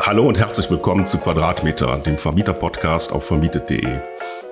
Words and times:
Hallo 0.00 0.26
und 0.26 0.38
herzlich 0.38 0.68
willkommen 0.70 1.06
zu 1.06 1.18
Quadratmeter, 1.18 1.96
dem 1.98 2.18
Vermieter-Podcast 2.18 3.12
auf 3.12 3.26
vermietet.de. 3.26 4.00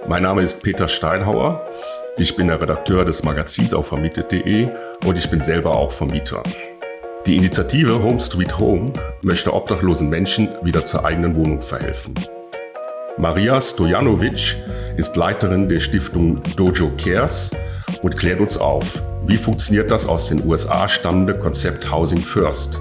Mein 0.09 0.23
Name 0.23 0.43
ist 0.43 0.63
Peter 0.63 0.87
Steinhauer. 0.87 1.69
Ich 2.17 2.37
bin 2.37 2.47
der 2.47 2.63
Redakteur 2.63 3.05
des 3.05 3.25
Magazins 3.25 3.75
auf 3.75 3.89
vermietet.de 3.89 4.69
und 5.05 5.19
ich 5.19 5.29
bin 5.29 5.41
selber 5.41 5.75
auch 5.75 5.91
Vermieter. 5.91 6.43
Die 7.27 7.37
Initiative 7.37 8.03
Home 8.03 8.21
Street 8.21 8.57
Home 8.59 8.93
möchte 9.23 9.53
obdachlosen 9.53 10.09
Menschen 10.09 10.49
wieder 10.63 10.87
zur 10.87 11.05
eigenen 11.05 11.35
Wohnung 11.35 11.61
verhelfen. 11.61 12.15
Maria 13.19 13.61
Stojanovic 13.61 14.57
ist 14.97 15.17
Leiterin 15.17 15.69
der 15.69 15.81
Stiftung 15.81 16.41
Dojo 16.57 16.91
Cares 16.97 17.51
und 18.03 18.17
klärt 18.17 18.41
uns 18.41 18.57
auf, 18.57 19.03
wie 19.27 19.37
funktioniert 19.37 19.91
das 19.91 20.07
aus 20.07 20.29
den 20.29 20.47
USA 20.47 20.89
stammende 20.89 21.37
Konzept 21.37 21.91
Housing 21.93 22.21
First? 22.21 22.81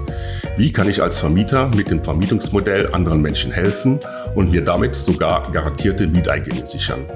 Wie 0.54 0.70
kann 0.70 0.86
ich 0.86 1.02
als 1.02 1.18
Vermieter 1.18 1.70
mit 1.74 1.90
dem 1.90 2.04
Vermietungsmodell 2.04 2.92
anderen 2.92 3.22
Menschen 3.22 3.50
helfen 3.50 3.98
und 4.34 4.50
mir 4.50 4.62
damit 4.62 4.94
sogar 4.94 5.50
garantierte 5.50 6.06
Mieteingänge 6.06 6.66
sichern? 6.66 7.06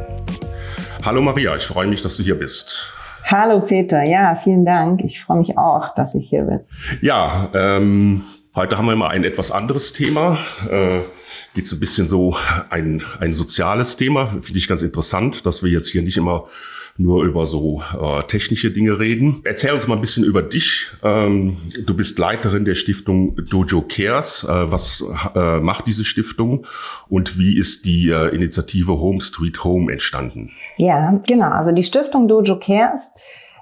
Hallo 1.05 1.21
Maria, 1.21 1.55
ich 1.55 1.65
freue 1.65 1.87
mich, 1.87 2.01
dass 2.01 2.17
du 2.17 2.23
hier 2.23 2.37
bist. 2.39 2.91
Hallo 3.27 3.61
Peter, 3.61 4.03
ja, 4.03 4.37
vielen 4.37 4.65
Dank. 4.65 5.03
Ich 5.05 5.23
freue 5.23 5.37
mich 5.37 5.59
auch, 5.59 5.95
dass 5.95 6.15
ich 6.15 6.31
hier 6.31 6.45
bin. 6.45 6.61
Ja, 7.03 7.51
ähm, 7.53 8.23
heute 8.55 8.79
haben 8.79 8.87
wir 8.87 8.97
mal 8.97 9.09
ein 9.09 9.25
etwas 9.25 9.53
anderes 9.53 9.93
Thema. 9.93 10.39
Äh, 10.71 11.01
geht 11.55 11.67
so 11.67 11.77
ein 11.77 11.81
bisschen 11.81 12.09
so 12.09 12.37
ein, 12.71 13.03
ein 13.21 13.35
soziales 13.35 13.97
Thema. 13.97 14.27
Finde 14.27 14.57
ich 14.57 14.67
ganz 14.67 14.83
interessant, 14.83 15.45
dass 15.45 15.63
wir 15.63 15.71
jetzt 15.71 15.89
hier 15.89 16.03
nicht 16.03 16.17
immer 16.17 16.47
nur 16.99 17.25
über 17.25 17.47
so 17.47 17.83
äh, 18.01 18.23
technische 18.25 18.71
Dinge 18.71 18.99
reden. 18.99 19.41
Erzähl 19.45 19.73
uns 19.73 19.87
mal 19.87 19.97
ein 19.97 20.01
bisschen 20.01 20.25
über 20.25 20.43
dich. 20.43 20.89
Ähm, 21.03 21.57
du 21.85 21.95
bist 21.95 22.19
Leiterin 22.19 22.65
der 22.65 22.75
Stiftung 22.75 23.37
Dojo 23.37 23.83
Cares. 23.83 24.45
Äh, 24.45 24.71
was 24.73 25.05
äh, 25.35 25.59
macht 25.61 25.87
diese 25.87 26.05
Stiftung 26.05 26.67
und 27.09 27.39
wie 27.39 27.57
ist 27.57 27.85
die 27.85 28.11
äh, 28.11 28.35
Initiative 28.35 29.01
Home 29.01 29.21
Street 29.21 29.63
Home 29.65 29.93
entstanden? 29.93 30.53
Ja, 30.77 31.21
genau. 31.27 31.51
Also 31.51 31.73
die 31.73 31.85
Stiftung 31.85 32.29
Dojo 32.29 32.59
Cares 32.59 33.13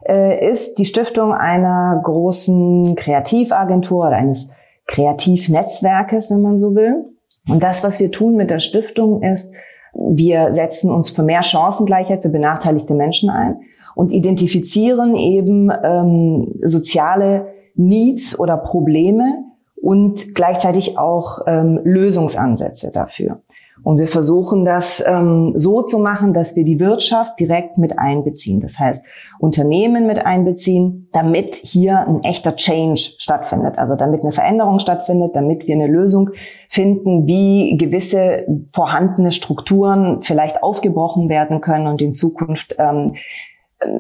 äh, 0.07 0.51
ist 0.51 0.79
die 0.79 0.87
Stiftung 0.87 1.33
einer 1.33 2.01
großen 2.05 2.95
Kreativagentur 2.97 4.07
oder 4.07 4.17
eines 4.17 4.53
Kreativnetzwerkes, 4.87 6.31
wenn 6.31 6.43
man 6.43 6.59
so 6.59 6.75
will. 6.75 7.07
Und 7.48 7.63
das, 7.63 7.85
was 7.85 8.01
wir 8.01 8.11
tun 8.11 8.37
mit 8.37 8.51
der 8.51 8.61
Stiftung, 8.61 9.23
ist, 9.23 9.55
wir 9.95 10.53
setzen 10.53 10.91
uns 10.91 11.11
für 11.11 11.23
mehr 11.23 11.42
Chancengleichheit 11.42 12.23
für 12.23 12.28
benachteiligte 12.28 12.95
Menschen 12.95 13.31
ein 13.31 13.61
und 13.95 14.12
identifizieren 14.12 15.17
eben 15.17 15.70
ähm, 15.83 16.55
soziale 16.62 17.48
Needs 17.75 18.39
oder 18.39 18.56
Probleme 18.56 19.45
und 19.81 20.34
gleichzeitig 20.34 20.98
auch 20.98 21.41
ähm, 21.47 21.81
Lösungsansätze 21.84 22.91
dafür. 22.92 23.41
Und 23.83 23.98
wir 23.98 24.08
versuchen 24.08 24.64
das 24.64 25.05
ähm, 25.06 25.53
so 25.56 25.83
zu 25.83 25.98
machen, 25.98 26.33
dass 26.33 26.55
wir 26.56 26.64
die 26.64 26.78
Wirtschaft 26.78 27.39
direkt 27.41 27.77
mit 27.77 27.98
einbeziehen. 27.98 28.61
Das 28.61 28.78
heißt, 28.78 29.05
Unternehmen 29.41 30.06
mit 30.06 30.25
einbeziehen, 30.25 31.08
damit 31.12 31.55
hier 31.55 32.06
ein 32.06 32.22
echter 32.22 32.56
Change 32.56 33.00
stattfindet. 33.19 33.77
Also 33.78 33.97
damit 33.97 34.22
eine 34.22 34.33
Veränderung 34.33 34.78
stattfindet, 34.78 35.34
damit 35.34 35.67
wir 35.67 35.75
eine 35.75 35.89
Lösung 35.89 36.30
finden, 36.69 37.27
wie 37.27 37.77
gewisse 37.77 38.47
vorhandene 38.72 39.33
Strukturen 39.33 40.22
vielleicht 40.22 40.62
aufgebrochen 40.62 41.28
werden 41.28 41.61
können 41.61 41.89
und 41.89 42.00
in 42.00 42.12
Zukunft 42.12 42.77
ähm, 42.78 43.14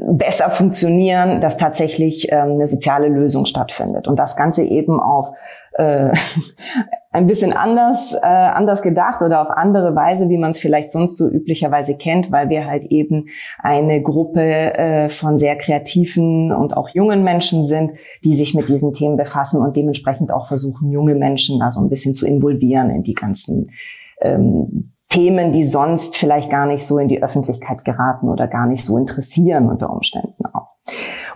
besser 0.08 0.50
funktionieren, 0.50 1.40
dass 1.40 1.56
tatsächlich 1.56 2.30
ähm, 2.30 2.52
eine 2.52 2.66
soziale 2.66 3.08
Lösung 3.08 3.44
stattfindet. 3.44 4.08
Und 4.08 4.18
das 4.18 4.36
Ganze 4.36 4.62
eben 4.62 5.00
auf 5.00 5.32
äh, 5.72 6.12
ein 7.14 7.28
bisschen 7.28 7.52
anders, 7.52 8.14
äh, 8.14 8.26
anders 8.26 8.82
gedacht 8.82 9.22
oder 9.22 9.40
auf 9.40 9.48
andere 9.48 9.94
Weise, 9.94 10.28
wie 10.28 10.36
man 10.36 10.50
es 10.50 10.58
vielleicht 10.58 10.90
sonst 10.90 11.16
so 11.16 11.28
üblicherweise 11.28 11.96
kennt, 11.96 12.32
weil 12.32 12.48
wir 12.48 12.66
halt 12.66 12.86
eben 12.86 13.28
eine 13.60 14.02
Gruppe 14.02 14.40
äh, 14.42 15.08
von 15.08 15.38
sehr 15.38 15.56
kreativen 15.56 16.50
und 16.50 16.76
auch 16.76 16.88
jungen 16.88 17.22
Menschen 17.22 17.62
sind, 17.62 17.92
die 18.24 18.34
sich 18.34 18.54
mit 18.54 18.68
diesen 18.68 18.92
Themen 18.92 19.16
befassen 19.16 19.62
und 19.62 19.76
dementsprechend 19.76 20.32
auch 20.32 20.48
versuchen, 20.48 20.90
junge 20.90 21.14
Menschen 21.14 21.60
da 21.60 21.70
so 21.70 21.80
ein 21.80 21.88
bisschen 21.88 22.16
zu 22.16 22.26
involvieren 22.26 22.90
in 22.90 23.04
die 23.04 23.14
ganzen 23.14 23.70
ähm, 24.20 24.90
Themen, 25.08 25.52
die 25.52 25.64
sonst 25.64 26.16
vielleicht 26.16 26.50
gar 26.50 26.66
nicht 26.66 26.84
so 26.84 26.98
in 26.98 27.06
die 27.06 27.22
Öffentlichkeit 27.22 27.84
geraten 27.84 28.28
oder 28.28 28.48
gar 28.48 28.66
nicht 28.66 28.84
so 28.84 28.98
interessieren 28.98 29.68
unter 29.68 29.90
Umständen 29.90 30.46
auch. 30.46 30.70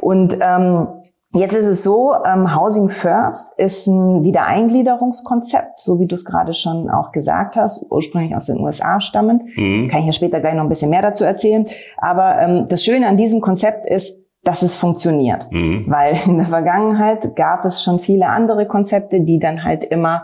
Und 0.01 0.39
ähm, 0.41 0.89
Jetzt 1.35 1.55
ist 1.55 1.67
es 1.67 1.83
so, 1.83 2.15
ähm, 2.25 2.57
Housing 2.57 2.89
First 2.89 3.59
ist 3.59 3.87
ein 3.87 4.23
Wiedereingliederungskonzept, 4.23 5.79
so 5.79 6.01
wie 6.01 6.07
du 6.07 6.15
es 6.15 6.25
gerade 6.25 6.55
schon 6.55 6.89
auch 6.89 7.13
gesagt 7.13 7.55
hast, 7.57 7.85
ursprünglich 7.91 8.35
aus 8.35 8.47
den 8.47 8.61
USA 8.61 8.99
stammend. 9.01 9.43
Mhm. 9.57 9.89
Kann 9.89 10.01
ich 10.01 10.07
ja 10.07 10.13
später 10.13 10.41
gleich 10.41 10.55
noch 10.55 10.63
ein 10.63 10.71
bisschen 10.71 10.91
mehr 10.91 11.03
dazu 11.03 11.25
erzählen. 11.25 11.67
Aber 11.99 12.39
ähm, 12.39 12.67
das 12.69 12.83
Schöne 12.83 13.09
an 13.09 13.19
diesem 13.19 13.43
Konzept 13.43 13.85
ist, 13.85 14.27
dass 14.43 14.63
es 14.63 14.75
funktioniert. 14.75 15.49
Mhm. 15.51 15.85
Weil 15.89 16.17
in 16.27 16.39
der 16.39 16.47
Vergangenheit 16.47 17.37
gab 17.37 17.65
es 17.67 17.83
schon 17.83 18.01
viele 18.01 18.29
andere 18.29 18.67
Konzepte, 18.67 19.21
die 19.21 19.39
dann 19.39 19.65
halt 19.65 19.85
immer 19.85 20.23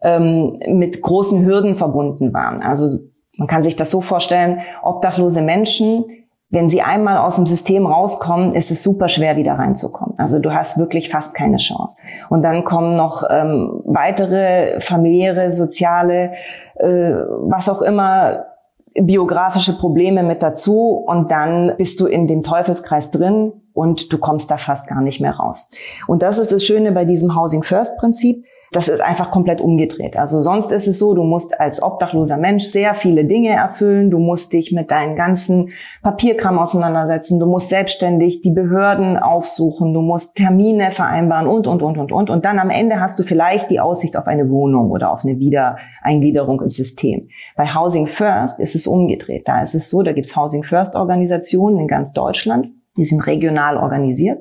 ähm, 0.00 0.58
mit 0.68 1.02
großen 1.02 1.44
Hürden 1.44 1.76
verbunden 1.76 2.32
waren. 2.32 2.62
Also 2.62 3.00
man 3.36 3.48
kann 3.48 3.62
sich 3.62 3.76
das 3.76 3.90
so 3.90 4.00
vorstellen, 4.00 4.60
obdachlose 4.82 5.42
Menschen, 5.42 6.06
wenn 6.48 6.68
sie 6.68 6.80
einmal 6.80 7.18
aus 7.18 7.36
dem 7.36 7.46
System 7.46 7.86
rauskommen, 7.86 8.52
ist 8.52 8.70
es 8.70 8.82
super 8.82 9.08
schwer, 9.08 9.36
wieder 9.36 9.54
reinzukommen. 9.54 10.14
Also 10.16 10.38
du 10.38 10.54
hast 10.54 10.78
wirklich 10.78 11.10
fast 11.10 11.34
keine 11.34 11.56
Chance. 11.56 11.98
Und 12.28 12.42
dann 12.42 12.64
kommen 12.64 12.96
noch 12.96 13.24
ähm, 13.28 13.82
weitere 13.84 14.78
familiäre, 14.80 15.50
soziale, 15.50 16.32
äh, 16.76 17.12
was 17.48 17.68
auch 17.68 17.82
immer, 17.82 18.46
biografische 18.94 19.76
Probleme 19.76 20.22
mit 20.22 20.42
dazu. 20.42 21.02
Und 21.04 21.32
dann 21.32 21.72
bist 21.78 21.98
du 21.98 22.06
in 22.06 22.28
dem 22.28 22.44
Teufelskreis 22.44 23.10
drin 23.10 23.52
und 23.72 24.12
du 24.12 24.18
kommst 24.18 24.50
da 24.50 24.56
fast 24.56 24.86
gar 24.86 25.02
nicht 25.02 25.20
mehr 25.20 25.34
raus. 25.34 25.70
Und 26.06 26.22
das 26.22 26.38
ist 26.38 26.52
das 26.52 26.64
Schöne 26.64 26.92
bei 26.92 27.04
diesem 27.04 27.36
Housing 27.36 27.64
First 27.64 27.98
Prinzip. 27.98 28.44
Das 28.76 28.88
ist 28.88 29.00
einfach 29.00 29.30
komplett 29.30 29.62
umgedreht. 29.62 30.18
Also 30.18 30.42
sonst 30.42 30.70
ist 30.70 30.86
es 30.86 30.98
so, 30.98 31.14
du 31.14 31.22
musst 31.22 31.58
als 31.58 31.82
obdachloser 31.82 32.36
Mensch 32.36 32.64
sehr 32.64 32.92
viele 32.92 33.24
Dinge 33.24 33.48
erfüllen. 33.48 34.10
Du 34.10 34.18
musst 34.18 34.52
dich 34.52 34.70
mit 34.70 34.90
deinen 34.90 35.16
ganzen 35.16 35.70
Papierkram 36.02 36.58
auseinandersetzen. 36.58 37.40
Du 37.40 37.46
musst 37.46 37.70
selbstständig 37.70 38.42
die 38.42 38.50
Behörden 38.50 39.16
aufsuchen. 39.16 39.94
Du 39.94 40.02
musst 40.02 40.36
Termine 40.36 40.90
vereinbaren 40.90 41.46
und, 41.46 41.66
und, 41.66 41.80
und, 41.80 41.96
und, 41.96 42.12
und. 42.12 42.28
Und 42.28 42.44
dann 42.44 42.58
am 42.58 42.68
Ende 42.68 43.00
hast 43.00 43.18
du 43.18 43.22
vielleicht 43.22 43.70
die 43.70 43.80
Aussicht 43.80 44.14
auf 44.14 44.26
eine 44.26 44.50
Wohnung 44.50 44.90
oder 44.90 45.10
auf 45.10 45.24
eine 45.24 45.38
Wiedereingliederung 45.38 46.60
ins 46.60 46.76
System. 46.76 47.28
Bei 47.56 47.64
Housing 47.74 48.06
First 48.06 48.60
ist 48.60 48.74
es 48.74 48.86
umgedreht. 48.86 49.48
Da 49.48 49.62
ist 49.62 49.74
es 49.74 49.88
so, 49.88 50.02
da 50.02 50.12
gibt's 50.12 50.36
Housing 50.36 50.64
First 50.64 50.96
Organisationen 50.96 51.78
in 51.80 51.88
ganz 51.88 52.12
Deutschland. 52.12 52.66
Die 52.98 53.06
sind 53.06 53.26
regional 53.26 53.78
organisiert. 53.78 54.38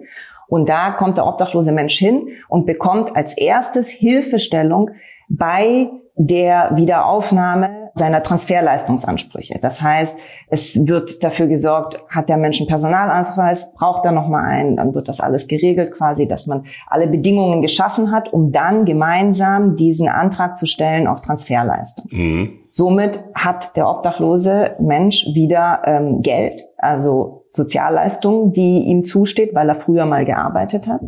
Und 0.47 0.69
da 0.69 0.91
kommt 0.91 1.17
der 1.17 1.25
obdachlose 1.25 1.71
Mensch 1.71 1.97
hin 1.97 2.27
und 2.49 2.65
bekommt 2.65 3.15
als 3.15 3.37
erstes 3.37 3.89
Hilfestellung 3.89 4.91
bei 5.27 5.89
der 6.17 6.71
Wiederaufnahme 6.75 7.85
seiner 7.93 8.23
Transferleistungsansprüche. 8.23 9.57
Das 9.61 9.81
heißt, 9.81 10.19
es 10.49 10.85
wird 10.85 11.23
dafür 11.23 11.47
gesorgt, 11.47 11.97
hat 12.09 12.27
der 12.27 12.35
Mensch 12.35 12.59
einen 12.59 12.67
Personalausweis, 12.67 13.73
braucht 13.73 14.05
er 14.05 14.11
nochmal 14.11 14.43
einen, 14.45 14.75
dann 14.75 14.93
wird 14.93 15.07
das 15.07 15.21
alles 15.21 15.47
geregelt 15.47 15.93
quasi, 15.93 16.27
dass 16.27 16.45
man 16.45 16.65
alle 16.87 17.07
Bedingungen 17.07 17.61
geschaffen 17.61 18.11
hat, 18.11 18.31
um 18.33 18.51
dann 18.51 18.83
gemeinsam 18.83 19.77
diesen 19.77 20.09
Antrag 20.09 20.57
zu 20.57 20.65
stellen 20.65 21.07
auf 21.07 21.21
Transferleistung. 21.21 22.05
Mhm. 22.11 22.59
Somit 22.69 23.23
hat 23.33 23.77
der 23.77 23.89
obdachlose 23.89 24.75
Mensch 24.79 25.27
wieder 25.33 25.81
ähm, 25.85 26.21
Geld, 26.21 26.67
also 26.77 27.44
Sozialleistung, 27.55 28.51
die 28.51 28.79
ihm 28.85 29.03
zusteht, 29.03 29.55
weil 29.55 29.69
er 29.69 29.75
früher 29.75 30.05
mal 30.05 30.25
gearbeitet 30.25 30.87
hat 30.87 31.01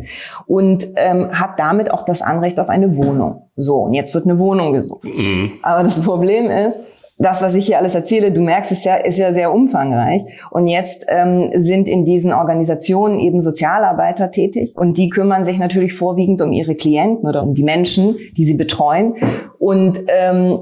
und 0.46 0.88
ähm, 0.96 1.30
hat 1.32 1.58
damit 1.58 1.90
auch 1.90 2.04
das 2.04 2.22
Anrecht 2.22 2.58
auf 2.60 2.68
eine 2.68 2.96
Wohnung. 2.96 3.42
So, 3.56 3.76
und 3.76 3.94
jetzt 3.94 4.14
wird 4.14 4.24
eine 4.24 4.38
Wohnung 4.38 4.72
gesucht. 4.72 5.04
Mhm. 5.04 5.52
Aber 5.62 5.82
das 5.82 6.02
Problem 6.02 6.46
ist, 6.46 6.80
das, 7.18 7.42
was 7.42 7.56
ich 7.56 7.66
hier 7.66 7.78
alles 7.78 7.96
erzähle, 7.96 8.30
du 8.30 8.40
merkst 8.40 8.70
es 8.70 8.84
ja, 8.84 8.94
ist 8.94 9.18
ja 9.18 9.32
sehr 9.32 9.52
umfangreich. 9.52 10.22
Und 10.50 10.68
jetzt 10.68 11.04
ähm, 11.08 11.50
sind 11.54 11.88
in 11.88 12.04
diesen 12.04 12.32
Organisationen 12.32 13.18
eben 13.18 13.40
Sozialarbeiter 13.40 14.30
tätig 14.30 14.74
und 14.76 14.96
die 14.96 15.08
kümmern 15.08 15.42
sich 15.42 15.58
natürlich 15.58 15.94
vorwiegend 15.94 16.40
um 16.42 16.52
ihre 16.52 16.76
Klienten 16.76 17.28
oder 17.28 17.42
um 17.42 17.54
die 17.54 17.64
Menschen, 17.64 18.16
die 18.36 18.44
sie 18.44 18.56
betreuen. 18.56 19.14
Und 19.58 19.98
ähm, 20.06 20.60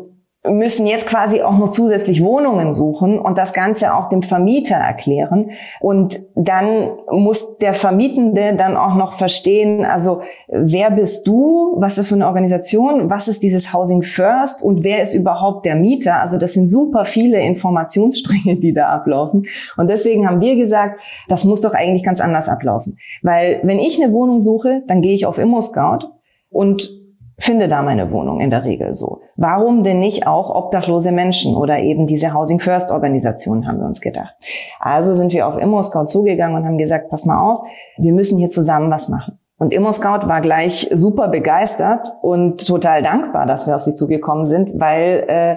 müssen 0.50 0.87
jetzt 0.87 1.06
quasi 1.06 1.43
auch 1.43 1.56
noch 1.56 1.70
zusätzlich 1.70 2.22
Wohnungen 2.22 2.72
suchen 2.72 3.19
und 3.19 3.38
das 3.38 3.52
Ganze 3.52 3.94
auch 3.94 4.08
dem 4.08 4.22
Vermieter 4.22 4.76
erklären. 4.76 5.50
Und 5.81 6.19
dann 6.34 6.90
muss 7.10 7.58
der 7.58 7.75
Vermietende 7.75 8.54
dann 8.56 8.76
auch 8.76 8.94
noch 8.94 9.12
verstehen, 9.14 9.84
also 9.84 10.22
wer 10.48 10.90
bist 10.90 11.26
du, 11.26 11.76
was 11.78 11.98
ist 11.98 12.08
für 12.08 12.14
eine 12.14 12.26
Organisation, 12.26 13.10
was 13.10 13.28
ist 13.28 13.43
dieses 13.43 13.72
Housing 13.72 14.02
First 14.02 14.62
und 14.62 14.84
wer 14.84 15.02
ist 15.02 15.14
überhaupt 15.14 15.66
der 15.66 15.75
Mieter. 15.75 16.20
Also 16.20 16.38
das 16.38 16.54
sind 16.54 16.66
super 16.66 17.04
viele 17.04 17.40
Informationsstränge, 17.40 18.56
die 18.56 18.72
da 18.72 18.88
ablaufen. 18.88 19.46
Und 19.76 19.90
deswegen 19.90 20.28
haben 20.28 20.40
wir 20.40 20.56
gesagt, 20.56 21.00
das 21.28 21.44
muss 21.44 21.60
doch 21.60 21.75
eigentlich 21.75 22.04
ganz 22.04 22.20
anders 22.20 22.48
ablaufen. 22.48 22.98
Weil 23.22 23.60
wenn 23.62 23.78
ich 23.78 24.02
eine 24.02 24.12
Wohnung 24.12 24.40
suche, 24.40 24.82
dann 24.87 25.02
gehe 25.02 25.14
ich 25.14 25.26
auf 25.26 25.38
ImmoScout 25.38 26.10
und 26.50 27.06
finde 27.38 27.68
da 27.68 27.82
meine 27.82 28.10
Wohnung 28.10 28.40
in 28.40 28.50
der 28.50 28.64
Regel 28.64 28.94
so. 28.94 29.20
Warum 29.36 29.82
denn 29.82 29.98
nicht 29.98 30.26
auch 30.26 30.54
obdachlose 30.54 31.12
Menschen 31.12 31.54
oder 31.54 31.78
eben 31.78 32.06
diese 32.06 32.32
Housing 32.32 32.60
First 32.60 32.90
Organisation 32.90 33.66
haben 33.66 33.78
wir 33.78 33.86
uns 33.86 34.00
gedacht. 34.00 34.34
Also 34.80 35.14
sind 35.14 35.32
wir 35.32 35.46
auf 35.46 35.58
ImmoScout 35.58 36.06
zugegangen 36.06 36.56
und 36.56 36.64
haben 36.64 36.78
gesagt, 36.78 37.10
pass 37.10 37.26
mal 37.26 37.40
auf, 37.40 37.66
wir 37.98 38.12
müssen 38.12 38.38
hier 38.38 38.48
zusammen 38.48 38.90
was 38.90 39.08
machen. 39.08 39.38
Und 39.58 39.72
ImmoScout 39.72 40.28
war 40.28 40.42
gleich 40.42 40.90
super 40.92 41.28
begeistert 41.28 42.12
und 42.20 42.66
total 42.66 43.02
dankbar, 43.02 43.46
dass 43.46 43.66
wir 43.66 43.74
auf 43.76 43.82
sie 43.82 43.94
zugekommen 43.94 44.44
sind, 44.44 44.78
weil 44.78 45.24
äh, 45.28 45.56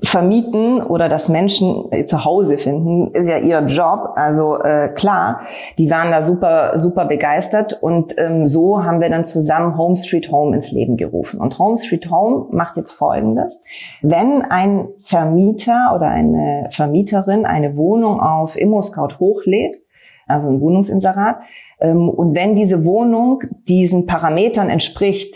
vermieten 0.00 0.80
oder 0.80 1.08
dass 1.08 1.28
Menschen 1.28 1.90
zu 2.06 2.24
Hause 2.24 2.56
finden, 2.56 3.10
ist 3.14 3.28
ja 3.28 3.38
ihr 3.38 3.60
Job. 3.66 4.12
Also 4.14 4.60
äh, 4.60 4.88
klar, 4.94 5.40
die 5.76 5.90
waren 5.90 6.12
da 6.12 6.22
super, 6.22 6.78
super 6.78 7.04
begeistert 7.04 7.82
und 7.82 8.14
ähm, 8.16 8.46
so 8.46 8.84
haben 8.84 9.00
wir 9.00 9.10
dann 9.10 9.24
zusammen 9.24 9.76
Home 9.76 9.96
Street 9.96 10.30
Home 10.30 10.54
ins 10.54 10.70
Leben 10.70 10.96
gerufen. 10.96 11.40
Und 11.40 11.58
Home 11.58 11.76
Street 11.76 12.08
Home 12.10 12.46
macht 12.52 12.76
jetzt 12.76 12.92
Folgendes. 12.92 13.64
Wenn 14.02 14.42
ein 14.42 14.88
Vermieter 14.98 15.92
oder 15.96 16.06
eine 16.06 16.68
Vermieterin 16.70 17.44
eine 17.44 17.76
Wohnung 17.76 18.20
auf 18.20 18.56
ImmoScout 18.56 19.18
hochlädt, 19.18 19.82
also 20.28 20.48
ein 20.48 20.60
Wohnungsinserat, 20.60 21.40
ähm, 21.80 22.08
und 22.08 22.36
wenn 22.36 22.54
diese 22.54 22.84
Wohnung 22.84 23.42
diesen 23.66 24.06
Parametern 24.06 24.70
entspricht, 24.70 25.34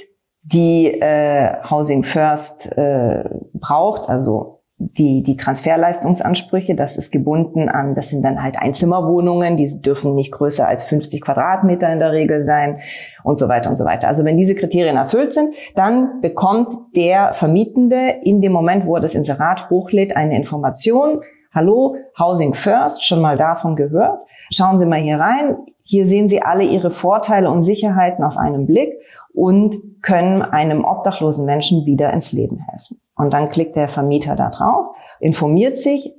die 0.52 1.00
äh, 1.00 1.54
Housing 1.68 2.04
First 2.04 2.70
äh, 2.76 3.24
braucht, 3.54 4.08
also 4.08 4.60
die, 4.78 5.22
die 5.22 5.36
Transferleistungsansprüche, 5.36 6.74
das 6.74 6.98
ist 6.98 7.10
gebunden 7.10 7.68
an, 7.68 7.94
das 7.94 8.10
sind 8.10 8.22
dann 8.22 8.42
halt 8.42 8.58
Einzimmerwohnungen, 8.58 9.56
die 9.56 9.80
dürfen 9.80 10.14
nicht 10.14 10.32
größer 10.32 10.68
als 10.68 10.84
50 10.84 11.22
Quadratmeter 11.22 11.90
in 11.90 11.98
der 11.98 12.12
Regel 12.12 12.42
sein 12.42 12.78
und 13.24 13.38
so 13.38 13.48
weiter 13.48 13.70
und 13.70 13.76
so 13.76 13.86
weiter. 13.86 14.06
Also 14.06 14.24
wenn 14.24 14.36
diese 14.36 14.54
Kriterien 14.54 14.96
erfüllt 14.96 15.32
sind, 15.32 15.54
dann 15.74 16.20
bekommt 16.20 16.72
der 16.94 17.32
Vermietende 17.34 18.16
in 18.22 18.42
dem 18.42 18.52
Moment, 18.52 18.84
wo 18.84 18.96
er 18.96 19.00
das 19.00 19.14
Inserat 19.14 19.70
hochlädt, 19.70 20.14
eine 20.14 20.36
Information. 20.36 21.22
Hallo, 21.54 21.96
Housing 22.18 22.52
First, 22.52 23.04
schon 23.04 23.22
mal 23.22 23.38
davon 23.38 23.76
gehört. 23.76 24.20
Schauen 24.52 24.78
Sie 24.78 24.86
mal 24.86 25.00
hier 25.00 25.18
rein. 25.18 25.56
Hier 25.84 26.06
sehen 26.06 26.28
Sie 26.28 26.42
alle 26.42 26.64
Ihre 26.64 26.90
Vorteile 26.90 27.50
und 27.50 27.62
Sicherheiten 27.62 28.22
auf 28.22 28.36
einen 28.36 28.66
Blick 28.66 28.92
und 29.36 30.02
können 30.02 30.40
einem 30.40 30.84
obdachlosen 30.84 31.44
Menschen 31.44 31.84
wieder 31.84 32.12
ins 32.12 32.32
Leben 32.32 32.58
helfen. 32.58 33.00
Und 33.16 33.32
dann 33.32 33.50
klickt 33.50 33.76
der 33.76 33.88
Vermieter 33.88 34.34
da 34.34 34.50
drauf, 34.50 34.96
informiert 35.20 35.76
sich, 35.76 36.14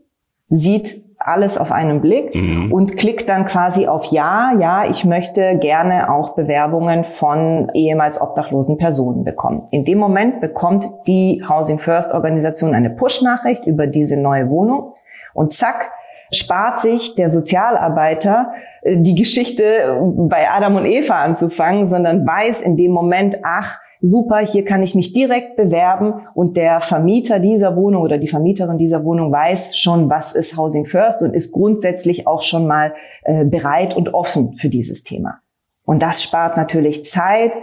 sieht 0.50 1.04
alles 1.18 1.58
auf 1.58 1.72
einen 1.72 2.00
Blick 2.00 2.36
mhm. 2.36 2.72
und 2.72 2.96
klickt 2.96 3.28
dann 3.28 3.46
quasi 3.48 3.88
auf 3.88 4.06
Ja, 4.06 4.52
ja, 4.60 4.86
ich 4.88 5.04
möchte 5.04 5.58
gerne 5.58 6.14
auch 6.14 6.36
Bewerbungen 6.36 7.04
von 7.04 7.72
ehemals 7.74 8.22
obdachlosen 8.22 8.78
Personen 8.78 9.24
bekommen. 9.24 9.68
In 9.72 9.84
dem 9.84 9.98
Moment 9.98 10.40
bekommt 10.40 10.88
die 11.08 11.44
Housing 11.50 11.80
First 11.80 12.14
Organisation 12.14 12.76
eine 12.76 12.92
Push-Nachricht 12.92 13.66
über 13.66 13.88
diese 13.88 14.22
neue 14.22 14.50
Wohnung 14.52 14.94
und 15.34 15.54
zack, 15.54 15.92
spart 16.32 16.80
sich 16.80 17.16
der 17.16 17.30
Sozialarbeiter 17.30 18.52
äh, 18.82 18.98
die 19.02 19.16
Geschichte 19.16 19.64
äh, 19.64 19.96
bei 20.02 20.50
Adam 20.50 20.76
und 20.76 20.86
Eva 20.86 21.22
anzufangen, 21.24 21.86
sondern 21.86 22.26
weiß 22.26 22.62
in 22.62 22.78
dem 22.78 22.92
Moment, 22.92 23.40
ach, 23.44 23.80
super, 24.02 24.40
hier 24.40 24.66
kann 24.66 24.84
ich 24.84 24.96
mich 24.96 25.14
direkt 25.14 25.56
bewerben 25.56 26.28
und 26.34 26.58
der 26.58 26.80
Vermieter 26.80 27.40
dieser 27.40 27.76
Wohnung 27.76 28.04
oder 28.04 28.18
die 28.18 28.28
Vermieterin 28.28 28.78
dieser 28.78 29.04
Wohnung 29.04 29.32
weiß 29.32 29.78
schon, 29.78 30.10
was 30.10 30.34
ist 30.34 30.58
Housing 30.58 30.86
First 30.86 31.22
und 31.22 31.34
ist 31.34 31.52
grundsätzlich 31.52 32.28
auch 32.28 32.42
schon 32.42 32.68
mal 32.68 32.94
äh, 33.24 33.46
bereit 33.46 33.96
und 33.96 34.14
offen 34.14 34.54
für 34.54 34.70
dieses 34.70 35.04
Thema. 35.04 35.40
Und 35.84 36.02
das 36.02 36.22
spart 36.22 36.58
natürlich 36.58 37.06
Zeit 37.06 37.54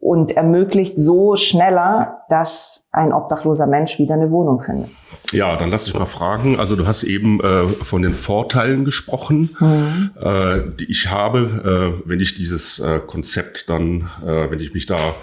und 0.00 0.32
ermöglicht 0.32 0.98
so 0.98 1.36
schneller, 1.36 2.22
dass 2.30 2.88
ein 2.90 3.12
obdachloser 3.12 3.66
Mensch 3.66 3.98
wieder 3.98 4.14
eine 4.14 4.30
Wohnung 4.30 4.62
findet. 4.62 4.90
Ja, 5.32 5.56
dann 5.56 5.70
lass 5.70 5.86
ich 5.86 5.94
mal 5.94 6.06
fragen. 6.06 6.58
Also 6.58 6.74
du 6.74 6.86
hast 6.86 7.02
eben 7.02 7.40
äh, 7.40 7.68
von 7.68 8.02
den 8.02 8.14
Vorteilen 8.14 8.84
gesprochen, 8.84 9.54
mhm. 9.60 10.10
äh, 10.20 10.60
die 10.78 10.90
ich 10.90 11.10
habe, 11.10 12.00
äh, 12.04 12.08
wenn 12.08 12.18
ich 12.18 12.34
dieses 12.34 12.78
äh, 12.78 12.98
Konzept 12.98 13.68
dann, 13.68 14.08
äh, 14.24 14.50
wenn 14.50 14.58
ich 14.58 14.72
mich 14.72 14.86
da 14.86 15.14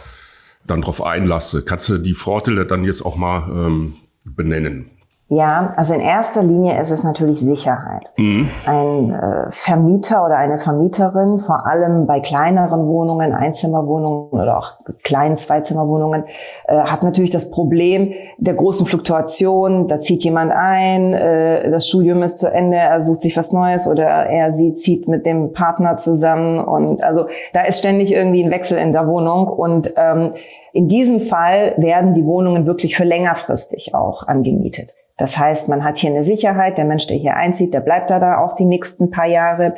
dann 0.66 0.82
drauf 0.82 1.02
einlasse. 1.02 1.64
Kannst 1.66 1.90
du 1.90 1.98
die 1.98 2.14
Vorteile 2.14 2.66
dann 2.66 2.84
jetzt 2.84 3.02
auch 3.02 3.16
mal 3.16 3.48
ähm, 3.50 3.96
benennen? 4.24 4.92
Ja, 5.30 5.74
also 5.76 5.94
in 5.94 6.00
erster 6.00 6.42
Linie 6.42 6.80
ist 6.80 6.90
es 6.90 7.04
natürlich 7.04 7.42
Sicherheit. 7.42 8.04
Mhm. 8.18 8.50
Ein 8.66 9.12
äh, 9.14 9.48
Vermieter 9.50 10.24
oder 10.24 10.38
eine 10.38 10.58
Vermieterin, 10.58 11.40
vor 11.40 11.68
allem 11.68 12.08
bei 12.08 12.22
kleineren 12.22 12.88
Wohnungen, 12.88 13.34
Einzimmerwohnungen 13.34 14.30
oder 14.30 14.58
auch 14.58 14.80
kleinen 15.04 15.36
Zweizimmerwohnungen, 15.36 16.24
äh, 16.66 16.78
hat 16.78 17.04
natürlich 17.04 17.30
das 17.30 17.52
Problem 17.52 18.14
der 18.38 18.54
großen 18.54 18.86
Fluktuation. 18.86 19.90
Da 19.90 20.00
zieht 20.00 20.24
jemand 20.24 20.54
ein, 20.54 21.14
äh, 21.14 21.72
das 21.72 21.90
Studium 21.90 22.24
ist 22.24 22.38
zu 22.38 22.50
Ende, 22.50 22.78
er 22.78 23.02
sucht 23.02 23.20
sich 23.20 23.36
was 23.36 23.52
Neues 23.52 23.86
oder 23.86 24.06
er 24.06 24.50
sie 24.52 24.76
zieht 24.76 25.10
mit 25.10 25.26
dem 25.26 25.52
Partner 25.52 25.98
zusammen 25.98 26.60
und 26.60 27.04
also 27.04 27.26
da 27.52 27.64
ist 27.64 27.80
ständig 27.80 28.14
irgendwie 28.14 28.46
ein 28.46 28.52
Wechsel 28.52 28.78
in 28.78 28.94
der 28.94 29.08
Wohnung 29.08 29.48
und 29.48 29.94
ähm, 29.98 30.32
in 30.72 30.88
diesem 30.88 31.20
Fall 31.20 31.74
werden 31.76 32.14
die 32.14 32.26
Wohnungen 32.26 32.66
wirklich 32.66 32.96
für 32.96 33.04
längerfristig 33.04 33.94
auch 33.94 34.26
angemietet. 34.26 34.94
Das 35.18 35.38
heißt, 35.38 35.68
man 35.68 35.84
hat 35.84 35.98
hier 35.98 36.12
eine 36.12 36.24
Sicherheit, 36.24 36.78
der 36.78 36.86
Mensch, 36.86 37.08
der 37.08 37.18
hier 37.18 37.36
einzieht, 37.36 37.74
der 37.74 37.80
bleibt 37.80 38.12
da, 38.12 38.20
da 38.20 38.38
auch 38.38 38.56
die 38.56 38.66
nächsten 38.66 39.10
paar 39.10 39.26
Jahre. 39.26 39.74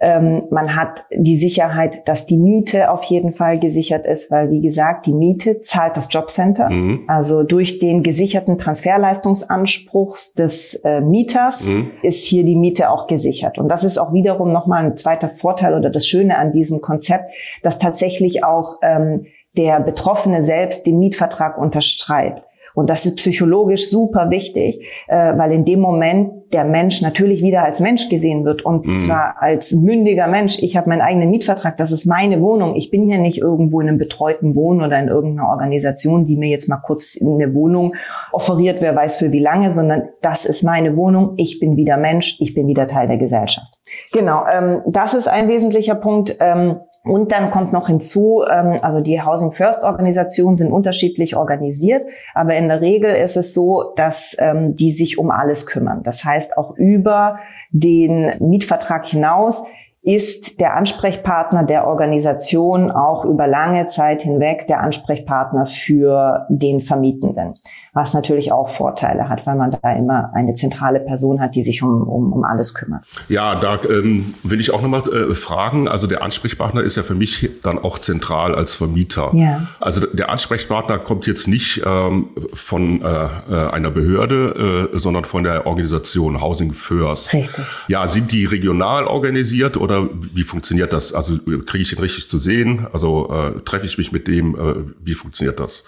Ähm, 0.00 0.44
man 0.50 0.76
hat 0.76 1.04
die 1.10 1.36
Sicherheit, 1.36 2.06
dass 2.06 2.26
die 2.26 2.36
Miete 2.36 2.90
auf 2.90 3.02
jeden 3.04 3.32
Fall 3.32 3.58
gesichert 3.58 4.06
ist, 4.06 4.30
weil, 4.30 4.50
wie 4.50 4.60
gesagt, 4.60 5.06
die 5.06 5.12
Miete 5.12 5.60
zahlt 5.60 5.96
das 5.96 6.12
Jobcenter. 6.12 6.70
Mhm. 6.70 7.04
Also 7.08 7.42
durch 7.42 7.80
den 7.80 8.04
gesicherten 8.04 8.56
Transferleistungsanspruchs 8.56 10.34
des 10.34 10.76
äh, 10.84 11.00
Mieters 11.00 11.68
mhm. 11.68 11.90
ist 12.02 12.24
hier 12.24 12.44
die 12.44 12.56
Miete 12.56 12.88
auch 12.88 13.08
gesichert. 13.08 13.58
Und 13.58 13.68
das 13.68 13.82
ist 13.82 13.98
auch 13.98 14.12
wiederum 14.12 14.52
nochmal 14.52 14.84
ein 14.84 14.96
zweiter 14.96 15.28
Vorteil 15.28 15.74
oder 15.74 15.90
das 15.90 16.06
Schöne 16.06 16.38
an 16.38 16.52
diesem 16.52 16.80
Konzept, 16.80 17.32
dass 17.64 17.80
tatsächlich 17.80 18.44
auch 18.44 18.78
ähm, 18.80 19.26
der 19.56 19.80
Betroffene 19.80 20.42
selbst 20.42 20.86
den 20.86 21.00
Mietvertrag 21.00 21.58
unterschreibt. 21.58 22.44
Und 22.74 22.90
das 22.90 23.06
ist 23.06 23.16
psychologisch 23.16 23.88
super 23.88 24.30
wichtig, 24.30 24.84
äh, 25.06 25.36
weil 25.38 25.52
in 25.52 25.64
dem 25.64 25.80
Moment 25.80 26.52
der 26.52 26.64
Mensch 26.64 27.02
natürlich 27.02 27.42
wieder 27.42 27.64
als 27.64 27.80
Mensch 27.80 28.08
gesehen 28.08 28.44
wird 28.44 28.64
und 28.64 28.86
mhm. 28.86 28.96
zwar 28.96 29.36
als 29.40 29.72
mündiger 29.72 30.26
Mensch. 30.28 30.58
Ich 30.60 30.76
habe 30.76 30.88
meinen 30.88 31.00
eigenen 31.00 31.30
Mietvertrag, 31.30 31.76
das 31.76 31.92
ist 31.92 32.06
meine 32.06 32.40
Wohnung. 32.40 32.76
Ich 32.76 32.90
bin 32.90 33.06
hier 33.06 33.18
nicht 33.18 33.38
irgendwo 33.38 33.80
in 33.80 33.88
einem 33.88 33.98
betreuten 33.98 34.54
Wohnen 34.54 34.82
oder 34.82 34.98
in 34.98 35.08
irgendeiner 35.08 35.48
Organisation, 35.48 36.26
die 36.26 36.36
mir 36.36 36.48
jetzt 36.48 36.68
mal 36.68 36.78
kurz 36.78 37.18
eine 37.20 37.54
Wohnung 37.54 37.94
offeriert, 38.32 38.80
wer 38.80 38.94
weiß 38.94 39.16
für 39.16 39.32
wie 39.32 39.40
lange, 39.40 39.70
sondern 39.70 40.08
das 40.20 40.44
ist 40.44 40.62
meine 40.62 40.96
Wohnung. 40.96 41.34
Ich 41.36 41.60
bin 41.60 41.76
wieder 41.76 41.96
Mensch, 41.96 42.36
ich 42.40 42.54
bin 42.54 42.66
wieder 42.66 42.86
Teil 42.86 43.08
der 43.08 43.18
Gesellschaft. 43.18 43.78
Genau, 44.12 44.44
ähm, 44.52 44.82
das 44.86 45.14
ist 45.14 45.28
ein 45.28 45.48
wesentlicher 45.48 45.94
Punkt. 45.94 46.36
Ähm, 46.40 46.76
und 47.04 47.32
dann 47.32 47.50
kommt 47.50 47.72
noch 47.72 47.88
hinzu, 47.88 48.44
ähm, 48.50 48.78
also 48.80 49.00
die 49.00 49.20
Housing 49.20 49.52
First 49.52 49.84
Organisationen 49.84 50.56
sind 50.56 50.72
unterschiedlich 50.72 51.36
organisiert, 51.36 52.08
aber 52.34 52.56
in 52.56 52.68
der 52.68 52.80
Regel 52.80 53.14
ist 53.14 53.36
es 53.36 53.52
so, 53.52 53.92
dass 53.96 54.36
ähm, 54.38 54.74
die 54.74 54.90
sich 54.90 55.18
um 55.18 55.30
alles 55.30 55.66
kümmern. 55.66 56.02
Das 56.02 56.24
heißt, 56.24 56.56
auch 56.56 56.76
über 56.76 57.38
den 57.70 58.32
Mietvertrag 58.40 59.04
hinaus 59.06 59.66
ist 60.00 60.60
der 60.60 60.76
Ansprechpartner 60.76 61.64
der 61.64 61.86
Organisation 61.86 62.90
auch 62.90 63.24
über 63.24 63.46
lange 63.46 63.86
Zeit 63.86 64.22
hinweg 64.22 64.66
der 64.66 64.80
Ansprechpartner 64.80 65.66
für 65.66 66.46
den 66.50 66.80
Vermietenden 66.80 67.54
was 67.94 68.12
natürlich 68.12 68.50
auch 68.50 68.68
Vorteile 68.68 69.28
hat, 69.28 69.46
weil 69.46 69.54
man 69.54 69.76
da 69.80 69.92
immer 69.92 70.32
eine 70.34 70.56
zentrale 70.56 70.98
Person 70.98 71.40
hat, 71.40 71.54
die 71.54 71.62
sich 71.62 71.80
um, 71.82 72.02
um, 72.02 72.32
um 72.32 72.44
alles 72.44 72.74
kümmert. 72.74 73.04
Ja, 73.28 73.54
da 73.54 73.78
ähm, 73.88 74.34
will 74.42 74.60
ich 74.60 74.72
auch 74.72 74.82
nochmal 74.82 75.02
äh, 75.08 75.32
fragen. 75.32 75.86
Also 75.86 76.08
der 76.08 76.22
Ansprechpartner 76.22 76.82
ist 76.82 76.96
ja 76.96 77.04
für 77.04 77.14
mich 77.14 77.48
dann 77.62 77.78
auch 77.78 78.00
zentral 78.00 78.56
als 78.56 78.74
Vermieter. 78.74 79.30
Ja. 79.32 79.68
Also 79.80 80.06
der 80.06 80.28
Ansprechpartner 80.28 80.98
kommt 80.98 81.28
jetzt 81.28 81.46
nicht 81.46 81.82
ähm, 81.86 82.30
von 82.52 83.00
äh, 83.00 83.06
äh 83.06 83.74
einer 83.74 83.90
Behörde, 83.90 84.90
äh, 84.92 84.98
sondern 84.98 85.24
von 85.24 85.44
der 85.44 85.66
Organisation 85.66 86.42
Housing 86.42 86.74
First. 86.74 87.32
Richtig. 87.32 87.64
Ja, 87.86 88.08
sind 88.08 88.32
die 88.32 88.44
regional 88.44 89.04
organisiert 89.04 89.76
oder 89.76 90.08
wie 90.12 90.42
funktioniert 90.42 90.92
das? 90.92 91.12
Also 91.12 91.38
kriege 91.38 91.82
ich 91.82 91.90
den 91.90 92.00
richtig 92.00 92.28
zu 92.28 92.38
sehen? 92.38 92.88
Also 92.92 93.30
äh, 93.32 93.60
treffe 93.60 93.86
ich 93.86 93.98
mich 93.98 94.10
mit 94.10 94.26
dem? 94.26 94.56
Äh, 94.56 94.74
wie 95.04 95.14
funktioniert 95.14 95.60
das? 95.60 95.84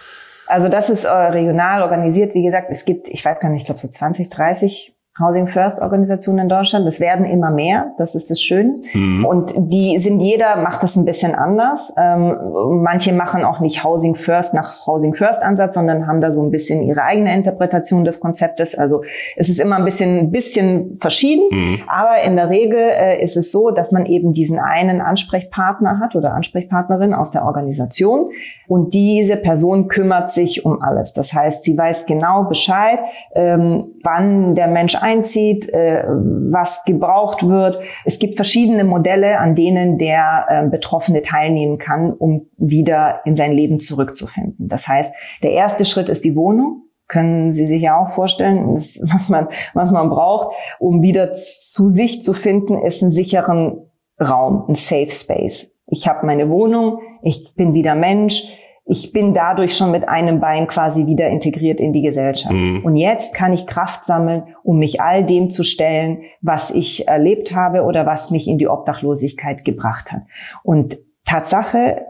Also 0.47 0.69
das 0.69 0.91
ist 0.91 1.05
äh, 1.05 1.11
regional 1.11 1.83
organisiert. 1.83 2.35
Wie 2.35 2.43
gesagt, 2.43 2.69
es 2.71 2.85
gibt, 2.85 3.09
ich 3.09 3.25
weiß 3.25 3.41
gar 3.41 3.51
nicht, 3.51 3.63
ich 3.63 3.67
glaube 3.67 3.81
so 3.81 3.89
20, 3.89 4.31
30 4.31 4.96
Housing 5.19 5.49
First 5.49 5.81
Organisationen 5.81 6.41
in 6.41 6.49
Deutschland. 6.49 6.87
Das 6.87 7.01
werden 7.01 7.25
immer 7.25 7.51
mehr, 7.51 7.93
das 7.97 8.15
ist 8.15 8.31
das 8.31 8.43
Schöne. 8.43 8.81
Mhm. 8.93 9.25
Und 9.25 9.55
die 9.57 9.99
sind, 9.99 10.21
jeder 10.21 10.57
macht 10.57 10.83
das 10.83 10.97
ein 10.97 11.07
bisschen 11.07 11.35
anders. 11.35 11.95
Ähm, 11.97 12.37
manche 12.83 13.15
machen 13.15 13.43
auch 13.45 13.61
nicht 13.61 13.83
Housing 13.83 14.15
First 14.15 14.53
nach 14.53 14.87
Housing 14.87 15.15
First 15.15 15.43
Ansatz, 15.43 15.75
sondern 15.75 16.07
haben 16.07 16.21
da 16.21 16.33
so 16.33 16.43
ein 16.43 16.51
bisschen 16.51 16.83
ihre 16.83 17.03
eigene 17.03 17.35
Interpretation 17.35 18.05
des 18.05 18.21
Konzeptes. 18.21 18.77
Also 18.77 19.03
es 19.37 19.49
ist 19.49 19.59
immer 19.59 19.77
ein 19.77 19.85
bisschen, 19.85 20.19
ein 20.19 20.31
bisschen 20.31 20.99
verschieden. 21.01 21.49
Mhm. 21.51 21.79
Aber 21.89 22.23
in 22.23 22.37
der 22.37 22.51
Regel 22.51 22.79
äh, 22.79 23.23
ist 23.23 23.39
es 23.39 23.51
so, 23.51 23.71
dass 23.71 23.93
man 23.93 24.05
eben 24.05 24.33
diesen 24.33 24.59
einen 24.59 25.01
Ansprechpartner 25.01 25.99
hat 25.99 26.15
oder 26.15 26.35
Ansprechpartnerin 26.35 27.15
aus 27.15 27.31
der 27.31 27.47
Organisation. 27.47 28.31
Und 28.69 28.93
diese 28.93 29.37
Person 29.37 29.89
kümmert 29.89 30.29
sich 30.29 30.67
um 30.67 30.83
alles. 30.83 31.13
Das 31.13 31.33
heißt, 31.33 31.63
sie 31.63 31.79
weiß 31.79 32.07
genau 32.07 32.45
Bescheid, 32.45 32.99
ähm, 33.35 33.95
wann 34.03 34.55
der 34.55 34.69
Mensch 34.69 34.97
einzieht, 35.07 35.73
äh, 35.73 36.05
was 36.07 36.85
gebraucht 36.85 37.47
wird. 37.47 37.81
Es 38.05 38.19
gibt 38.19 38.35
verschiedene 38.35 38.85
Modelle, 38.85 39.39
an 39.39 39.55
denen 39.55 39.99
der 39.99 40.47
äh, 40.49 40.69
Betroffene 40.69 41.23
teilnehmen 41.23 41.79
kann, 41.79 42.13
um 42.13 42.49
wieder 42.57 43.21
in 43.25 43.37
sein 43.37 43.53
Leben 43.53 43.79
zurückzufinden. 43.79 44.69
Das 44.69 44.89
heißt, 44.89 45.15
der 45.43 45.53
erste 45.53 45.85
Schritt 45.85 46.09
ist 46.09 46.25
die 46.25 46.37
Wohnung 46.37 46.83
können 47.09 47.53
Sie 47.53 47.69
sich 47.69 47.83
ja 47.83 47.97
auch 47.97 48.11
vorstellen, 48.11 48.71
das, 48.75 49.01
was 49.13 49.29
man, 49.29 49.47
was 49.75 49.93
man 49.93 50.11
braucht, 50.11 50.57
um 50.81 51.03
wieder 51.03 51.33
zu 51.33 51.89
sich 51.89 52.21
zu 52.21 52.33
finden, 52.33 52.83
ist 52.83 53.01
einen 53.01 53.13
sicheren 53.13 53.91
Raum, 54.21 54.65
ein 54.69 54.75
Safe 54.75 55.13
Space. 55.13 55.83
Ich 55.87 56.09
habe 56.09 56.27
meine 56.27 56.51
Wohnung, 56.51 56.99
ich 57.23 57.55
bin 57.55 57.75
wieder 57.75 57.95
Mensch, 57.95 58.53
ich 58.89 59.13
bin 59.13 59.35
dadurch 59.35 59.77
schon 59.77 59.91
mit 59.91 60.09
einem 60.09 60.39
Bein 60.39 60.69
quasi 60.69 61.07
wieder 61.07 61.27
integriert 61.27 61.81
in 61.81 61.93
die 61.93 62.03
Gesellschaft. 62.03 62.55
Mhm. 62.55 62.85
Und 62.85 62.97
jetzt 62.97 63.35
kann 63.35 63.53
ich 63.53 63.67
Kraft 63.67 64.05
sammeln, 64.05 64.55
um 64.63 64.79
mich 64.79 65.01
all 65.01 65.25
dem 65.25 65.51
zu 65.51 65.65
stellen, 65.65 66.23
was 66.41 66.71
ich 66.71 67.09
erlebt 67.09 67.53
habe 67.53 67.83
oder 67.83 68.07
was 68.07 68.31
mich 68.31 68.47
in 68.47 68.59
die 68.59 68.69
Obdachlosigkeit 68.69 69.65
gebracht 69.65 70.13
hat. 70.13 70.23
Und 70.63 70.99
Tatsache 71.25 72.03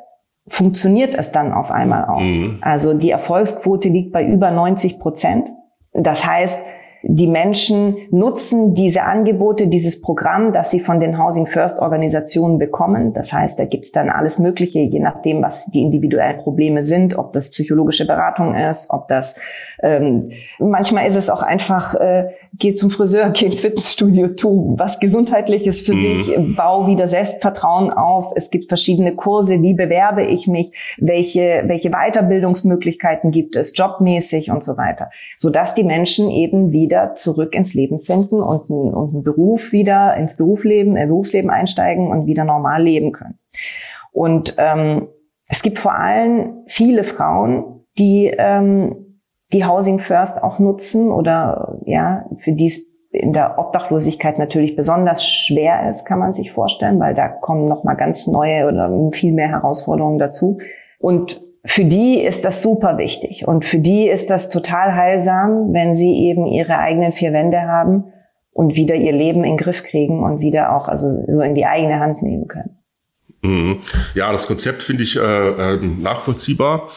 funktioniert 0.47 1.15
es 1.15 1.33
dann 1.33 1.53
auf 1.53 1.71
einmal 1.71 2.05
auch. 2.05 2.21
Mhm. 2.21 2.59
Also 2.61 2.93
die 2.93 3.11
Erfolgsquote 3.11 3.89
liegt 3.89 4.13
bei 4.13 4.25
über 4.25 4.51
90 4.51 4.99
Prozent. 4.99 5.49
Das 5.95 6.27
heißt, 6.27 6.61
die 7.09 7.29
Menschen 7.29 7.97
nutzen 8.11 8.75
diese 8.75 9.05
Angebote, 9.05 9.69
dieses 9.69 10.01
Programm, 10.01 10.53
das 10.53 10.71
sie 10.71 10.81
von 10.81 10.99
den 10.99 11.19
Housing 11.19 11.47
First 11.47 11.79
Organisationen 11.79 12.59
bekommen. 12.59 13.13
Das 13.13 13.33
heißt, 13.33 13.59
da 13.59 13.65
gibt's 13.65 13.93
dann 13.93 14.11
alles 14.11 14.41
Mögliche, 14.41 14.81
je 14.81 14.99
nachdem, 14.99 15.43
was 15.43 15.67
die 15.67 15.83
individuellen 15.83 16.39
Probleme 16.39 16.83
sind, 16.83 17.17
ob 17.17 17.33
das 17.33 17.51
psychologische 17.51 18.07
Beratung 18.07 18.57
ist, 18.57 18.91
ob 18.91 19.07
das 19.07 19.39
ähm, 19.83 20.31
manchmal 20.59 21.07
ist 21.07 21.17
es 21.17 21.29
auch 21.29 21.43
einfach, 21.43 21.95
äh, 21.95 22.29
geh 22.55 22.73
zum 22.75 22.91
Friseur, 22.91 23.31
geh 23.35 23.47
ins 23.47 23.61
Fitnessstudio, 23.61 24.29
tu 24.29 24.75
was 24.79 25.01
Gesundheitliches 25.01 25.81
für 25.81 25.95
mhm. 25.95 26.01
dich, 26.01 26.39
bau 26.57 26.87
wieder 26.87 27.07
Selbstvertrauen 27.07 27.91
auf. 27.91 28.33
Es 28.35 28.51
gibt 28.51 28.69
verschiedene 28.69 29.15
Kurse, 29.15 29.63
wie 29.63 29.75
bewerbe 29.75 30.23
ich 30.23 30.47
mich, 30.47 30.73
welche, 30.99 31.65
welche 31.67 31.91
Weiterbildungsmöglichkeiten 31.91 33.31
gibt 33.31 33.57
es, 33.57 33.77
jobmäßig 33.77 34.51
und 34.51 34.65
so 34.65 34.77
weiter, 34.77 35.11
sodass 35.37 35.75
die 35.75 35.85
Menschen 35.85 36.31
eben 36.31 36.73
wieder 36.73 37.15
zurück 37.15 37.55
ins 37.55 37.75
Leben 37.75 38.01
finden 38.01 38.43
und, 38.43 38.71
und 38.71 39.15
einen 39.15 39.23
Beruf 39.23 39.73
wieder 39.73 40.17
ins 40.17 40.37
Berufsleben, 40.37 40.97
äh, 40.97 41.07
Berufsleben 41.07 41.51
einsteigen 41.51 42.09
und 42.09 42.27
wieder 42.27 42.45
normal 42.45 42.83
leben 42.83 43.13
können. 43.13 43.39
Und 44.13 44.57
ähm, 44.59 45.09
es 45.49 45.63
gibt 45.63 45.79
vor 45.79 45.95
allem 45.95 46.65
viele 46.67 47.05
Frauen, 47.05 47.85
die 47.99 48.33
ähm, 48.37 49.06
die 49.53 49.65
Housing 49.65 49.99
First 49.99 50.43
auch 50.43 50.59
nutzen 50.59 51.11
oder 51.11 51.79
ja, 51.85 52.25
für 52.39 52.53
die 52.53 52.67
es 52.67 52.97
in 53.11 53.33
der 53.33 53.59
Obdachlosigkeit 53.59 54.39
natürlich 54.39 54.77
besonders 54.77 55.25
schwer 55.25 55.89
ist, 55.89 56.05
kann 56.05 56.19
man 56.19 56.33
sich 56.33 56.53
vorstellen, 56.53 57.01
weil 57.01 57.15
da 57.15 57.29
kommen 57.29 57.65
noch 57.65 57.85
mal 57.85 57.95
ganz 57.95 58.27
neue 58.27 58.67
oder 58.67 58.91
viel 59.13 59.33
mehr 59.33 59.49
Herausforderungen 59.49 60.19
dazu. 60.19 60.59
Und 60.99 61.41
für 61.65 61.85
die 61.85 62.21
ist 62.21 62.45
das 62.45 62.63
super 62.63 62.99
wichtig 62.99 63.47
und 63.47 63.65
für 63.65 63.79
die 63.79 64.09
ist 64.09 64.31
das 64.31 64.51
total 64.51 64.95
heilsam, 64.95 65.73
wenn 65.73 65.95
sie 65.95 66.15
eben 66.27 66.47
ihre 66.47 66.79
eigenen 66.79 67.13
vier 67.13 67.33
Wände 67.33 67.63
haben 67.63 68.13
und 68.53 68.77
wieder 68.77 68.95
ihr 68.95 69.13
Leben 69.13 69.45
in 69.45 69.53
den 69.53 69.57
Griff 69.57 69.83
kriegen 69.83 70.23
und 70.23 70.41
wieder 70.41 70.77
auch 70.77 70.89
also 70.89 71.07
so 71.29 71.43
in 71.43 71.55
die 71.55 71.67
eigene 71.67 71.99
Hand 71.99 72.23
nehmen 72.23 72.49
können. 72.49 72.79
Mhm. 73.43 73.79
Ja, 74.15 74.31
das 74.33 74.47
Konzept 74.47 74.83
finde 74.83 75.03
ich 75.03 75.17
äh, 75.17 75.21
äh, 75.21 75.77
nachvollziehbar. 75.77 76.89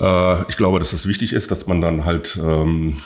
Äh, 0.00 0.42
ich 0.48 0.56
glaube, 0.56 0.78
dass 0.78 0.90
das 0.90 1.06
wichtig 1.06 1.32
ist, 1.32 1.50
dass 1.50 1.66
man 1.66 1.80
dann 1.80 2.04
halt 2.04 2.38
ähm, 2.42 2.96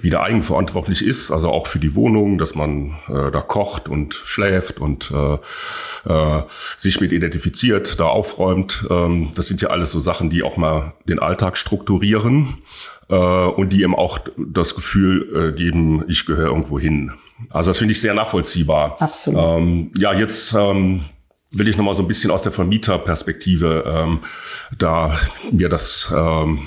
wieder 0.00 0.22
eigenverantwortlich 0.22 1.04
ist, 1.04 1.30
also 1.30 1.48
auch 1.50 1.66
für 1.66 1.78
die 1.78 1.94
Wohnung, 1.94 2.38
dass 2.38 2.54
man 2.54 2.96
äh, 3.08 3.30
da 3.30 3.40
kocht 3.40 3.88
und 3.88 4.14
schläft 4.14 4.80
und 4.80 5.12
äh, 5.12 6.08
äh, 6.08 6.42
sich 6.76 7.00
mit 7.00 7.12
identifiziert, 7.12 7.98
da 7.98 8.06
aufräumt. 8.06 8.86
Ähm, 8.90 9.30
das 9.34 9.48
sind 9.48 9.62
ja 9.62 9.70
alles 9.70 9.92
so 9.92 10.00
Sachen, 10.00 10.30
die 10.30 10.42
auch 10.42 10.56
mal 10.56 10.94
den 11.08 11.18
Alltag 11.18 11.56
strukturieren 11.56 12.58
äh, 13.08 13.14
und 13.14 13.72
die 13.72 13.82
eben 13.82 13.96
auch 13.96 14.18
das 14.36 14.74
Gefühl 14.74 15.50
äh, 15.50 15.56
geben, 15.56 16.04
ich 16.08 16.26
gehöre 16.26 16.48
irgendwo 16.48 16.78
hin. 16.78 17.12
Also 17.48 17.70
das 17.70 17.78
finde 17.78 17.92
ich 17.92 18.00
sehr 18.00 18.14
nachvollziehbar. 18.14 18.96
Absolut. 19.00 19.40
Ähm, 19.42 19.92
ja, 19.96 20.12
jetzt 20.12 20.54
ähm, 20.54 21.04
will 21.50 21.68
ich 21.68 21.76
nochmal 21.76 21.94
so 21.94 22.02
ein 22.02 22.08
bisschen 22.08 22.30
aus 22.30 22.42
der 22.42 22.52
Vermieterperspektive 22.52 23.84
ähm, 23.86 24.20
da 24.78 25.12
mir 25.50 25.68
das 25.68 26.12
ähm, 26.16 26.60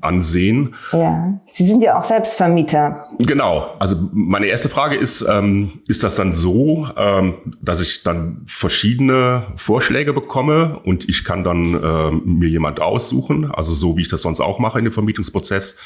ansehen. 0.00 0.74
Ja, 0.92 1.40
Sie 1.50 1.66
sind 1.66 1.82
ja 1.82 1.98
auch 1.98 2.04
selbst 2.04 2.36
Vermieter. 2.36 3.06
Genau. 3.18 3.74
Also 3.80 3.96
meine 4.12 4.46
erste 4.46 4.68
Frage 4.68 4.96
ist, 4.96 5.26
ähm, 5.28 5.82
ist 5.88 6.04
das 6.04 6.14
dann 6.14 6.32
so, 6.32 6.88
ähm, 6.96 7.34
dass 7.60 7.80
ich 7.80 8.02
dann 8.02 8.42
verschiedene 8.46 9.42
Vorschläge 9.56 10.12
bekomme 10.12 10.80
und 10.84 11.08
ich 11.08 11.24
kann 11.24 11.44
dann 11.44 11.74
ähm, 11.82 12.22
mir 12.24 12.48
jemand 12.48 12.80
aussuchen, 12.80 13.50
also 13.50 13.74
so 13.74 13.96
wie 13.96 14.02
ich 14.02 14.08
das 14.08 14.22
sonst 14.22 14.40
auch 14.40 14.58
mache 14.58 14.78
in 14.78 14.84
dem 14.84 14.92
Vermietungsprozess, 14.92 15.76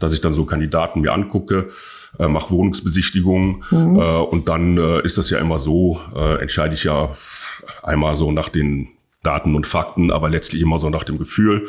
dass 0.00 0.12
ich 0.12 0.20
dann 0.20 0.32
so 0.32 0.44
Kandidaten 0.44 1.00
mir 1.00 1.12
angucke, 1.12 1.70
äh, 2.18 2.28
mache 2.28 2.50
Wohnungsbesichtigungen 2.50 3.64
mhm. 3.70 3.96
äh, 3.96 4.18
und 4.18 4.48
dann 4.48 4.76
äh, 4.76 5.02
ist 5.02 5.18
das 5.18 5.30
ja 5.30 5.38
immer 5.38 5.58
so, 5.58 6.00
äh, 6.14 6.40
entscheide 6.42 6.74
ich 6.74 6.84
ja 6.84 7.10
einmal 7.82 8.14
so 8.14 8.32
nach 8.32 8.48
den 8.48 8.88
Daten 9.22 9.54
und 9.54 9.66
Fakten, 9.66 10.10
aber 10.10 10.28
letztlich 10.28 10.62
immer 10.62 10.78
so 10.78 10.90
nach 10.90 11.04
dem 11.04 11.18
Gefühl, 11.18 11.68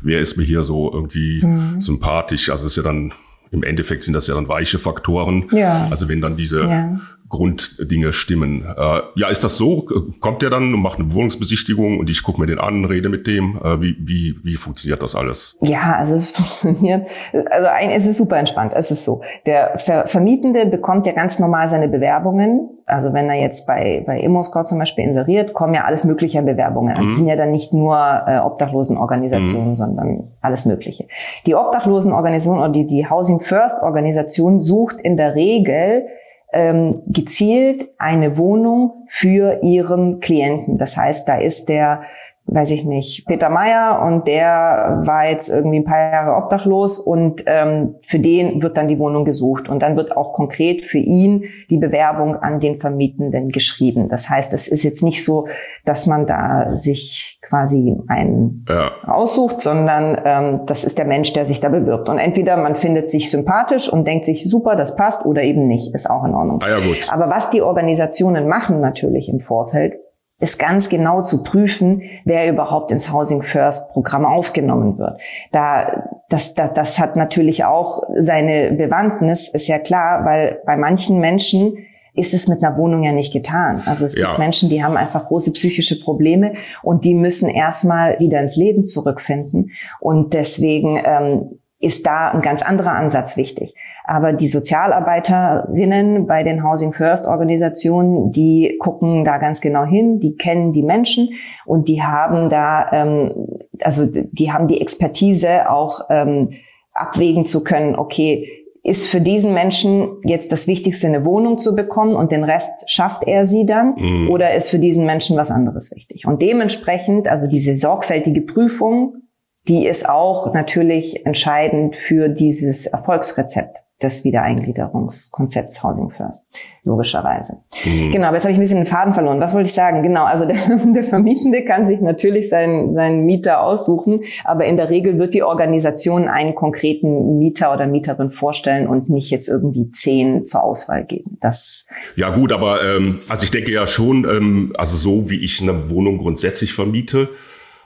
wer 0.00 0.20
ist 0.20 0.36
mir 0.36 0.44
hier 0.44 0.62
so 0.62 0.90
irgendwie 0.92 1.44
mhm. 1.44 1.80
sympathisch. 1.80 2.50
Also 2.50 2.66
es 2.66 2.72
ist 2.72 2.76
ja 2.76 2.82
dann 2.82 3.12
im 3.50 3.62
Endeffekt 3.62 4.02
sind 4.02 4.14
das 4.14 4.26
ja 4.26 4.34
dann 4.34 4.48
weiche 4.48 4.78
Faktoren. 4.78 5.48
Ja. 5.52 5.86
Also 5.88 6.08
wenn 6.08 6.20
dann 6.20 6.36
diese 6.36 6.64
ja. 6.64 6.98
Grunddinge 7.34 8.12
stimmen. 8.12 8.62
Äh, 8.62 9.00
ja, 9.16 9.28
ist 9.28 9.42
das 9.42 9.56
so? 9.56 9.86
Kommt 10.20 10.42
der 10.42 10.50
dann 10.50 10.72
und 10.72 10.80
macht 10.80 11.00
eine 11.00 11.12
Wohnungsbesichtigung 11.12 11.98
und 11.98 12.08
ich 12.08 12.22
gucke 12.22 12.40
mir 12.40 12.46
den 12.46 12.60
an, 12.60 12.84
rede 12.84 13.08
mit 13.08 13.26
dem? 13.26 13.58
Äh, 13.62 13.80
wie, 13.80 13.96
wie, 13.98 14.36
wie 14.44 14.54
funktioniert 14.54 15.02
das 15.02 15.16
alles? 15.16 15.56
Ja, 15.60 15.96
also 15.98 16.14
es 16.14 16.30
funktioniert. 16.62 17.08
Also 17.50 17.68
ein, 17.68 17.90
es 17.90 18.06
ist 18.06 18.18
super 18.18 18.38
entspannt. 18.38 18.72
Es 18.74 18.90
ist 18.92 19.04
so. 19.04 19.22
Der 19.46 19.78
Ver 19.78 20.06
Vermietende 20.06 20.66
bekommt 20.66 21.06
ja 21.06 21.12
ganz 21.12 21.40
normal 21.40 21.66
seine 21.66 21.88
Bewerbungen. 21.88 22.70
Also 22.86 23.12
wenn 23.12 23.28
er 23.28 23.40
jetzt 23.40 23.66
bei, 23.66 24.04
bei 24.06 24.20
ImmoScout 24.20 24.64
zum 24.64 24.78
Beispiel 24.78 25.04
inseriert, 25.04 25.54
kommen 25.54 25.74
ja 25.74 25.84
alles 25.84 26.04
mögliche 26.04 26.40
Bewerbungen. 26.42 26.96
Mhm. 26.96 27.04
Das 27.04 27.16
sind 27.16 27.26
ja 27.26 27.34
dann 27.34 27.50
nicht 27.50 27.72
nur 27.72 27.96
äh, 28.26 28.38
Obdachlosenorganisationen, 28.38 29.70
mhm. 29.70 29.76
sondern 29.76 30.32
alles 30.40 30.66
Mögliche. 30.66 31.06
Die 31.46 31.54
Obdachlosenorganisation 31.54 32.58
oder 32.58 32.68
die, 32.68 32.86
die 32.86 33.08
Housing 33.08 33.40
First 33.40 33.82
Organisation 33.82 34.60
sucht 34.60 35.00
in 35.00 35.16
der 35.16 35.34
Regel 35.34 36.06
ähm, 36.54 37.02
gezielt 37.06 37.90
eine 37.98 38.38
Wohnung 38.38 39.04
für 39.06 39.60
ihren 39.62 40.20
Klienten. 40.20 40.78
Das 40.78 40.96
heißt, 40.96 41.28
da 41.28 41.36
ist 41.36 41.68
der 41.68 42.04
weiß 42.46 42.70
ich 42.72 42.84
nicht, 42.84 43.26
Peter 43.26 43.48
Meyer 43.48 44.02
und 44.02 44.26
der 44.26 45.02
war 45.04 45.28
jetzt 45.28 45.48
irgendwie 45.48 45.78
ein 45.78 45.84
paar 45.84 46.12
Jahre 46.12 46.36
obdachlos 46.36 46.98
und 46.98 47.42
ähm, 47.46 47.96
für 48.02 48.18
den 48.18 48.62
wird 48.62 48.76
dann 48.76 48.86
die 48.86 48.98
Wohnung 48.98 49.24
gesucht 49.24 49.68
und 49.68 49.80
dann 49.80 49.96
wird 49.96 50.16
auch 50.16 50.34
konkret 50.34 50.84
für 50.84 50.98
ihn 50.98 51.44
die 51.70 51.78
Bewerbung 51.78 52.36
an 52.36 52.60
den 52.60 52.80
Vermietenden 52.80 53.48
geschrieben. 53.48 54.08
Das 54.08 54.28
heißt, 54.28 54.52
es 54.52 54.68
ist 54.68 54.82
jetzt 54.82 55.02
nicht 55.02 55.24
so, 55.24 55.46
dass 55.86 56.06
man 56.06 56.26
da 56.26 56.76
sich 56.76 57.40
quasi 57.40 57.96
einen 58.08 58.66
ja. 58.68 58.90
aussucht, 59.06 59.60
sondern 59.60 60.20
ähm, 60.24 60.60
das 60.66 60.84
ist 60.84 60.98
der 60.98 61.06
Mensch, 61.06 61.32
der 61.32 61.46
sich 61.46 61.60
da 61.60 61.70
bewirbt. 61.70 62.08
Und 62.10 62.18
entweder 62.18 62.56
man 62.56 62.76
findet 62.76 63.08
sich 63.08 63.30
sympathisch 63.30 63.90
und 63.90 64.06
denkt 64.06 64.26
sich, 64.26 64.48
super, 64.48 64.76
das 64.76 64.96
passt, 64.96 65.24
oder 65.24 65.42
eben 65.42 65.66
nicht, 65.66 65.94
ist 65.94 66.10
auch 66.10 66.24
in 66.24 66.34
Ordnung. 66.34 66.62
Ah, 66.62 66.70
ja, 66.70 66.80
gut. 66.80 67.08
Aber 67.10 67.30
was 67.30 67.50
die 67.50 67.62
Organisationen 67.62 68.48
machen 68.48 68.78
natürlich 68.78 69.28
im 69.28 69.40
Vorfeld, 69.40 69.94
ist 70.40 70.58
ganz 70.58 70.88
genau 70.88 71.22
zu 71.22 71.42
prüfen, 71.42 72.02
wer 72.24 72.48
überhaupt 72.50 72.90
ins 72.90 73.12
Housing 73.12 73.42
First 73.42 73.92
Programm 73.92 74.26
aufgenommen 74.26 74.98
wird. 74.98 75.20
Da, 75.52 76.08
das, 76.28 76.54
das, 76.54 76.72
das 76.74 76.98
hat 76.98 77.16
natürlich 77.16 77.64
auch 77.64 78.02
seine 78.16 78.72
Bewandtnis, 78.72 79.48
ist 79.48 79.68
ja 79.68 79.78
klar, 79.78 80.24
weil 80.24 80.60
bei 80.66 80.76
manchen 80.76 81.20
Menschen 81.20 81.78
ist 82.14 82.32
es 82.32 82.46
mit 82.48 82.62
einer 82.62 82.76
Wohnung 82.76 83.02
ja 83.02 83.12
nicht 83.12 83.32
getan. 83.32 83.82
Also 83.86 84.04
es 84.04 84.16
ja. 84.16 84.28
gibt 84.28 84.38
Menschen, 84.38 84.68
die 84.68 84.84
haben 84.84 84.96
einfach 84.96 85.26
große 85.26 85.52
psychische 85.52 86.00
Probleme 86.00 86.54
und 86.82 87.04
die 87.04 87.14
müssen 87.14 87.48
erstmal 87.48 88.18
wieder 88.20 88.40
ins 88.40 88.56
Leben 88.56 88.84
zurückfinden. 88.84 89.70
Und 90.00 90.32
deswegen 90.32 91.00
ähm, 91.04 91.58
ist 91.80 92.06
da 92.06 92.30
ein 92.30 92.40
ganz 92.40 92.62
anderer 92.62 92.92
Ansatz 92.92 93.36
wichtig. 93.36 93.74
Aber 94.06 94.34
die 94.34 94.48
Sozialarbeiterinnen 94.48 96.26
bei 96.26 96.42
den 96.42 96.62
Housing 96.62 96.92
First 96.92 97.26
Organisationen, 97.26 98.32
die 98.32 98.76
gucken 98.78 99.24
da 99.24 99.38
ganz 99.38 99.62
genau 99.62 99.84
hin, 99.84 100.20
die 100.20 100.36
kennen 100.36 100.74
die 100.74 100.82
Menschen 100.82 101.30
und 101.64 101.88
die 101.88 102.02
haben 102.02 102.50
da, 102.50 102.92
ähm, 102.92 103.48
also 103.80 104.04
die 104.30 104.52
haben 104.52 104.68
die 104.68 104.82
Expertise 104.82 105.70
auch 105.70 106.02
ähm, 106.10 106.50
abwägen 106.92 107.46
zu 107.46 107.64
können, 107.64 107.96
okay, 107.96 108.46
ist 108.82 109.06
für 109.06 109.22
diesen 109.22 109.54
Menschen 109.54 110.18
jetzt 110.24 110.52
das 110.52 110.66
Wichtigste, 110.68 111.06
eine 111.06 111.24
Wohnung 111.24 111.56
zu 111.56 111.74
bekommen 111.74 112.12
und 112.12 112.30
den 112.30 112.44
Rest 112.44 112.90
schafft 112.90 113.26
er 113.26 113.46
sie 113.46 113.64
dann? 113.64 113.94
Mhm. 113.96 114.30
Oder 114.30 114.52
ist 114.52 114.68
für 114.68 114.78
diesen 114.78 115.06
Menschen 115.06 115.38
was 115.38 115.50
anderes 115.50 115.90
wichtig? 115.94 116.26
Und 116.26 116.42
dementsprechend, 116.42 117.26
also 117.26 117.46
diese 117.46 117.78
sorgfältige 117.78 118.42
Prüfung, 118.42 119.22
die 119.66 119.86
ist 119.86 120.06
auch 120.06 120.52
natürlich 120.52 121.24
entscheidend 121.24 121.96
für 121.96 122.28
dieses 122.28 122.84
Erfolgsrezept 122.84 123.83
des 124.02 124.24
Wiedereingliederungskonzepts 124.24 125.82
Housing 125.82 126.10
First, 126.10 126.48
logischerweise. 126.82 127.62
Mhm. 127.84 128.12
Genau, 128.12 128.26
aber 128.26 128.36
jetzt 128.36 128.44
habe 128.44 128.52
ich 128.52 128.58
ein 128.58 128.60
bisschen 128.60 128.78
den 128.78 128.86
Faden 128.86 129.14
verloren. 129.14 129.40
Was 129.40 129.54
wollte 129.54 129.68
ich 129.68 129.74
sagen? 129.74 130.02
Genau, 130.02 130.24
also 130.24 130.46
der, 130.48 130.56
der 130.56 131.04
Vermietende 131.04 131.64
kann 131.64 131.84
sich 131.84 132.00
natürlich 132.00 132.48
seinen, 132.48 132.92
seinen 132.92 133.24
Mieter 133.24 133.62
aussuchen, 133.62 134.20
aber 134.44 134.64
in 134.64 134.76
der 134.76 134.90
Regel 134.90 135.18
wird 135.18 135.32
die 135.32 135.42
Organisation 135.44 136.28
einen 136.28 136.54
konkreten 136.54 137.38
Mieter 137.38 137.72
oder 137.72 137.86
Mieterin 137.86 138.30
vorstellen 138.30 138.88
und 138.88 139.08
nicht 139.08 139.30
jetzt 139.30 139.48
irgendwie 139.48 139.90
zehn 139.90 140.44
zur 140.44 140.64
Auswahl 140.64 141.04
geben. 141.04 141.38
Das 141.40 141.86
ja 142.16 142.30
gut, 142.30 142.52
aber 142.52 142.78
ähm, 142.84 143.20
also 143.28 143.44
ich 143.44 143.52
denke 143.52 143.70
ja 143.70 143.86
schon, 143.86 144.24
ähm, 144.24 144.72
also 144.76 144.96
so 144.96 145.30
wie 145.30 145.38
ich 145.38 145.62
eine 145.62 145.88
Wohnung 145.88 146.18
grundsätzlich 146.18 146.72
vermiete, 146.72 147.28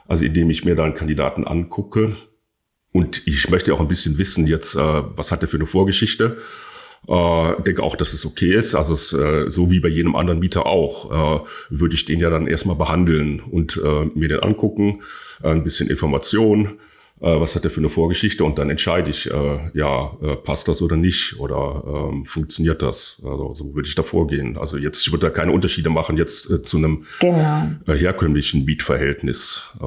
also 0.07 0.25
indem 0.25 0.49
ich 0.49 0.65
mir 0.65 0.75
da 0.75 0.83
einen 0.83 0.95
Kandidaten 0.95 1.45
angucke, 1.45 2.15
und 2.99 3.25
ich 3.25 3.49
möchte 3.49 3.73
auch 3.73 3.79
ein 3.79 3.87
bisschen 3.87 4.17
wissen 4.17 4.45
jetzt, 4.45 4.75
äh, 4.75 5.03
was 5.15 5.31
hat 5.31 5.41
er 5.41 5.47
für 5.47 5.55
eine 5.55 5.65
Vorgeschichte. 5.65 6.37
Äh, 7.07 7.61
denke 7.61 7.81
auch, 7.81 7.95
dass 7.95 8.11
es 8.11 8.25
okay 8.25 8.53
ist. 8.53 8.75
Also 8.75 8.91
es, 8.91 9.13
äh, 9.13 9.49
so 9.49 9.71
wie 9.71 9.79
bei 9.79 9.87
jedem 9.87 10.17
anderen 10.17 10.39
Mieter 10.41 10.65
auch, 10.65 11.39
äh, 11.39 11.45
würde 11.69 11.95
ich 11.95 12.03
den 12.03 12.19
ja 12.19 12.29
dann 12.29 12.45
erstmal 12.45 12.75
behandeln 12.75 13.39
und 13.39 13.81
äh, 13.81 14.05
mir 14.15 14.27
den 14.27 14.41
angucken, 14.41 15.01
äh, 15.41 15.47
ein 15.47 15.63
bisschen 15.63 15.89
Information, 15.89 16.77
was 17.21 17.55
hat 17.55 17.65
er 17.65 17.69
für 17.69 17.81
eine 17.81 17.89
Vorgeschichte 17.89 18.43
und 18.43 18.57
dann 18.57 18.69
entscheide 18.69 19.09
ich, 19.09 19.29
äh, 19.29 19.59
ja, 19.73 20.11
äh, 20.21 20.35
passt 20.37 20.67
das 20.67 20.81
oder 20.81 20.95
nicht 20.95 21.39
oder 21.39 21.83
ähm, 21.85 22.25
funktioniert 22.25 22.81
das. 22.81 23.21
Also 23.23 23.53
so 23.53 23.75
würde 23.75 23.87
ich 23.87 23.95
da 23.95 24.03
vorgehen. 24.03 24.57
Also 24.57 24.77
jetzt, 24.77 25.05
ich 25.05 25.11
würde 25.11 25.27
da 25.27 25.29
keine 25.29 25.51
Unterschiede 25.51 25.89
machen 25.89 26.17
jetzt 26.17 26.49
äh, 26.49 26.61
zu 26.61 26.77
einem 26.77 27.05
genau. 27.19 27.63
äh, 27.87 27.93
herkömmlichen 27.93 28.65
Mietverhältnis. 28.65 29.67
Äh, 29.81 29.85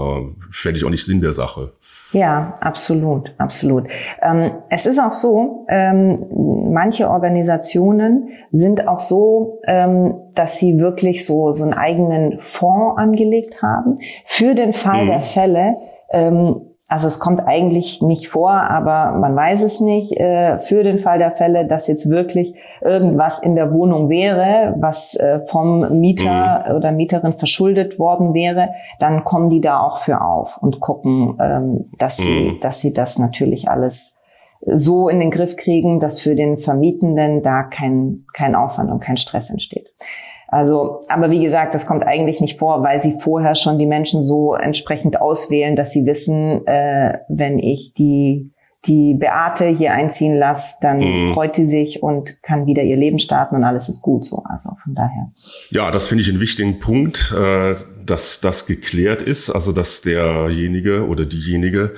Fände 0.51 0.79
ich 0.79 0.85
auch 0.85 0.91
nicht 0.91 1.05
Sinn 1.05 1.21
der 1.21 1.33
Sache. 1.33 1.73
Ja, 2.13 2.55
absolut, 2.61 3.35
absolut. 3.39 3.89
Ähm, 4.21 4.53
es 4.69 4.85
ist 4.85 4.99
auch 4.99 5.13
so, 5.13 5.65
ähm, 5.69 6.27
manche 6.73 7.09
Organisationen 7.09 8.29
sind 8.51 8.87
auch 8.87 9.01
so, 9.01 9.61
ähm, 9.67 10.17
dass 10.35 10.59
sie 10.59 10.79
wirklich 10.79 11.25
so, 11.25 11.53
so 11.53 11.65
einen 11.65 11.73
eigenen 11.73 12.39
Fonds 12.39 12.99
angelegt 12.99 13.63
haben 13.63 13.97
für 14.27 14.55
den 14.55 14.75
Fall 14.75 15.05
mhm. 15.05 15.09
der 15.09 15.21
Fälle, 15.21 15.75
ähm, 16.11 16.72
also 16.93 17.07
es 17.07 17.19
kommt 17.19 17.49
eigentlich 17.49 18.03
nicht 18.03 18.29
vor, 18.29 18.51
aber 18.51 19.13
man 19.13 19.35
weiß 19.35 19.63
es 19.63 19.81
nicht, 19.81 20.13
äh, 20.21 20.59
für 20.59 20.85
den 20.85 20.99
Fall 20.99 21.19
der 21.19 21.31
Fälle, 21.31 21.67
dass 21.67 21.89
jetzt 21.89 22.11
wirklich 22.11 22.55
irgendwas 22.83 23.39
in 23.39 23.55
der 23.55 23.73
Wohnung 23.73 24.11
wäre, 24.11 24.75
was 24.77 25.15
äh, 25.15 25.41
vom 25.49 26.01
Mieter 26.01 26.67
mhm. 26.69 26.77
oder 26.77 26.93
Mieterin 26.93 27.33
verschuldet 27.33 27.99
worden 27.99 28.35
wäre, 28.35 28.75
dann 28.99 29.25
kommen 29.25 29.49
die 29.49 29.63
da 29.63 29.81
auch 29.81 30.01
für 30.01 30.21
auf 30.21 30.59
und 30.59 30.81
gucken, 30.81 31.39
ähm, 31.41 31.91
dass 31.97 32.19
mhm. 32.19 32.25
sie, 32.25 32.61
dass 32.61 32.81
sie 32.81 32.93
das 32.93 33.19
natürlich 33.19 33.71
alles 33.71 34.23
so 34.61 35.09
in 35.09 35.19
den 35.19 35.31
Griff 35.31 35.57
kriegen, 35.57 35.99
dass 35.99 36.21
für 36.21 36.35
den 36.35 36.59
Vermietenden 36.59 37.43
da 37.43 37.63
kein, 37.63 38.27
kein 38.35 38.55
Aufwand 38.55 38.91
und 38.91 39.01
kein 39.01 39.17
Stress 39.17 39.49
entsteht. 39.49 39.89
Also, 40.53 41.01
aber 41.09 41.31
wie 41.31 41.41
gesagt, 41.41 41.75
das 41.75 41.87
kommt 41.87 42.07
eigentlich 42.07 42.43
nicht 42.43 42.59
vor, 42.59 42.83
weil 42.83 43.01
sie 43.01 43.19
vorher 43.19 43.55
schon 43.55 43.79
die 43.79 43.87
Menschen 43.87 44.23
so 44.23 44.53
entsprechend 44.55 45.19
auswählen, 45.19 45.77
dass 45.77 45.93
sie 45.93 46.05
wissen, 46.05 46.67
äh, 46.67 47.21
wenn 47.29 47.59
ich 47.59 47.95
die 47.95 48.53
die 48.85 49.15
Beate 49.15 49.69
hier 49.69 49.93
einziehen 49.93 50.37
lasse, 50.37 50.77
dann 50.83 50.99
mhm. 50.99 51.35
freut 51.35 51.55
sie 51.55 51.65
sich 51.65 52.03
und 52.03 52.43
kann 52.43 52.67
wieder 52.67 52.83
ihr 52.83 52.97
Leben 52.97 53.21
starten 53.21 53.55
und 53.55 53.65
alles 53.65 53.89
ist 53.89 54.03
gut 54.03 54.27
so. 54.27 54.43
Also 54.45 54.71
von 54.83 54.95
daher. 54.95 55.31
Ja, 55.71 55.91
das 55.93 56.09
finde 56.09 56.23
ich 56.23 56.29
einen 56.29 56.41
wichtigen 56.41 56.81
Punkt, 56.81 57.33
äh, 57.33 57.77
dass 58.05 58.41
das 58.41 58.67
geklärt 58.67 59.23
ist, 59.23 59.51
also 59.51 59.71
dass 59.71 60.03
derjenige 60.03 61.07
oder 61.07 61.25
diejenige 61.25 61.95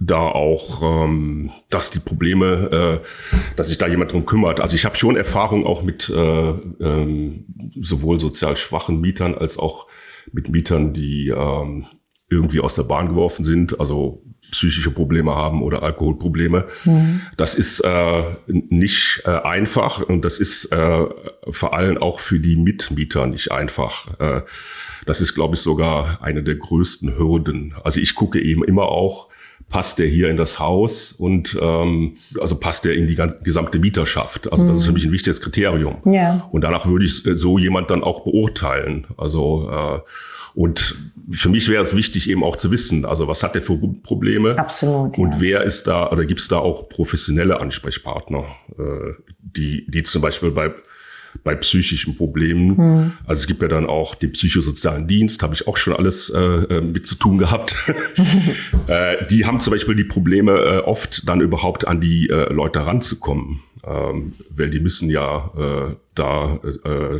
da 0.00 0.28
auch, 0.28 0.82
ähm, 0.82 1.50
dass 1.68 1.90
die 1.90 2.00
Probleme, 2.00 3.00
äh, 3.02 3.54
dass 3.56 3.68
sich 3.68 3.78
da 3.78 3.86
jemand 3.86 4.12
drum 4.12 4.24
kümmert. 4.24 4.60
Also 4.60 4.74
ich 4.74 4.86
habe 4.86 4.96
schon 4.96 5.14
Erfahrung 5.14 5.66
auch 5.66 5.82
mit 5.82 6.08
äh, 6.08 6.14
ähm, 6.14 7.44
sowohl 7.80 8.18
sozial 8.18 8.56
schwachen 8.56 9.00
Mietern 9.00 9.34
als 9.34 9.58
auch 9.58 9.86
mit 10.32 10.48
Mietern, 10.48 10.94
die 10.94 11.28
ähm, 11.28 11.86
irgendwie 12.30 12.60
aus 12.60 12.76
der 12.76 12.84
Bahn 12.84 13.08
geworfen 13.08 13.44
sind, 13.44 13.78
also 13.78 14.22
psychische 14.50 14.90
Probleme 14.90 15.34
haben 15.34 15.62
oder 15.62 15.82
Alkoholprobleme. 15.82 16.66
Mhm. 16.84 17.20
Das 17.36 17.54
ist 17.54 17.80
äh, 17.80 18.22
nicht 18.46 19.22
äh, 19.24 19.30
einfach 19.30 20.00
und 20.00 20.24
das 20.24 20.38
ist 20.40 20.72
äh, 20.72 21.04
vor 21.48 21.74
allem 21.74 21.98
auch 21.98 22.20
für 22.20 22.38
die 22.38 22.56
Mitmieter 22.56 23.26
nicht 23.26 23.52
einfach. 23.52 24.18
Äh, 24.18 24.42
das 25.06 25.20
ist, 25.20 25.34
glaube 25.34 25.56
ich, 25.56 25.60
sogar 25.60 26.22
eine 26.22 26.42
der 26.42 26.56
größten 26.56 27.16
Hürden. 27.18 27.74
Also 27.84 28.00
ich 28.00 28.14
gucke 28.14 28.40
eben 28.40 28.64
immer 28.64 28.88
auch, 28.88 29.29
passt 29.70 29.98
der 29.98 30.06
hier 30.06 30.28
in 30.28 30.36
das 30.36 30.58
Haus 30.58 31.12
und 31.12 31.56
ähm, 31.60 32.16
also 32.38 32.56
passt 32.56 32.84
der 32.84 32.94
in 32.94 33.06
die 33.06 33.16
gesamte 33.42 33.78
Mieterschaft. 33.78 34.52
Also 34.52 34.66
das 34.66 34.80
ist 34.80 34.84
für 34.84 34.90
mhm. 34.90 34.94
mich 34.94 35.04
ein 35.06 35.12
wichtiges 35.12 35.40
Kriterium. 35.40 35.98
Ja. 36.04 36.46
Und 36.50 36.62
danach 36.62 36.86
würde 36.86 37.06
ich 37.06 37.24
äh, 37.24 37.36
so 37.36 37.56
jemand 37.56 37.90
dann 37.90 38.02
auch 38.02 38.24
beurteilen. 38.24 39.06
Also 39.16 39.70
äh, 39.70 40.00
und 40.54 40.96
für 41.30 41.48
mich 41.48 41.68
wäre 41.68 41.82
es 41.82 41.94
wichtig, 41.94 42.28
eben 42.28 42.42
auch 42.42 42.56
zu 42.56 42.72
wissen, 42.72 43.04
also 43.04 43.28
was 43.28 43.42
hat 43.44 43.54
der 43.54 43.62
für 43.62 43.78
Probleme? 44.02 44.58
Absolut. 44.58 45.16
Und 45.16 45.34
ja. 45.34 45.40
wer 45.40 45.62
ist 45.62 45.86
da, 45.86 46.10
oder 46.10 46.24
gibt 46.26 46.40
es 46.40 46.48
da 46.48 46.58
auch 46.58 46.88
professionelle 46.88 47.60
Ansprechpartner, 47.60 48.44
äh, 48.76 49.12
die, 49.38 49.88
die 49.88 50.02
zum 50.02 50.22
Beispiel 50.22 50.50
bei 50.50 50.72
bei 51.44 51.54
psychischen 51.54 52.16
Problemen. 52.16 52.76
Hm. 52.76 53.12
Also 53.26 53.40
es 53.40 53.46
gibt 53.46 53.62
ja 53.62 53.68
dann 53.68 53.86
auch 53.86 54.14
den 54.14 54.32
psychosozialen 54.32 55.06
Dienst, 55.06 55.42
habe 55.42 55.54
ich 55.54 55.66
auch 55.66 55.76
schon 55.76 55.94
alles 55.94 56.30
äh, 56.30 56.40
äh 56.40 56.80
mit 56.80 57.06
zu 57.06 57.14
tun 57.14 57.38
gehabt. 57.38 57.76
äh, 58.86 59.26
die 59.26 59.46
haben 59.46 59.60
zum 59.60 59.72
Beispiel 59.72 59.94
die 59.94 60.04
Probleme, 60.04 60.52
äh, 60.52 60.78
oft 60.78 61.28
dann 61.28 61.40
überhaupt 61.40 61.86
an 61.86 62.00
die 62.00 62.28
äh, 62.28 62.52
Leute 62.52 62.86
ranzukommen, 62.86 63.60
ähm, 63.84 64.34
weil 64.50 64.70
die 64.70 64.80
müssen 64.80 65.10
ja 65.10 65.50
äh, 65.56 65.96
da 66.14 66.60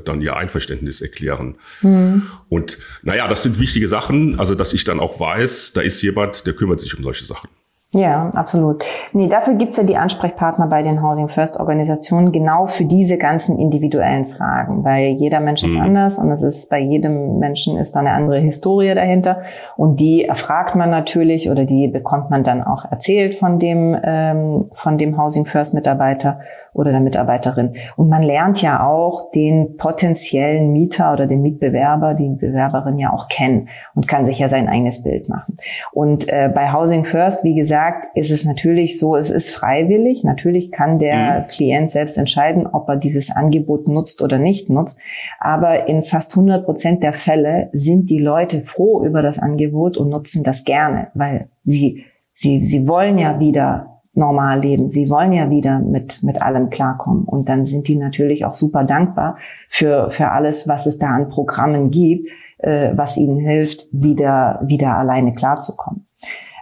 dann 0.04 0.20
ihr 0.20 0.36
Einverständnis 0.36 1.00
erklären. 1.00 1.54
Hm. 1.80 2.22
Und 2.50 2.78
naja, 3.02 3.28
das 3.28 3.44
sind 3.44 3.58
wichtige 3.58 3.88
Sachen, 3.88 4.38
also 4.38 4.54
dass 4.54 4.74
ich 4.74 4.84
dann 4.84 5.00
auch 5.00 5.20
weiß, 5.20 5.72
da 5.72 5.80
ist 5.80 6.02
jemand, 6.02 6.46
der 6.46 6.52
kümmert 6.52 6.80
sich 6.80 6.98
um 6.98 7.02
solche 7.02 7.24
Sachen. 7.24 7.48
Ja, 7.92 8.30
absolut. 8.34 8.84
Nee, 9.12 9.26
dafür 9.26 9.54
gibt's 9.54 9.76
ja 9.76 9.82
die 9.82 9.96
Ansprechpartner 9.96 10.68
bei 10.68 10.84
den 10.84 11.02
Housing 11.02 11.26
First 11.26 11.58
Organisationen 11.58 12.30
genau 12.30 12.66
für 12.66 12.84
diese 12.84 13.18
ganzen 13.18 13.58
individuellen 13.58 14.26
Fragen, 14.26 14.84
weil 14.84 15.08
jeder 15.14 15.40
Mensch 15.40 15.64
ist 15.64 15.74
mhm. 15.74 15.86
anders 15.86 16.18
und 16.18 16.30
es 16.30 16.42
ist 16.42 16.70
bei 16.70 16.78
jedem 16.78 17.40
Menschen 17.40 17.76
ist 17.76 17.96
da 17.96 18.00
eine 18.00 18.12
andere 18.12 18.38
Historie 18.38 18.94
dahinter 18.94 19.42
und 19.76 19.98
die 19.98 20.24
erfragt 20.24 20.76
man 20.76 20.90
natürlich 20.90 21.50
oder 21.50 21.64
die 21.64 21.88
bekommt 21.88 22.30
man 22.30 22.44
dann 22.44 22.62
auch 22.62 22.84
erzählt 22.84 23.40
von 23.40 23.58
dem 23.58 23.98
ähm, 24.04 24.70
von 24.72 24.96
dem 24.96 25.20
Housing 25.20 25.44
First 25.44 25.74
Mitarbeiter 25.74 26.38
oder 26.72 26.90
der 26.90 27.00
Mitarbeiterin. 27.00 27.74
Und 27.96 28.08
man 28.08 28.22
lernt 28.22 28.62
ja 28.62 28.86
auch 28.86 29.30
den 29.32 29.76
potenziellen 29.76 30.72
Mieter 30.72 31.12
oder 31.12 31.26
den 31.26 31.42
Mitbewerber, 31.42 32.14
die 32.14 32.28
Bewerberin 32.28 32.98
ja 32.98 33.12
auch 33.12 33.28
kennen 33.28 33.68
und 33.94 34.08
kann 34.08 34.24
sich 34.24 34.38
ja 34.38 34.48
sein 34.48 34.68
eigenes 34.68 35.02
Bild 35.02 35.28
machen. 35.28 35.56
Und 35.92 36.28
äh, 36.28 36.50
bei 36.52 36.72
Housing 36.72 37.04
First, 37.04 37.44
wie 37.44 37.54
gesagt, 37.54 38.16
ist 38.16 38.30
es 38.30 38.44
natürlich 38.44 38.98
so, 38.98 39.16
es 39.16 39.30
ist 39.30 39.50
freiwillig. 39.50 40.24
Natürlich 40.24 40.70
kann 40.70 40.98
der 40.98 41.40
mhm. 41.40 41.46
Klient 41.48 41.90
selbst 41.90 42.16
entscheiden, 42.18 42.66
ob 42.66 42.88
er 42.88 42.96
dieses 42.96 43.34
Angebot 43.34 43.88
nutzt 43.88 44.22
oder 44.22 44.38
nicht 44.38 44.70
nutzt. 44.70 45.00
Aber 45.38 45.88
in 45.88 46.02
fast 46.02 46.32
100 46.32 46.64
Prozent 46.64 47.02
der 47.02 47.12
Fälle 47.12 47.68
sind 47.72 48.10
die 48.10 48.18
Leute 48.18 48.62
froh 48.62 49.04
über 49.04 49.22
das 49.22 49.38
Angebot 49.38 49.96
und 49.96 50.08
nutzen 50.08 50.44
das 50.44 50.64
gerne, 50.64 51.08
weil 51.14 51.48
sie 51.64 52.04
Sie, 52.42 52.64
sie 52.64 52.88
wollen 52.88 53.18
ja 53.18 53.38
wieder 53.38 53.89
normal 54.12 54.60
leben. 54.60 54.88
Sie 54.88 55.08
wollen 55.08 55.32
ja 55.32 55.50
wieder 55.50 55.78
mit, 55.78 56.22
mit 56.22 56.42
allem 56.42 56.70
klarkommen. 56.70 57.24
Und 57.24 57.48
dann 57.48 57.64
sind 57.64 57.88
die 57.88 57.96
natürlich 57.96 58.44
auch 58.44 58.54
super 58.54 58.84
dankbar 58.84 59.36
für, 59.68 60.10
für 60.10 60.30
alles, 60.30 60.68
was 60.68 60.86
es 60.86 60.98
da 60.98 61.08
an 61.08 61.28
Programmen 61.28 61.90
gibt, 61.90 62.28
äh, 62.58 62.92
was 62.94 63.16
ihnen 63.16 63.38
hilft, 63.38 63.86
wieder, 63.92 64.60
wieder 64.64 64.96
alleine 64.96 65.32
klarzukommen. 65.32 66.06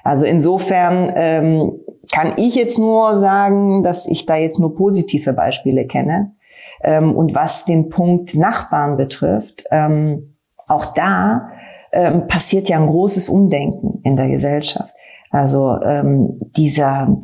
Also 0.04 0.26
insofern 0.26 1.12
ähm, 1.14 1.72
kann 2.12 2.34
ich 2.36 2.54
jetzt 2.54 2.78
nur 2.78 3.18
sagen, 3.18 3.82
dass 3.82 4.06
ich 4.06 4.26
da 4.26 4.36
jetzt 4.36 4.58
nur 4.58 4.74
positive 4.74 5.32
Beispiele 5.32 5.86
kenne. 5.86 6.32
Ähm, 6.82 7.14
und 7.14 7.34
was 7.34 7.64
den 7.64 7.88
Punkt 7.88 8.34
Nachbarn 8.34 8.96
betrifft, 8.96 9.64
ähm, 9.70 10.36
auch 10.66 10.94
da 10.94 11.50
ähm, 11.92 12.26
passiert 12.26 12.68
ja 12.68 12.78
ein 12.78 12.86
großes 12.86 13.28
Umdenken 13.28 14.00
in 14.04 14.16
der 14.16 14.28
Gesellschaft. 14.28 14.94
Also 15.30 15.78
ähm, 15.82 16.40
dieser 16.56 17.18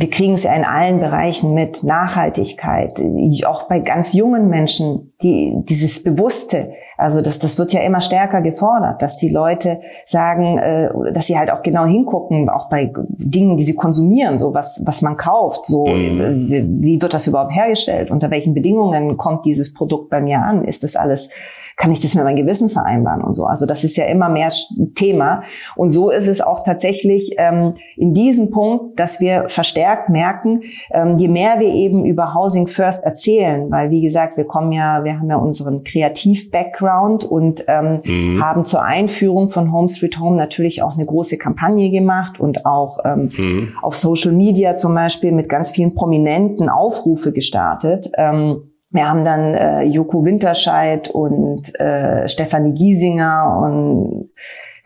wir 0.00 0.10
kriegen 0.10 0.34
es 0.34 0.44
ja 0.44 0.54
in 0.54 0.64
allen 0.64 1.00
Bereichen 1.00 1.54
mit. 1.54 1.82
Nachhaltigkeit, 1.82 3.00
auch 3.46 3.64
bei 3.64 3.80
ganz 3.80 4.12
jungen 4.12 4.48
Menschen, 4.48 5.12
die 5.22 5.56
dieses 5.68 6.04
Bewusste, 6.04 6.72
also 6.96 7.20
das, 7.20 7.40
das 7.40 7.58
wird 7.58 7.72
ja 7.72 7.80
immer 7.80 8.00
stärker 8.00 8.40
gefordert, 8.40 9.02
dass 9.02 9.16
die 9.16 9.28
Leute 9.28 9.80
sagen, 10.04 10.58
äh, 10.58 10.88
dass 11.12 11.26
sie 11.26 11.36
halt 11.36 11.50
auch 11.50 11.62
genau 11.62 11.84
hingucken, 11.84 12.48
auch 12.48 12.68
bei 12.68 12.92
Dingen, 13.08 13.56
die 13.56 13.64
sie 13.64 13.74
konsumieren, 13.74 14.38
so 14.38 14.54
was, 14.54 14.82
was 14.86 15.02
man 15.02 15.16
kauft, 15.16 15.66
so 15.66 15.86
mhm. 15.86 16.48
wie, 16.48 16.82
wie 16.82 17.02
wird 17.02 17.14
das 17.14 17.26
überhaupt 17.26 17.52
hergestellt, 17.52 18.10
unter 18.10 18.30
welchen 18.30 18.54
Bedingungen 18.54 19.16
kommt 19.16 19.46
dieses 19.46 19.74
Produkt 19.74 20.10
bei 20.10 20.20
mir 20.20 20.42
an, 20.42 20.64
ist 20.64 20.84
das 20.84 20.94
alles 20.94 21.30
kann 21.78 21.92
ich 21.92 22.00
das 22.00 22.14
mit 22.16 22.24
meinem 22.24 22.36
Gewissen 22.36 22.68
vereinbaren 22.68 23.22
und 23.22 23.34
so. 23.34 23.44
Also 23.44 23.64
das 23.64 23.84
ist 23.84 23.96
ja 23.96 24.06
immer 24.06 24.28
mehr 24.28 24.50
Thema. 24.96 25.44
Und 25.76 25.90
so 25.90 26.10
ist 26.10 26.26
es 26.26 26.40
auch 26.40 26.64
tatsächlich 26.64 27.36
ähm, 27.38 27.74
in 27.96 28.12
diesem 28.12 28.50
Punkt, 28.50 28.98
dass 28.98 29.20
wir 29.20 29.48
verstärkt 29.48 30.08
merken, 30.08 30.62
ähm, 30.90 31.16
je 31.18 31.28
mehr 31.28 31.60
wir 31.60 31.72
eben 31.72 32.04
über 32.04 32.34
Housing 32.34 32.66
First 32.66 33.04
erzählen, 33.04 33.70
weil 33.70 33.90
wie 33.90 34.02
gesagt, 34.02 34.36
wir 34.36 34.44
kommen 34.44 34.72
ja, 34.72 35.04
wir 35.04 35.20
haben 35.20 35.30
ja 35.30 35.36
unseren 35.36 35.84
Kreativ-Background 35.84 37.22
und 37.22 37.64
ähm, 37.68 38.00
mhm. 38.04 38.44
haben 38.44 38.64
zur 38.64 38.82
Einführung 38.82 39.48
von 39.48 39.72
Home 39.72 39.88
Street 39.88 40.18
Home 40.18 40.36
natürlich 40.36 40.82
auch 40.82 40.94
eine 40.94 41.06
große 41.06 41.38
Kampagne 41.38 41.90
gemacht 41.90 42.40
und 42.40 42.66
auch 42.66 42.98
ähm, 43.04 43.30
mhm. 43.36 43.74
auf 43.82 43.96
Social 43.96 44.32
Media 44.32 44.74
zum 44.74 44.96
Beispiel 44.96 45.30
mit 45.30 45.48
ganz 45.48 45.70
vielen 45.70 45.94
prominenten 45.94 46.68
Aufrufe 46.68 47.32
gestartet. 47.32 48.10
Ähm, 48.16 48.72
wir 48.90 49.08
haben 49.08 49.24
dann 49.24 49.54
äh, 49.54 49.82
Joko 49.82 50.24
Winterscheid 50.24 51.10
und 51.10 51.78
äh, 51.78 52.28
Stefanie 52.28 52.74
Giesinger 52.74 53.60
und 53.62 54.30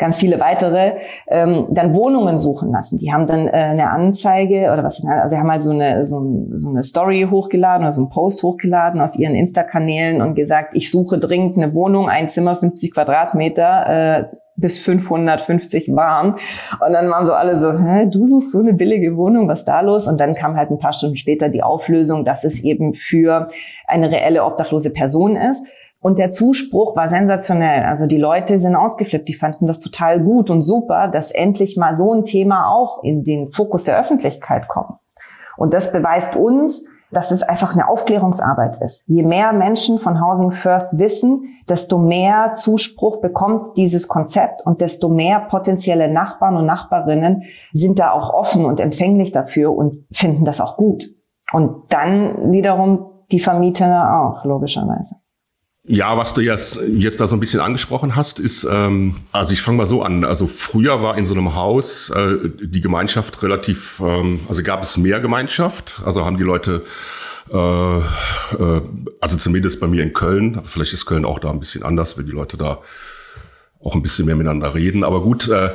ganz 0.02 0.16
viele 0.16 0.40
weitere 0.40 0.94
ähm, 1.28 1.68
dann 1.70 1.94
Wohnungen 1.94 2.36
suchen 2.36 2.72
lassen. 2.72 2.98
Die 2.98 3.12
haben 3.12 3.28
dann 3.28 3.46
äh, 3.46 3.52
eine 3.52 3.90
Anzeige 3.90 4.72
oder 4.72 4.82
was, 4.82 5.04
also 5.06 5.34
sie 5.34 5.40
haben 5.40 5.50
halt 5.50 5.62
so 5.62 5.70
eine, 5.70 6.04
so, 6.04 6.48
so 6.54 6.70
eine 6.70 6.82
Story 6.82 7.28
hochgeladen 7.30 7.84
oder 7.84 7.92
so 7.92 8.00
einen 8.00 8.10
Post 8.10 8.42
hochgeladen 8.42 9.00
auf 9.00 9.14
ihren 9.14 9.36
Insta-Kanälen 9.36 10.20
und 10.20 10.34
gesagt, 10.34 10.70
ich 10.72 10.90
suche 10.90 11.18
dringend 11.18 11.56
eine 11.56 11.72
Wohnung, 11.72 12.08
ein 12.08 12.26
Zimmer, 12.26 12.56
50 12.56 12.92
Quadratmeter, 12.92 13.86
äh, 13.86 14.24
bis 14.56 14.78
550 14.78 15.94
warm. 15.94 16.36
Und 16.84 16.92
dann 16.92 17.10
waren 17.10 17.26
so 17.26 17.32
alle 17.32 17.56
so, 17.56 17.72
hä, 17.72 18.06
du 18.10 18.26
suchst 18.26 18.52
so 18.52 18.60
eine 18.60 18.74
billige 18.74 19.16
Wohnung, 19.16 19.48
was 19.48 19.64
da 19.64 19.80
los? 19.80 20.06
Und 20.06 20.20
dann 20.20 20.34
kam 20.34 20.56
halt 20.56 20.70
ein 20.70 20.78
paar 20.78 20.92
Stunden 20.92 21.16
später 21.16 21.48
die 21.48 21.62
Auflösung, 21.62 22.24
dass 22.24 22.44
es 22.44 22.62
eben 22.62 22.94
für 22.94 23.48
eine 23.86 24.10
reelle 24.10 24.44
obdachlose 24.44 24.92
Person 24.92 25.36
ist. 25.36 25.66
Und 26.00 26.18
der 26.18 26.30
Zuspruch 26.30 26.96
war 26.96 27.08
sensationell. 27.08 27.84
Also 27.84 28.06
die 28.06 28.18
Leute 28.18 28.58
sind 28.58 28.74
ausgeflippt, 28.74 29.28
die 29.28 29.34
fanden 29.34 29.68
das 29.68 29.78
total 29.78 30.20
gut 30.20 30.50
und 30.50 30.62
super, 30.62 31.08
dass 31.08 31.30
endlich 31.30 31.76
mal 31.76 31.94
so 31.94 32.12
ein 32.12 32.24
Thema 32.24 32.68
auch 32.72 33.04
in 33.04 33.22
den 33.22 33.48
Fokus 33.48 33.84
der 33.84 33.98
Öffentlichkeit 33.98 34.66
kommt. 34.66 34.98
Und 35.56 35.72
das 35.72 35.92
beweist 35.92 36.34
uns, 36.34 36.88
dass 37.12 37.30
es 37.30 37.42
einfach 37.42 37.74
eine 37.74 37.88
Aufklärungsarbeit 37.88 38.82
ist. 38.82 39.06
Je 39.06 39.22
mehr 39.22 39.52
Menschen 39.52 39.98
von 39.98 40.20
Housing 40.20 40.50
First 40.50 40.98
wissen, 40.98 41.44
desto 41.68 41.98
mehr 41.98 42.54
Zuspruch 42.54 43.20
bekommt 43.20 43.76
dieses 43.76 44.08
Konzept 44.08 44.64
und 44.66 44.80
desto 44.80 45.08
mehr 45.08 45.40
potenzielle 45.40 46.10
Nachbarn 46.10 46.56
und 46.56 46.66
Nachbarinnen 46.66 47.44
sind 47.72 47.98
da 47.98 48.12
auch 48.12 48.32
offen 48.32 48.64
und 48.64 48.80
empfänglich 48.80 49.30
dafür 49.30 49.74
und 49.74 50.04
finden 50.10 50.44
das 50.44 50.60
auch 50.60 50.76
gut. 50.76 51.04
Und 51.52 51.92
dann 51.92 52.50
wiederum 52.50 53.10
die 53.30 53.40
Vermieter 53.40 54.18
auch, 54.20 54.44
logischerweise. 54.44 55.16
Ja, 55.84 56.16
was 56.16 56.32
du 56.32 56.42
jetzt, 56.42 56.80
jetzt 56.94 57.20
da 57.20 57.26
so 57.26 57.34
ein 57.34 57.40
bisschen 57.40 57.58
angesprochen 57.58 58.14
hast, 58.14 58.38
ist, 58.38 58.62
ähm, 58.70 59.16
also 59.32 59.52
ich 59.52 59.60
fange 59.60 59.78
mal 59.78 59.86
so 59.86 60.02
an. 60.02 60.24
Also 60.24 60.46
früher 60.46 61.02
war 61.02 61.18
in 61.18 61.24
so 61.24 61.34
einem 61.34 61.56
Haus 61.56 62.10
äh, 62.10 62.50
die 62.60 62.80
Gemeinschaft 62.80 63.42
relativ, 63.42 64.00
ähm, 64.00 64.40
also 64.48 64.62
gab 64.62 64.84
es 64.84 64.96
mehr 64.96 65.18
Gemeinschaft, 65.18 66.00
also 66.04 66.24
haben 66.24 66.36
die 66.36 66.44
Leute 66.44 66.84
äh, 67.50 67.98
äh, 67.98 68.82
also 69.20 69.36
zumindest 69.36 69.80
bei 69.80 69.88
mir 69.88 70.04
in 70.04 70.12
Köln, 70.12 70.60
vielleicht 70.62 70.92
ist 70.92 71.06
Köln 71.06 71.24
auch 71.24 71.40
da 71.40 71.50
ein 71.50 71.58
bisschen 71.58 71.82
anders, 71.82 72.16
wenn 72.16 72.26
die 72.26 72.32
Leute 72.32 72.56
da 72.56 72.80
auch 73.80 73.96
ein 73.96 74.02
bisschen 74.02 74.26
mehr 74.26 74.36
miteinander 74.36 74.76
reden. 74.76 75.02
Aber 75.02 75.20
gut, 75.20 75.48
äh, 75.48 75.70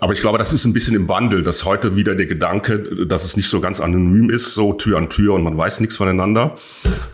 aber 0.00 0.14
ich 0.14 0.20
glaube, 0.20 0.38
das 0.38 0.52
ist 0.52 0.64
ein 0.64 0.72
bisschen 0.72 0.96
im 0.96 1.08
Wandel, 1.08 1.42
dass 1.42 1.64
heute 1.64 1.94
wieder 1.94 2.14
der 2.14 2.26
Gedanke, 2.26 3.06
dass 3.06 3.24
es 3.24 3.36
nicht 3.36 3.48
so 3.48 3.60
ganz 3.60 3.80
anonym 3.80 4.30
ist, 4.30 4.54
so 4.54 4.72
Tür 4.72 4.96
an 4.96 5.10
Tür 5.10 5.34
und 5.34 5.42
man 5.42 5.56
weiß 5.56 5.80
nichts 5.80 5.96
voneinander. 5.96 6.56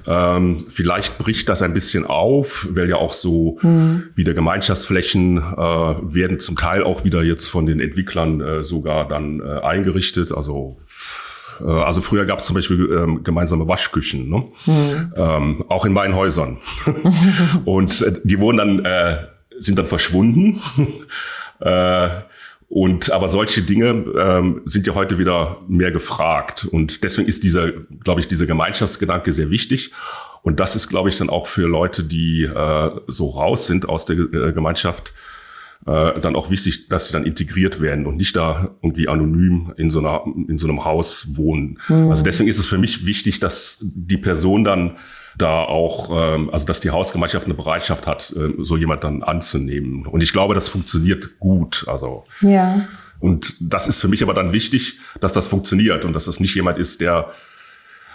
Ähm, 0.06 0.64
vielleicht 0.68 1.18
bricht 1.18 1.48
das 1.48 1.62
ein 1.62 1.74
bisschen 1.74 2.06
auf, 2.06 2.68
weil 2.70 2.88
ja 2.88 2.96
auch 2.96 3.12
so 3.12 3.58
mhm. 3.62 4.04
wieder 4.14 4.34
Gemeinschaftsflächen 4.34 5.38
äh, 5.38 5.40
werden 5.40 6.38
zum 6.38 6.56
Teil 6.56 6.84
auch 6.84 7.04
wieder 7.04 7.22
jetzt 7.24 7.48
von 7.48 7.66
den 7.66 7.80
Entwicklern 7.80 8.40
äh, 8.40 8.62
sogar 8.62 9.08
dann 9.08 9.40
äh, 9.40 9.60
eingerichtet. 9.60 10.30
Also 10.32 10.76
äh, 11.60 11.64
also 11.64 12.00
früher 12.00 12.24
gab 12.24 12.38
es 12.38 12.46
zum 12.46 12.54
Beispiel 12.54 12.88
ähm, 12.92 13.24
gemeinsame 13.24 13.66
Waschküchen, 13.66 14.28
ne? 14.28 14.44
Mhm. 14.66 15.12
Ähm, 15.16 15.64
auch 15.68 15.84
in 15.86 15.92
meinen 15.92 16.14
Häusern. 16.14 16.58
und 17.64 18.00
äh, 18.02 18.12
die 18.22 18.38
wurden 18.38 18.58
dann 18.58 18.84
äh, 18.84 19.26
sind 19.58 19.78
dann 19.78 19.86
verschwunden. 19.86 20.60
äh, 21.60 22.08
und 22.68 23.12
aber 23.12 23.28
solche 23.28 23.62
Dinge 23.62 24.04
ähm, 24.18 24.62
sind 24.64 24.86
ja 24.86 24.94
heute 24.94 25.18
wieder 25.18 25.58
mehr 25.68 25.92
gefragt. 25.92 26.64
Und 26.64 27.04
deswegen 27.04 27.28
ist 27.28 27.44
dieser, 27.44 27.70
glaube 27.70 28.20
ich, 28.20 28.28
dieser 28.28 28.46
Gemeinschaftsgedanke 28.46 29.30
sehr 29.30 29.50
wichtig. 29.50 29.92
Und 30.42 30.58
das 30.58 30.74
ist, 30.74 30.88
glaube 30.88 31.08
ich, 31.08 31.16
dann 31.16 31.30
auch 31.30 31.46
für 31.46 31.66
Leute, 31.66 32.02
die 32.02 32.42
äh, 32.42 32.90
so 33.06 33.30
raus 33.30 33.66
sind 33.66 33.88
aus 33.88 34.04
der 34.04 34.16
äh, 34.16 34.52
Gemeinschaft, 34.52 35.12
äh, 35.86 36.18
dann 36.20 36.34
auch 36.34 36.50
wichtig, 36.50 36.88
dass 36.88 37.08
sie 37.08 37.12
dann 37.12 37.24
integriert 37.24 37.80
werden 37.80 38.06
und 38.06 38.16
nicht 38.16 38.34
da 38.34 38.74
irgendwie 38.82 39.08
anonym 39.08 39.72
in 39.76 39.88
so, 39.88 40.00
einer, 40.00 40.24
in 40.48 40.58
so 40.58 40.66
einem 40.66 40.84
Haus 40.84 41.36
wohnen. 41.36 41.78
Mhm. 41.88 42.10
Also 42.10 42.24
deswegen 42.24 42.48
ist 42.48 42.58
es 42.58 42.66
für 42.66 42.78
mich 42.78 43.06
wichtig, 43.06 43.38
dass 43.38 43.78
die 43.80 44.18
Person 44.18 44.64
dann 44.64 44.96
da 45.38 45.64
auch, 45.64 46.10
ähm, 46.10 46.50
also 46.50 46.66
dass 46.66 46.80
die 46.80 46.90
Hausgemeinschaft 46.90 47.46
eine 47.46 47.54
Bereitschaft 47.54 48.06
hat, 48.06 48.34
äh, 48.36 48.52
so 48.58 48.76
jemand 48.76 49.04
dann 49.04 49.22
anzunehmen. 49.22 50.06
Und 50.06 50.22
ich 50.22 50.32
glaube, 50.32 50.54
das 50.54 50.68
funktioniert 50.68 51.38
gut. 51.38 51.84
Also 51.88 52.24
ja. 52.40 52.80
Und 53.20 53.56
das 53.60 53.88
ist 53.88 54.00
für 54.00 54.08
mich 54.08 54.22
aber 54.22 54.34
dann 54.34 54.52
wichtig, 54.52 54.98
dass 55.20 55.32
das 55.32 55.48
funktioniert 55.48 56.04
und 56.04 56.12
dass 56.12 56.26
das 56.26 56.40
nicht 56.40 56.54
jemand 56.54 56.78
ist, 56.78 57.00
der, 57.00 57.30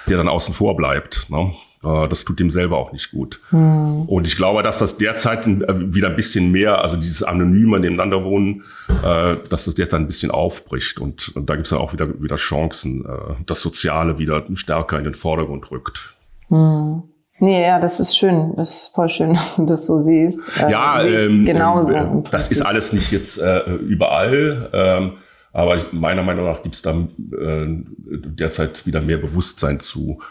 der 0.07 0.17
dann 0.17 0.27
außen 0.27 0.53
vor 0.53 0.75
bleibt. 0.75 1.29
Ne? 1.29 1.53
Äh, 1.83 2.07
das 2.07 2.25
tut 2.25 2.39
ihm 2.39 2.49
selber 2.49 2.77
auch 2.77 2.91
nicht 2.91 3.11
gut. 3.11 3.39
Hm. 3.49 4.03
Und 4.03 4.27
ich 4.27 4.35
glaube, 4.35 4.63
dass 4.63 4.79
das 4.79 4.97
derzeit 4.97 5.47
äh, 5.47 5.93
wieder 5.93 6.09
ein 6.09 6.15
bisschen 6.15 6.51
mehr, 6.51 6.81
also 6.81 6.95
dieses 6.97 7.23
anonyme 7.23 7.79
nebeneinander 7.79 8.23
wohnen, 8.23 8.63
äh, 9.03 9.37
dass 9.49 9.65
das 9.65 9.75
derzeit 9.75 10.01
ein 10.01 10.07
bisschen 10.07 10.31
aufbricht. 10.31 10.99
Und, 10.99 11.35
und 11.35 11.49
da 11.49 11.55
gibt 11.55 11.65
es 11.65 11.71
dann 11.71 11.79
auch 11.79 11.93
wieder, 11.93 12.21
wieder 12.21 12.35
Chancen, 12.35 13.05
das 13.45 13.61
Soziale 13.61 14.17
wieder 14.17 14.45
stärker 14.53 14.97
in 14.97 15.03
den 15.03 15.13
Vordergrund 15.13 15.71
rückt. 15.71 16.13
Hm. 16.49 17.03
Nee, 17.41 17.63
ja, 17.63 17.79
das 17.79 17.99
ist 17.99 18.15
schön. 18.15 18.53
Das 18.55 18.69
ist 18.69 18.95
voll 18.95 19.09
schön, 19.09 19.33
dass 19.33 19.55
du 19.55 19.65
das 19.65 19.87
so 19.87 19.99
siehst. 19.99 20.39
Ja, 20.69 21.03
ähm, 21.03 21.45
genauso. 21.45 21.93
Äh, 21.93 22.05
das 22.29 22.51
ist 22.51 22.61
alles 22.61 22.93
nicht 22.93 23.11
jetzt 23.11 23.39
äh, 23.39 23.61
überall. 23.75 24.69
Ähm, 24.71 25.13
aber 25.51 25.79
meiner 25.91 26.23
Meinung 26.23 26.45
nach 26.45 26.61
gibt 26.61 26.75
es 26.75 26.83
da 26.83 26.91
äh, 26.91 27.67
derzeit 27.67 28.85
wieder 28.85 29.01
mehr 29.01 29.17
Bewusstsein 29.17 29.79
zu. 29.79 30.21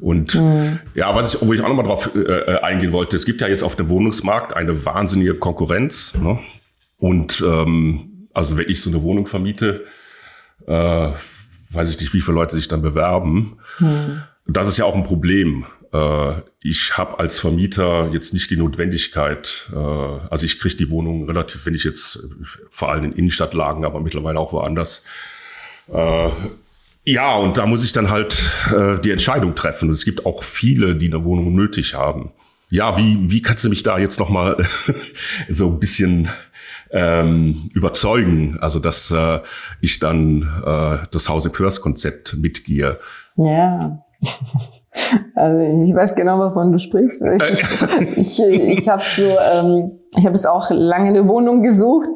Und 0.00 0.34
mhm. 0.34 0.80
ja, 0.94 1.14
was 1.14 1.34
ich, 1.34 1.46
wo 1.46 1.52
ich 1.52 1.60
auch 1.62 1.68
nochmal 1.68 1.86
drauf 1.86 2.10
äh, 2.14 2.18
äh, 2.18 2.60
eingehen 2.60 2.92
wollte, 2.92 3.16
es 3.16 3.24
gibt 3.24 3.40
ja 3.40 3.46
jetzt 3.46 3.62
auf 3.62 3.76
dem 3.76 3.88
Wohnungsmarkt 3.88 4.54
eine 4.54 4.84
wahnsinnige 4.84 5.34
Konkurrenz. 5.34 6.14
Ne? 6.14 6.40
Und 6.98 7.42
ähm, 7.46 8.28
also 8.34 8.58
wenn 8.58 8.68
ich 8.68 8.82
so 8.82 8.90
eine 8.90 9.02
Wohnung 9.02 9.26
vermiete, 9.26 9.84
äh, 10.66 11.08
weiß 11.70 11.90
ich 11.90 12.00
nicht, 12.00 12.12
wie 12.14 12.20
viele 12.20 12.34
Leute 12.34 12.56
sich 12.56 12.66
dann 12.66 12.82
bewerben. 12.82 13.58
Mhm. 13.78 14.22
Das 14.46 14.66
ist 14.66 14.76
ja 14.76 14.84
auch 14.84 14.96
ein 14.96 15.04
Problem. 15.04 15.64
Äh, 15.92 16.42
ich 16.62 16.96
habe 16.98 17.18
als 17.18 17.38
Vermieter 17.38 18.10
jetzt 18.12 18.34
nicht 18.34 18.50
die 18.50 18.56
Notwendigkeit, 18.56 19.70
äh, 19.72 19.76
also 19.76 20.44
ich 20.44 20.60
kriege 20.60 20.76
die 20.76 20.90
Wohnung 20.90 21.26
relativ, 21.26 21.66
wenn 21.66 21.74
ich 21.74 21.84
jetzt 21.84 22.20
vor 22.70 22.90
allem 22.90 23.04
in 23.04 23.12
Innenstadtlagen, 23.12 23.84
aber 23.84 24.00
mittlerweile 24.00 24.38
auch 24.38 24.52
woanders, 24.52 25.04
äh, 25.92 26.30
ja, 27.04 27.36
und 27.36 27.56
da 27.56 27.64
muss 27.64 27.84
ich 27.84 27.92
dann 27.92 28.10
halt 28.10 28.36
äh, 28.70 29.00
die 29.00 29.12
Entscheidung 29.12 29.54
treffen. 29.54 29.88
Und 29.88 29.94
es 29.94 30.04
gibt 30.04 30.26
auch 30.26 30.42
viele, 30.42 30.94
die 30.94 31.06
eine 31.06 31.24
Wohnung 31.24 31.54
nötig 31.54 31.94
haben. 31.94 32.32
Ja, 32.68 32.98
wie, 32.98 33.30
wie 33.30 33.40
kannst 33.40 33.64
du 33.64 33.70
mich 33.70 33.82
da 33.82 33.98
jetzt 33.98 34.18
nochmal 34.18 34.62
so 35.48 35.68
ein 35.68 35.80
bisschen 35.80 36.28
ähm, 36.90 37.70
überzeugen, 37.72 38.58
also 38.60 38.78
dass 38.78 39.10
äh, 39.10 39.40
ich 39.80 40.00
dann 40.00 40.42
äh, 40.64 40.98
das 41.10 41.30
Housing 41.30 41.54
First 41.54 41.80
Konzept 41.80 42.36
mitgehe? 42.36 42.98
Ja. 43.36 44.02
Also 45.34 45.84
ich 45.84 45.94
weiß 45.94 46.14
genau, 46.14 46.38
wovon 46.38 46.72
du 46.72 46.78
sprichst. 46.78 47.24
Ich, 47.24 48.16
ich, 48.16 48.40
ich 48.40 48.88
habe 48.88 49.02
so, 49.02 49.22
ähm, 49.54 49.98
ich 50.16 50.24
habe 50.24 50.34
jetzt 50.34 50.48
auch 50.48 50.70
lange 50.70 51.08
eine 51.08 51.28
Wohnung 51.28 51.62
gesucht 51.62 52.08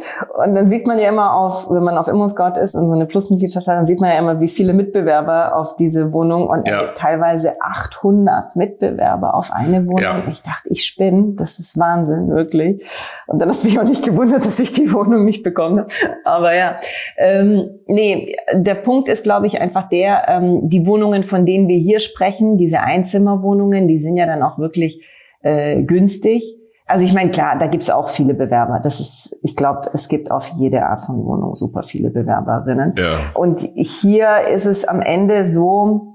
und 0.42 0.54
dann 0.54 0.66
sieht 0.66 0.86
man 0.86 0.98
ja 0.98 1.08
immer 1.08 1.36
auf, 1.36 1.68
wenn 1.70 1.82
man 1.82 1.98
auf 1.98 2.08
ImmoScout 2.08 2.58
ist 2.58 2.74
und 2.74 2.86
so 2.86 2.92
eine 2.92 3.06
Plusmitgliedschaft 3.06 3.66
hat, 3.66 3.76
dann 3.76 3.86
sieht 3.86 4.00
man 4.00 4.10
ja 4.10 4.18
immer, 4.18 4.40
wie 4.40 4.48
viele 4.48 4.72
Mitbewerber 4.72 5.56
auf 5.56 5.76
diese 5.76 6.12
Wohnung 6.12 6.46
und 6.46 6.66
ja. 6.66 6.86
teilweise 6.94 7.60
800 7.60 8.56
Mitbewerber 8.56 9.34
auf 9.34 9.50
eine 9.52 9.86
Wohnung. 9.86 10.02
Ja. 10.02 10.22
Ich 10.26 10.42
dachte, 10.42 10.70
ich 10.70 10.84
spinne, 10.84 11.34
das 11.36 11.58
ist 11.58 11.78
Wahnsinn, 11.78 12.28
wirklich. 12.28 12.82
Und 13.26 13.40
dann 13.40 13.50
hat 13.50 13.62
mich 13.62 13.78
auch 13.78 13.84
nicht 13.84 14.04
gewundert, 14.04 14.46
dass 14.46 14.58
ich 14.58 14.72
die 14.72 14.90
Wohnung 14.92 15.24
nicht 15.24 15.42
bekomme. 15.42 15.86
Aber 16.24 16.54
ja, 16.54 16.76
ähm, 17.18 17.80
nee, 17.86 18.36
der 18.54 18.74
Punkt 18.74 19.08
ist, 19.08 19.22
glaube 19.22 19.46
ich, 19.46 19.60
einfach 19.60 19.90
der, 19.90 20.28
ähm, 20.28 20.70
die 20.70 20.86
Wohnungen, 20.86 21.24
von 21.24 21.44
denen 21.44 21.68
wir 21.68 21.78
hier 21.78 22.00
sprechen, 22.00 22.56
diese 22.56 22.80
Einzimmerwohnungen, 22.80 23.86
die 23.86 23.98
sind 23.98 24.16
ja 24.16 24.26
dann 24.26 24.42
auch 24.42 24.58
wirklich 24.58 25.06
äh, 25.42 25.82
günstig. 25.82 26.61
Also 26.92 27.06
ich 27.06 27.14
meine, 27.14 27.30
klar, 27.30 27.56
da 27.58 27.68
gibt's 27.68 27.88
auch 27.88 28.10
viele 28.10 28.34
Bewerber. 28.34 28.78
Das 28.78 29.00
ist, 29.00 29.40
ich 29.42 29.56
glaube, 29.56 29.88
es 29.94 30.08
gibt 30.08 30.30
auf 30.30 30.48
jede 30.48 30.84
Art 30.84 31.06
von 31.06 31.24
Wohnung 31.24 31.54
super 31.54 31.84
viele 31.84 32.10
Bewerberinnen. 32.10 32.96
Ja. 32.98 33.30
Und 33.32 33.60
hier 33.60 34.46
ist 34.52 34.66
es 34.66 34.84
am 34.84 35.00
Ende 35.00 35.46
so, 35.46 36.12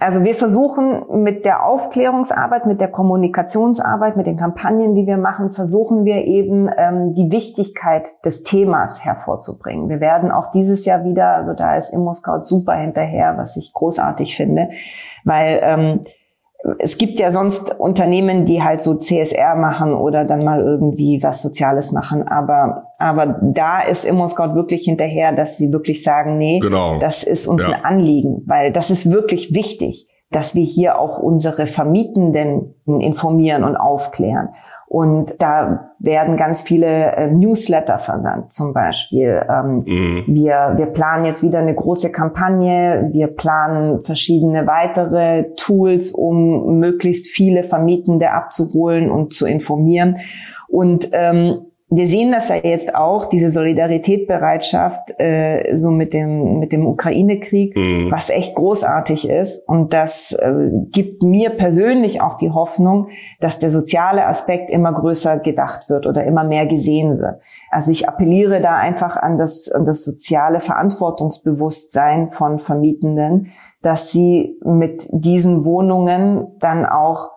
also 0.00 0.24
wir 0.24 0.34
versuchen 0.34 1.22
mit 1.22 1.44
der 1.44 1.64
Aufklärungsarbeit, 1.64 2.66
mit 2.66 2.80
der 2.80 2.88
Kommunikationsarbeit, 2.88 4.16
mit 4.16 4.26
den 4.26 4.36
Kampagnen, 4.36 4.96
die 4.96 5.06
wir 5.06 5.16
machen, 5.16 5.52
versuchen 5.52 6.04
wir 6.04 6.24
eben 6.24 6.68
ähm, 6.76 7.14
die 7.14 7.30
Wichtigkeit 7.30 8.08
des 8.24 8.42
Themas 8.42 9.04
hervorzubringen. 9.04 9.88
Wir 9.88 10.00
werden 10.00 10.32
auch 10.32 10.50
dieses 10.50 10.86
Jahr 10.86 11.04
wieder, 11.04 11.36
also 11.36 11.52
da 11.52 11.76
ist 11.76 11.92
ImmoScout 11.92 12.42
super 12.42 12.74
hinterher, 12.74 13.38
was 13.38 13.56
ich 13.56 13.72
großartig 13.72 14.36
finde, 14.36 14.70
weil 15.22 15.60
ähm, 15.62 16.00
es 16.78 16.98
gibt 16.98 17.18
ja 17.18 17.30
sonst 17.30 17.78
Unternehmen, 17.78 18.44
die 18.44 18.62
halt 18.62 18.82
so 18.82 18.94
CSR 18.94 19.54
machen 19.56 19.94
oder 19.94 20.24
dann 20.24 20.44
mal 20.44 20.60
irgendwie 20.60 21.22
was 21.22 21.42
Soziales 21.42 21.92
machen. 21.92 22.26
Aber, 22.26 22.84
aber 22.98 23.38
da 23.42 23.80
ist 23.80 24.04
ImmoScout 24.04 24.54
wirklich 24.54 24.84
hinterher, 24.84 25.32
dass 25.32 25.56
sie 25.56 25.72
wirklich 25.72 26.02
sagen, 26.02 26.38
nee, 26.38 26.58
genau. 26.60 26.98
das 26.98 27.22
ist 27.22 27.46
uns 27.46 27.62
ja. 27.62 27.68
ein 27.68 27.84
Anliegen, 27.84 28.42
weil 28.46 28.72
das 28.72 28.90
ist 28.90 29.10
wirklich 29.10 29.54
wichtig, 29.54 30.08
dass 30.30 30.54
wir 30.54 30.64
hier 30.64 30.98
auch 30.98 31.18
unsere 31.18 31.66
Vermietenden 31.66 32.74
informieren 32.84 33.62
und 33.64 33.76
aufklären. 33.76 34.48
Und 34.88 35.42
da 35.42 35.90
werden 35.98 36.36
ganz 36.36 36.62
viele 36.62 37.16
äh, 37.16 37.30
Newsletter 37.30 37.98
versandt, 37.98 38.52
zum 38.52 38.72
Beispiel. 38.72 39.44
Ähm, 39.48 39.84
mhm. 39.84 40.24
wir, 40.26 40.74
wir 40.76 40.86
planen 40.86 41.24
jetzt 41.24 41.42
wieder 41.42 41.58
eine 41.58 41.74
große 41.74 42.12
Kampagne. 42.12 43.08
Wir 43.12 43.26
planen 43.26 44.02
verschiedene 44.02 44.66
weitere 44.66 45.54
Tools, 45.56 46.12
um 46.12 46.78
möglichst 46.78 47.26
viele 47.28 47.64
Vermietende 47.64 48.30
abzuholen 48.30 49.10
und 49.10 49.34
zu 49.34 49.46
informieren. 49.46 50.18
Und 50.68 51.08
ähm, 51.12 51.66
wir 51.88 52.08
sehen 52.08 52.32
das 52.32 52.48
ja 52.48 52.56
jetzt 52.56 52.96
auch, 52.96 53.26
diese 53.26 53.48
Solidaritätbereitschaft 53.48 55.20
äh, 55.20 55.76
so 55.76 55.92
mit 55.92 56.12
dem 56.12 56.58
mit 56.58 56.72
dem 56.72 56.84
Ukraine-Krieg, 56.84 57.76
mhm. 57.76 58.10
was 58.10 58.28
echt 58.28 58.56
großartig 58.56 59.28
ist 59.28 59.68
und 59.68 59.92
das 59.92 60.32
äh, 60.32 60.52
gibt 60.90 61.22
mir 61.22 61.50
persönlich 61.50 62.20
auch 62.20 62.38
die 62.38 62.50
Hoffnung, 62.50 63.08
dass 63.38 63.60
der 63.60 63.70
soziale 63.70 64.26
Aspekt 64.26 64.68
immer 64.68 64.92
größer 64.92 65.38
gedacht 65.38 65.88
wird 65.88 66.06
oder 66.06 66.24
immer 66.24 66.42
mehr 66.42 66.66
gesehen 66.66 67.20
wird. 67.20 67.40
Also 67.70 67.92
ich 67.92 68.08
appelliere 68.08 68.60
da 68.60 68.76
einfach 68.76 69.16
an 69.16 69.36
das 69.36 69.70
an 69.70 69.84
das 69.84 70.04
soziale 70.04 70.58
Verantwortungsbewusstsein 70.58 72.28
von 72.28 72.58
Vermietenden, 72.58 73.52
dass 73.82 74.10
sie 74.10 74.58
mit 74.64 75.06
diesen 75.12 75.64
Wohnungen 75.64 76.48
dann 76.58 76.84
auch 76.84 77.35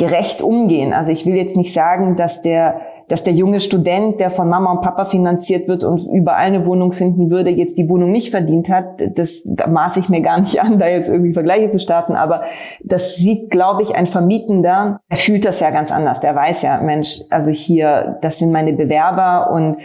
gerecht 0.00 0.40
umgehen. 0.40 0.94
Also 0.94 1.12
ich 1.12 1.26
will 1.26 1.36
jetzt 1.36 1.56
nicht 1.56 1.74
sagen, 1.74 2.16
dass 2.16 2.42
der 2.42 2.80
dass 3.06 3.22
der 3.24 3.32
junge 3.32 3.58
Student, 3.58 4.20
der 4.20 4.30
von 4.30 4.48
Mama 4.48 4.70
und 4.70 4.82
Papa 4.82 5.04
finanziert 5.04 5.66
wird 5.66 5.82
und 5.82 6.06
überall 6.06 6.46
eine 6.46 6.64
Wohnung 6.64 6.92
finden 6.92 7.28
würde, 7.28 7.50
jetzt 7.50 7.76
die 7.76 7.88
Wohnung 7.88 8.12
nicht 8.12 8.30
verdient 8.30 8.68
hat. 8.68 9.00
Das 9.16 9.48
maße 9.68 9.98
ich 9.98 10.08
mir 10.08 10.20
gar 10.20 10.40
nicht 10.40 10.62
an, 10.62 10.78
da 10.78 10.86
jetzt 10.86 11.08
irgendwie 11.08 11.32
Vergleiche 11.32 11.70
zu 11.70 11.80
starten. 11.80 12.14
Aber 12.14 12.42
das 12.84 13.16
sieht, 13.16 13.50
glaube 13.50 13.82
ich, 13.82 13.96
ein 13.96 14.06
Vermietender, 14.06 15.00
er 15.08 15.16
fühlt 15.16 15.44
das 15.44 15.58
ja 15.58 15.70
ganz 15.70 15.90
anders. 15.90 16.20
Der 16.20 16.36
weiß 16.36 16.62
ja, 16.62 16.80
Mensch, 16.82 17.22
also 17.30 17.50
hier, 17.50 18.16
das 18.22 18.38
sind 18.38 18.52
meine 18.52 18.74
Bewerber 18.74 19.50
und 19.52 19.78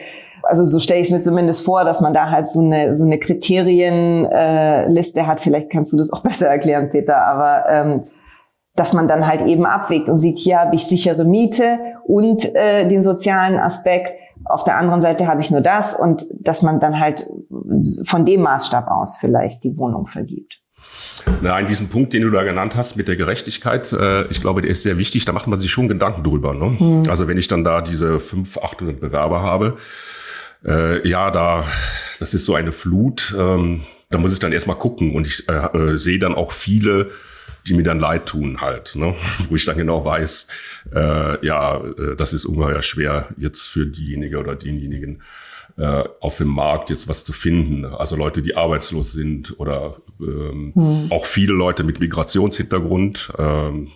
also 0.43 0.63
so 0.63 0.80
stelle 0.80 0.99
ich 0.99 1.08
es 1.08 1.12
mir 1.12 1.21
zumindest 1.21 1.65
vor, 1.65 1.84
dass 1.84 2.01
man 2.01 2.13
da 2.13 2.30
halt 2.30 2.47
so 2.47 2.62
eine 2.62 2.93
so 2.93 3.06
eine 3.06 3.17
Kriterienliste 3.17 5.21
äh, 5.21 5.23
hat. 5.23 5.41
Vielleicht 5.41 5.71
kannst 5.71 5.93
du 5.93 5.97
das 5.97 6.13
auch 6.13 6.19
besser 6.23 6.45
erklären, 6.45 6.91
Peter. 6.91 7.25
Aber 7.25 7.63
ähm, 7.71 8.04
dass 8.75 8.93
man 8.93 9.07
dann 9.07 9.25
halt 9.25 9.41
eben 9.41 9.65
abwägt 9.65 10.09
und 10.09 10.19
sieht, 10.19 10.38
hier 10.38 10.59
habe 10.59 10.75
ich 10.75 10.85
sichere 10.85 11.23
Miete 11.23 11.79
und 12.05 12.53
äh, 12.55 12.88
den 12.88 13.03
sozialen 13.03 13.57
Aspekt. 13.57 14.13
Auf 14.43 14.63
der 14.63 14.77
anderen 14.77 15.01
Seite 15.01 15.27
habe 15.27 15.41
ich 15.41 15.49
nur 15.49 15.61
das 15.61 15.95
und 15.95 16.25
dass 16.31 16.61
man 16.61 16.79
dann 16.79 16.99
halt 16.99 17.27
von 18.05 18.25
dem 18.25 18.41
Maßstab 18.41 18.89
aus 18.89 19.17
vielleicht 19.17 19.63
die 19.63 19.77
Wohnung 19.77 20.07
vergibt. 20.07 20.59
Nein, 21.41 21.65
diesen 21.65 21.89
Punkt, 21.89 22.13
den 22.13 22.21
du 22.21 22.29
da 22.29 22.43
genannt 22.43 22.75
hast 22.75 22.97
mit 22.97 23.07
der 23.07 23.15
Gerechtigkeit, 23.15 23.91
äh, 23.93 24.27
ich 24.27 24.41
glaube, 24.41 24.61
der 24.61 24.69
ist 24.69 24.83
sehr 24.83 24.97
wichtig. 24.97 25.25
Da 25.25 25.31
macht 25.31 25.47
man 25.47 25.59
sich 25.59 25.71
schon 25.71 25.88
Gedanken 25.88 26.23
drüber. 26.23 26.53
Ne? 26.53 26.77
Hm. 26.77 27.03
Also 27.09 27.27
wenn 27.27 27.38
ich 27.38 27.47
dann 27.47 27.63
da 27.63 27.81
diese 27.81 28.19
500, 28.19 28.63
800 28.63 28.99
Bewerber 28.99 29.41
habe, 29.41 29.75
äh, 30.65 31.07
ja, 31.07 31.31
da, 31.31 31.63
das 32.19 32.33
ist 32.33 32.45
so 32.45 32.53
eine 32.55 32.71
Flut. 32.71 33.35
Ähm, 33.38 33.81
da 34.09 34.17
muss 34.17 34.33
ich 34.33 34.39
dann 34.39 34.51
erstmal 34.51 34.77
gucken 34.77 35.15
und 35.15 35.25
ich 35.25 35.49
äh, 35.49 35.53
äh, 35.53 35.97
sehe 35.97 36.19
dann 36.19 36.35
auch 36.35 36.51
viele 36.51 37.09
die 37.67 37.73
mir 37.73 37.84
dann 37.84 37.99
leid 37.99 38.28
tun 38.28 38.62
halt, 38.62 38.95
ne? 38.95 39.15
wo 39.49 39.56
ich 39.56 39.65
dann 39.65 39.78
genau 39.78 40.06
weiß, 40.06 40.47
äh, 40.93 41.45
ja, 41.45 41.78
äh, 41.78 42.15
das 42.15 42.34
ist 42.34 42.45
ungeheuer 42.45 42.82
schwer 42.82 43.30
jetzt 43.38 43.67
für 43.67 43.86
diejenige 43.86 44.38
oder 44.38 44.56
denjenigen 44.56 45.21
äh, 45.78 46.04
auf 46.21 46.38
dem 46.38 46.47
Markt 46.47 46.89
jetzt 46.89 47.08
was 47.08 47.25
zu 47.25 47.34
finden. 47.34 47.86
Also 47.86 48.15
Leute, 48.15 48.41
die 48.41 48.56
arbeitslos 48.56 49.12
sind 49.12 49.60
oder 49.60 49.97
ähm, 50.21 50.71
hm. 50.73 51.08
auch 51.12 51.25
viele 51.25 51.54
Leute 51.54 51.84
mit 51.84 51.99
Migrationshintergrund. 51.99 53.34
Ähm, 53.38 53.91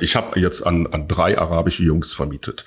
ich 0.00 0.16
habe 0.16 0.40
jetzt 0.40 0.66
an, 0.66 0.86
an 0.86 1.08
drei 1.08 1.36
arabische 1.36 1.82
Jungs 1.82 2.14
vermietet. 2.14 2.64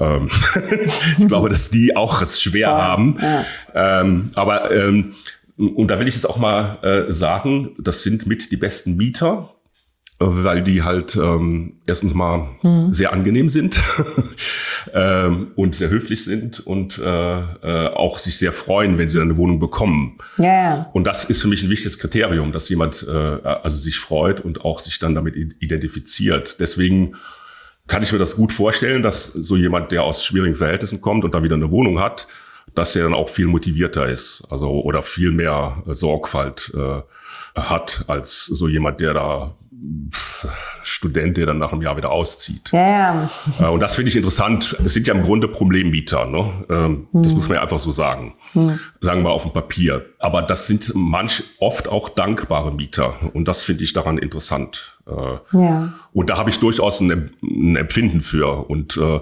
Ähm, 0.00 0.28
ich 1.18 1.28
glaube, 1.28 1.48
dass 1.48 1.70
die 1.70 1.94
auch 1.94 2.20
es 2.20 2.40
schwer 2.42 2.68
ja, 2.68 2.82
haben. 2.82 3.16
Ja. 3.20 4.00
Ähm, 4.00 4.30
aber 4.34 4.72
ähm, 4.72 5.14
und 5.56 5.88
da 5.88 6.00
will 6.00 6.08
ich 6.08 6.14
jetzt 6.14 6.28
auch 6.28 6.38
mal 6.38 6.78
äh, 6.82 7.12
sagen, 7.12 7.76
das 7.78 8.02
sind 8.02 8.26
mit 8.26 8.50
die 8.50 8.56
besten 8.56 8.96
Mieter 8.96 9.50
weil 10.18 10.62
die 10.62 10.82
halt 10.82 11.16
ähm, 11.16 11.74
erstens 11.86 12.14
mal 12.14 12.48
mhm. 12.62 12.92
sehr 12.92 13.12
angenehm 13.12 13.48
sind 13.48 13.80
ähm, 14.94 15.52
und 15.56 15.74
sehr 15.74 15.90
höflich 15.90 16.24
sind 16.24 16.60
und 16.60 16.98
äh, 16.98 17.40
äh, 17.40 17.88
auch 17.88 18.18
sich 18.18 18.38
sehr 18.38 18.52
freuen, 18.52 18.98
wenn 18.98 19.08
sie 19.08 19.20
eine 19.20 19.36
Wohnung 19.36 19.58
bekommen. 19.58 20.18
Ja. 20.38 20.90
Und 20.92 21.06
das 21.06 21.24
ist 21.24 21.42
für 21.42 21.48
mich 21.48 21.62
ein 21.62 21.70
wichtiges 21.70 21.98
Kriterium, 21.98 22.52
dass 22.52 22.68
jemand 22.68 23.06
äh, 23.08 23.12
also 23.12 23.76
sich 23.76 23.98
freut 23.98 24.40
und 24.40 24.64
auch 24.64 24.78
sich 24.78 24.98
dann 24.98 25.14
damit 25.14 25.36
identifiziert. 25.36 26.60
Deswegen 26.60 27.16
kann 27.88 28.02
ich 28.02 28.12
mir 28.12 28.18
das 28.18 28.36
gut 28.36 28.52
vorstellen, 28.52 29.02
dass 29.02 29.26
so 29.26 29.56
jemand, 29.56 29.92
der 29.92 30.04
aus 30.04 30.24
schwierigen 30.24 30.54
Verhältnissen 30.54 31.00
kommt 31.00 31.24
und 31.24 31.34
da 31.34 31.42
wieder 31.42 31.56
eine 31.56 31.70
Wohnung 31.70 32.00
hat, 32.00 32.28
dass 32.74 32.94
er 32.96 33.04
dann 33.04 33.14
auch 33.14 33.28
viel 33.28 33.46
motivierter 33.46 34.08
ist, 34.08 34.44
also 34.50 34.70
oder 34.82 35.02
viel 35.02 35.32
mehr 35.32 35.82
Sorgfalt 35.86 36.72
äh, 36.74 37.02
hat 37.60 38.04
als 38.06 38.46
so 38.46 38.68
jemand, 38.68 39.00
der 39.00 39.14
da 39.14 39.56
Student, 40.82 41.36
der 41.36 41.46
dann 41.46 41.58
nach 41.58 41.72
einem 41.72 41.82
Jahr 41.82 41.96
wieder 41.96 42.10
auszieht. 42.10 42.70
Ja, 42.72 43.14
ja. 43.14 43.28
Äh, 43.60 43.70
und 43.70 43.80
das 43.80 43.94
finde 43.94 44.10
ich 44.10 44.16
interessant. 44.16 44.76
Es 44.84 44.94
sind 44.94 45.06
ja 45.06 45.14
im 45.14 45.22
Grunde 45.22 45.48
Problemmieter. 45.48 46.26
Ne? 46.26 46.64
Ähm, 46.68 47.08
hm. 47.12 47.22
Das 47.22 47.32
muss 47.34 47.48
man 47.48 47.56
ja 47.56 47.62
einfach 47.62 47.78
so 47.78 47.90
sagen. 47.90 48.34
Hm. 48.52 48.78
Sagen 49.00 49.22
wir 49.22 49.30
auf 49.30 49.42
dem 49.42 49.52
Papier. 49.52 50.04
Aber 50.18 50.42
das 50.42 50.66
sind 50.66 50.92
manch 50.94 51.44
oft 51.60 51.88
auch 51.88 52.08
dankbare 52.08 52.72
Mieter. 52.72 53.14
Und 53.32 53.48
das 53.48 53.62
finde 53.62 53.84
ich 53.84 53.92
daran 53.92 54.18
interessant. 54.18 54.98
Äh, 55.06 55.58
ja. 55.58 55.92
Und 56.12 56.30
da 56.30 56.38
habe 56.38 56.50
ich 56.50 56.58
durchaus 56.58 57.00
ein, 57.00 57.30
ein 57.42 57.76
Empfinden 57.76 58.20
für. 58.20 58.68
Und 58.68 58.96
äh, 58.96 59.20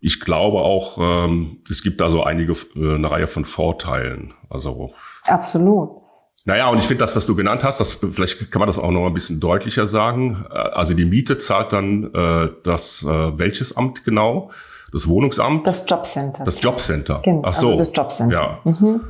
ich 0.00 0.20
glaube 0.20 0.58
auch, 0.58 0.98
ähm, 1.00 1.58
es 1.68 1.82
gibt 1.82 2.00
da 2.00 2.10
so 2.10 2.22
einige, 2.22 2.54
eine 2.76 3.10
Reihe 3.10 3.26
von 3.26 3.44
Vorteilen. 3.44 4.34
Also 4.48 4.92
Absolut. 5.24 6.07
Naja, 6.48 6.70
und 6.70 6.78
ich 6.78 6.86
finde 6.86 7.00
das, 7.00 7.14
was 7.14 7.26
du 7.26 7.36
genannt 7.36 7.62
hast, 7.62 7.78
das, 7.78 8.00
vielleicht 8.10 8.50
kann 8.50 8.60
man 8.60 8.68
das 8.68 8.78
auch 8.78 8.90
noch 8.90 9.06
ein 9.06 9.12
bisschen 9.12 9.38
deutlicher 9.38 9.86
sagen. 9.86 10.46
Äh, 10.50 10.54
also 10.54 10.94
die 10.94 11.04
Miete 11.04 11.36
zahlt 11.36 11.74
dann 11.74 12.04
äh, 12.14 12.48
das, 12.64 13.04
äh, 13.04 13.38
welches 13.38 13.76
Amt 13.76 14.02
genau? 14.02 14.50
Das 14.90 15.06
Wohnungsamt? 15.06 15.66
Das 15.66 15.84
Jobcenter. 15.86 16.44
Das 16.44 16.62
Jobcenter. 16.62 17.20
Genau. 17.22 17.42
Ach 17.44 17.52
so. 17.52 17.66
Also 17.66 17.78
das 17.78 17.92
Jobcenter. 17.94 18.34
Ja. 18.34 18.58
Mhm. 18.64 19.00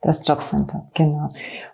Das 0.00 0.26
Jobcenter, 0.26 0.88
genau. 0.94 1.28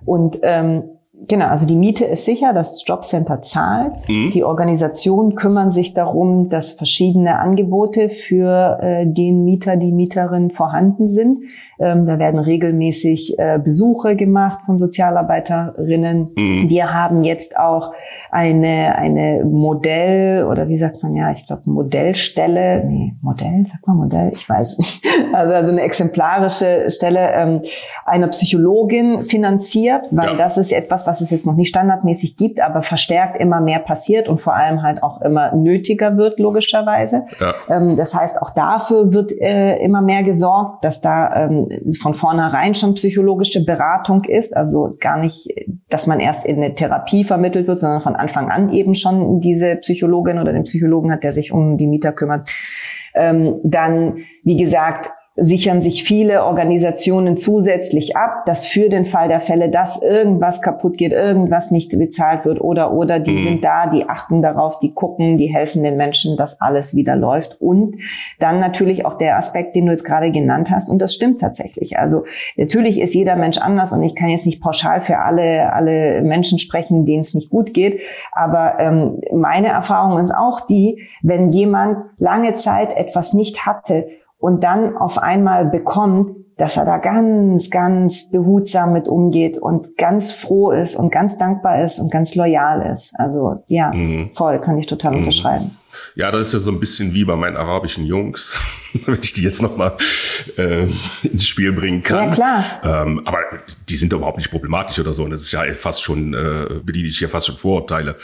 Und 0.05 0.39
ähm, 0.43 0.83
Genau, 1.29 1.47
also 1.47 1.65
die 1.65 1.77
Miete 1.77 2.05
ist 2.05 2.25
sicher, 2.25 2.53
das 2.53 2.85
Jobcenter 2.87 3.41
zahlt. 3.41 3.93
Mhm. 4.09 4.31
Die 4.33 4.43
Organisationen 4.43 5.37
kümmern 5.37 5.71
sich 5.71 5.95
darum, 5.95 6.49
dass 6.49 6.73
verschiedene 6.73 7.39
Angebote 7.39 8.11
für 8.11 8.79
äh, 8.83 9.07
den 9.07 9.45
Mieter, 9.45 9.77
die 9.77 9.93
Mieterin 9.93 10.51
vorhanden 10.51 11.07
sind. 11.07 11.45
Ähm, 11.79 12.07
da 12.07 12.19
werden 12.19 12.39
regelmäßig 12.39 13.39
äh, 13.39 13.59
Besuche 13.59 14.17
gemacht 14.17 14.61
von 14.67 14.77
Sozialarbeiterinnen. 14.77 16.31
Mhm. 16.37 16.71
Wir 16.71 16.93
haben 16.93 17.25
jetzt 17.25 17.59
auch 17.59 17.93
eine, 18.31 18.97
eine 18.97 19.45
Modell 19.45 20.45
oder 20.45 20.69
wie 20.69 20.77
sagt 20.77 21.03
man 21.05 21.15
ja, 21.15 21.31
ich 21.31 21.47
glaube 21.47 21.63
Modellstelle, 21.67 22.85
nee, 22.85 23.15
Modell, 23.23 23.65
sagt 23.65 23.87
man 23.87 23.97
Modell, 23.97 24.31
ich 24.33 24.49
weiß 24.49 24.79
nicht. 24.79 25.05
Also, 25.33 25.53
also 25.53 25.73
eine 25.73 25.81
exemplarische 25.81 26.91
Stelle 26.91 27.33
ähm, 27.35 27.61
einer 28.05 28.29
Psychologin 28.29 29.21
finanziert, 29.21 30.07
weil 30.11 30.31
ja. 30.31 30.35
das 30.37 30.59
ist 30.59 30.73
etwas, 30.73 31.09
was 31.09 31.21
es 31.21 31.31
jetzt 31.31 31.45
noch 31.45 31.55
nicht 31.55 31.71
standardmäßig 31.71 32.37
gibt, 32.37 32.61
aber 32.61 32.83
verstärkt 32.83 33.41
immer 33.41 33.61
mehr 33.61 33.81
passiert 33.81 34.29
und 34.29 34.39
vor 34.39 34.55
allem 34.55 34.83
halt 34.83 35.03
auch 35.03 35.23
immer 35.23 35.55
nötiger 35.55 36.17
wird, 36.17 36.39
logischerweise. 36.39 37.27
Ja. 37.41 37.55
Ähm, 37.69 37.97
das 37.97 38.15
heißt, 38.15 38.41
auch 38.43 38.51
dafür 38.51 39.13
wird 39.13 39.33
äh, 39.33 39.77
immer 39.79 40.03
mehr 40.03 40.23
gesorgt, 40.23 40.85
dass 40.85 41.01
da 41.01 41.47
ähm, 41.47 41.64
von 42.01 42.15
vornherein 42.15 42.75
schon 42.75 42.95
psychologische 42.95 43.65
Beratung 43.65 44.25
ist, 44.25 44.57
also 44.57 44.97
gar 45.01 45.19
nicht, 45.19 45.49
dass 45.89 46.07
man 46.07 46.21
erst 46.21 46.47
in 46.47 46.57
eine 46.57 46.75
Therapie 46.75 47.25
vermittelt 47.25 47.67
wird, 47.67 47.79
sondern 47.79 48.01
von 48.01 48.17
Anfang 48.17 48.51
an 48.51 48.73
eben 48.73 48.95
schon 48.95 49.41
diese 49.41 49.77
Psychologin 49.77 50.39
oder 50.39 50.53
den 50.53 50.65
Psychologen 50.65 51.13
hat, 51.13 51.25
der 51.25 51.33
sich 51.33 51.53
um 51.53 51.77
die 51.77 51.87
Mieter 51.87 52.13
kümmert. 52.13 52.51
Ähm, 53.15 53.61
dann, 53.63 54.19
wie 54.43 54.57
gesagt, 54.57 55.11
sichern 55.37 55.83
sich 55.83 56.05
viele 56.05 56.45
Organisationen 56.45 57.37
zusätzlich 57.37 58.17
ab, 58.17 58.47
dass 58.47 58.67
für 58.67 58.89
den 58.89 59.05
Fall 59.05 59.27
der 59.27 59.41
Fälle, 59.41 59.69
dass 59.69 60.01
irgendwas 60.01 60.63
kaputt 60.63 60.97
geht, 60.97 61.11
irgendwas 61.11 61.73
nicht 61.73 61.99
bezahlt 61.99 62.45
wird 62.45 62.61
oder 62.61 62.93
oder 62.93 63.19
die 63.19 63.33
mhm. 63.33 63.39
sind 63.39 63.65
da, 63.65 63.89
die 63.89 64.09
achten 64.09 64.43
darauf, 64.43 64.79
die 64.79 64.95
gucken, 64.95 65.37
die 65.37 65.53
helfen 65.53 65.83
den 65.83 65.97
Menschen, 65.97 66.37
dass 66.37 66.61
alles 66.61 66.95
wieder 66.95 67.17
läuft 67.17 67.61
und 67.61 67.97
dann 68.39 68.61
natürlich 68.61 69.07
auch 69.07 69.19
der 69.19 69.37
Aspekt, 69.37 69.75
den 69.75 69.87
du 69.87 69.91
jetzt 69.91 70.05
gerade 70.05 70.31
genannt 70.31 70.71
hast 70.71 70.89
und 70.89 71.03
das 71.03 71.13
stimmt 71.13 71.41
tatsächlich. 71.41 71.99
Also 71.99 72.25
natürlich 72.57 73.01
ist 73.01 73.15
jeder 73.15 73.35
Mensch 73.35 73.59
anders 73.59 73.93
und 73.93 74.05
ich 74.05 74.15
kann 74.15 74.29
jetzt 74.29 74.47
nicht 74.47 74.63
pauschal 74.63 75.01
für 75.01 75.19
alle 75.19 75.73
alle 75.73 76.23
Menschen 76.23 76.61
sprechen, 76.61 77.07
denen 77.07 77.21
es 77.21 77.35
nicht 77.35 77.51
gut 77.51 77.75
geht, 77.75 78.03
aber 78.31 78.79
ähm, 78.79 79.21
meine 79.33 79.69
Erfahrung 79.69 80.17
ist 80.19 80.33
auch 80.33 80.61
die, 80.61 81.09
wenn 81.23 81.51
jemand 81.51 81.99
lange 82.19 82.55
Zeit 82.55 82.97
etwas 82.97 83.35
nicht 83.35 83.67
hatte 83.67 84.07
und 84.45 84.63
dann 84.63 84.95
auf 84.95 85.17
einmal 85.17 85.65
bekommt, 85.65 86.33
dass 86.59 86.77
er 86.77 86.85
da 86.85 86.99
ganz, 86.99 87.71
ganz 87.71 88.31
behutsam 88.31 88.93
mit 88.93 89.09
umgeht 89.09 89.57
und 89.57 89.97
ganz 89.97 90.33
froh 90.33 90.71
ist 90.71 90.97
und 90.97 91.11
ganz 91.11 91.39
dankbar 91.39 91.83
ist 91.83 91.99
und 91.99 92.13
ganz 92.13 92.35
loyal 92.35 92.83
ist. 92.83 93.15
Also 93.17 93.63
ja, 93.69 93.91
mhm. 93.95 94.33
voll, 94.35 94.61
kann 94.61 94.77
ich 94.77 94.85
total 94.85 95.13
mhm. 95.13 95.19
unterschreiben. 95.21 95.79
Ja, 96.15 96.31
das 96.31 96.49
ist 96.49 96.53
ja 96.55 96.59
so 96.61 96.71
ein 96.71 96.81
bisschen 96.81 97.15
wie 97.15 97.25
bei 97.25 97.37
meinen 97.37 97.57
arabischen 97.57 98.05
Jungs, 98.05 98.59
wenn 99.07 99.19
ich 99.23 99.33
die 99.33 99.43
jetzt 99.43 99.63
nochmal 99.63 99.97
äh, 100.57 100.87
ins 101.23 101.47
Spiel 101.47 101.73
bringen 101.73 102.03
kann. 102.03 102.29
Ja, 102.29 102.35
klar. 102.35 102.81
Ähm, 102.85 103.23
aber 103.25 103.39
die 103.89 103.97
sind 103.97 104.13
überhaupt 104.13 104.39
nicht 104.39 104.51
problematisch 104.51 104.99
oder 104.99 105.13
so. 105.13 105.25
Und 105.25 105.31
das 105.31 105.43
ist 105.43 105.53
ja 105.53 105.63
fast 105.75 106.03
schon, 106.03 106.35
äh, 106.35 106.81
bediene 106.83 107.09
ich 107.09 107.21
ja 107.21 107.29
fast 107.29 107.47
schon 107.47 107.57
Vorurteile. 107.57 108.17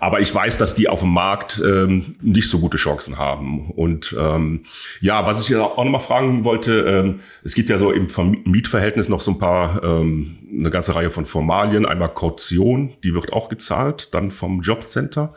Aber 0.00 0.20
ich 0.20 0.34
weiß, 0.34 0.58
dass 0.58 0.74
die 0.74 0.88
auf 0.88 1.00
dem 1.00 1.10
Markt 1.10 1.62
ähm, 1.64 2.16
nicht 2.20 2.48
so 2.48 2.58
gute 2.58 2.76
Chancen 2.76 3.18
haben. 3.18 3.70
Und 3.70 4.16
ähm, 4.18 4.64
ja, 5.00 5.26
was 5.26 5.42
ich 5.42 5.48
ja 5.50 5.62
auch 5.62 5.84
nochmal 5.84 6.00
fragen 6.00 6.44
wollte, 6.44 6.80
ähm, 6.80 7.20
es 7.44 7.54
gibt 7.54 7.70
ja 7.70 7.78
so 7.78 7.90
im 7.90 8.08
Mietverhältnis 8.44 9.08
noch 9.08 9.20
so 9.20 9.32
ein 9.32 9.38
paar, 9.38 9.82
ähm, 9.82 10.38
eine 10.50 10.70
ganze 10.70 10.94
Reihe 10.94 11.10
von 11.10 11.26
Formalien. 11.26 11.86
Einmal 11.86 12.12
Kaution, 12.12 12.94
die 13.04 13.14
wird 13.14 13.32
auch 13.32 13.48
gezahlt, 13.48 14.14
dann 14.14 14.30
vom 14.30 14.60
Jobcenter. 14.60 15.34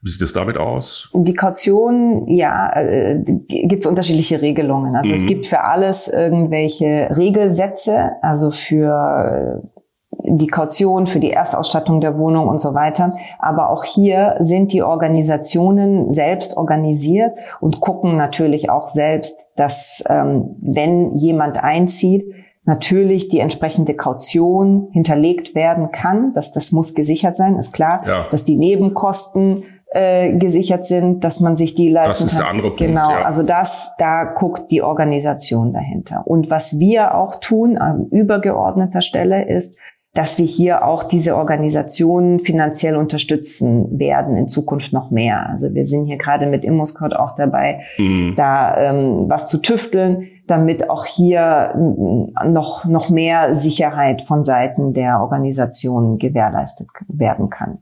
Wie 0.00 0.10
sieht 0.10 0.22
es 0.22 0.32
damit 0.32 0.58
aus? 0.58 1.10
Die 1.12 1.34
Kaution, 1.34 2.28
ja, 2.28 2.70
äh, 2.76 3.20
gibt 3.48 3.82
es 3.84 3.86
unterschiedliche 3.86 4.40
Regelungen. 4.40 4.94
Also 4.94 5.08
mhm. 5.08 5.14
es 5.14 5.26
gibt 5.26 5.46
für 5.46 5.60
alles 5.62 6.06
irgendwelche 6.06 7.10
Regelsätze, 7.16 8.12
also 8.22 8.52
für 8.52 9.62
äh, 9.64 9.68
die 10.30 10.46
Kaution, 10.46 11.06
für 11.08 11.18
die 11.18 11.32
Erstausstattung 11.32 12.00
der 12.00 12.16
Wohnung 12.16 12.46
und 12.46 12.60
so 12.60 12.74
weiter. 12.74 13.12
Aber 13.40 13.70
auch 13.70 13.84
hier 13.84 14.36
sind 14.38 14.72
die 14.72 14.82
Organisationen 14.82 16.10
selbst 16.10 16.56
organisiert 16.56 17.32
und 17.60 17.80
gucken 17.80 18.16
natürlich 18.16 18.70
auch 18.70 18.88
selbst, 18.88 19.50
dass 19.56 20.04
ähm, 20.08 20.56
wenn 20.60 21.16
jemand 21.16 21.62
einzieht, 21.62 22.24
natürlich 22.64 23.28
die 23.28 23.40
entsprechende 23.40 23.94
Kaution 23.94 24.88
hinterlegt 24.92 25.54
werden 25.54 25.90
kann. 25.90 26.34
Dass 26.34 26.52
das 26.52 26.70
muss 26.70 26.94
gesichert 26.94 27.34
sein, 27.34 27.56
ist 27.56 27.72
klar. 27.72 28.02
Ja. 28.06 28.26
Dass 28.30 28.44
die 28.44 28.56
Nebenkosten 28.56 29.64
äh, 29.90 30.36
gesichert 30.36 30.84
sind, 30.84 31.24
dass 31.24 31.40
man 31.40 31.56
sich 31.56 31.74
die 31.74 31.88
leisten 31.88 32.12
kann. 32.12 32.26
Das 32.26 32.32
ist 32.32 32.38
der 32.38 32.48
andere 32.48 32.68
Punkt. 32.68 32.80
Genau, 32.80 33.10
ja. 33.10 33.22
also 33.24 33.42
das, 33.42 33.94
da 33.98 34.24
guckt 34.24 34.70
die 34.70 34.82
Organisation 34.82 35.72
dahinter. 35.72 36.22
Und 36.26 36.50
was 36.50 36.78
wir 36.78 37.14
auch 37.14 37.36
tun 37.36 37.78
an 37.78 38.06
übergeordneter 38.10 39.00
Stelle 39.00 39.48
ist, 39.48 39.78
dass 40.14 40.38
wir 40.38 40.46
hier 40.46 40.84
auch 40.84 41.04
diese 41.04 41.36
Organisationen 41.36 42.40
finanziell 42.40 42.96
unterstützen 42.96 43.98
werden, 43.98 44.36
in 44.36 44.48
Zukunft 44.48 44.92
noch 44.92 45.10
mehr. 45.10 45.48
Also 45.48 45.74
wir 45.74 45.86
sind 45.86 46.06
hier 46.06 46.18
gerade 46.18 46.46
mit 46.46 46.64
Immoscout 46.64 47.14
auch 47.14 47.36
dabei, 47.36 47.82
mhm. 47.98 48.34
da 48.36 48.76
ähm, 48.76 49.26
was 49.28 49.48
zu 49.48 49.58
tüfteln, 49.58 50.26
damit 50.46 50.90
auch 50.90 51.04
hier 51.04 51.72
noch, 52.46 52.84
noch 52.84 53.10
mehr 53.10 53.54
Sicherheit 53.54 54.22
von 54.22 54.44
Seiten 54.44 54.92
der 54.92 55.20
Organisationen 55.20 56.18
gewährleistet 56.18 56.88
werden 57.06 57.48
kann. 57.48 57.78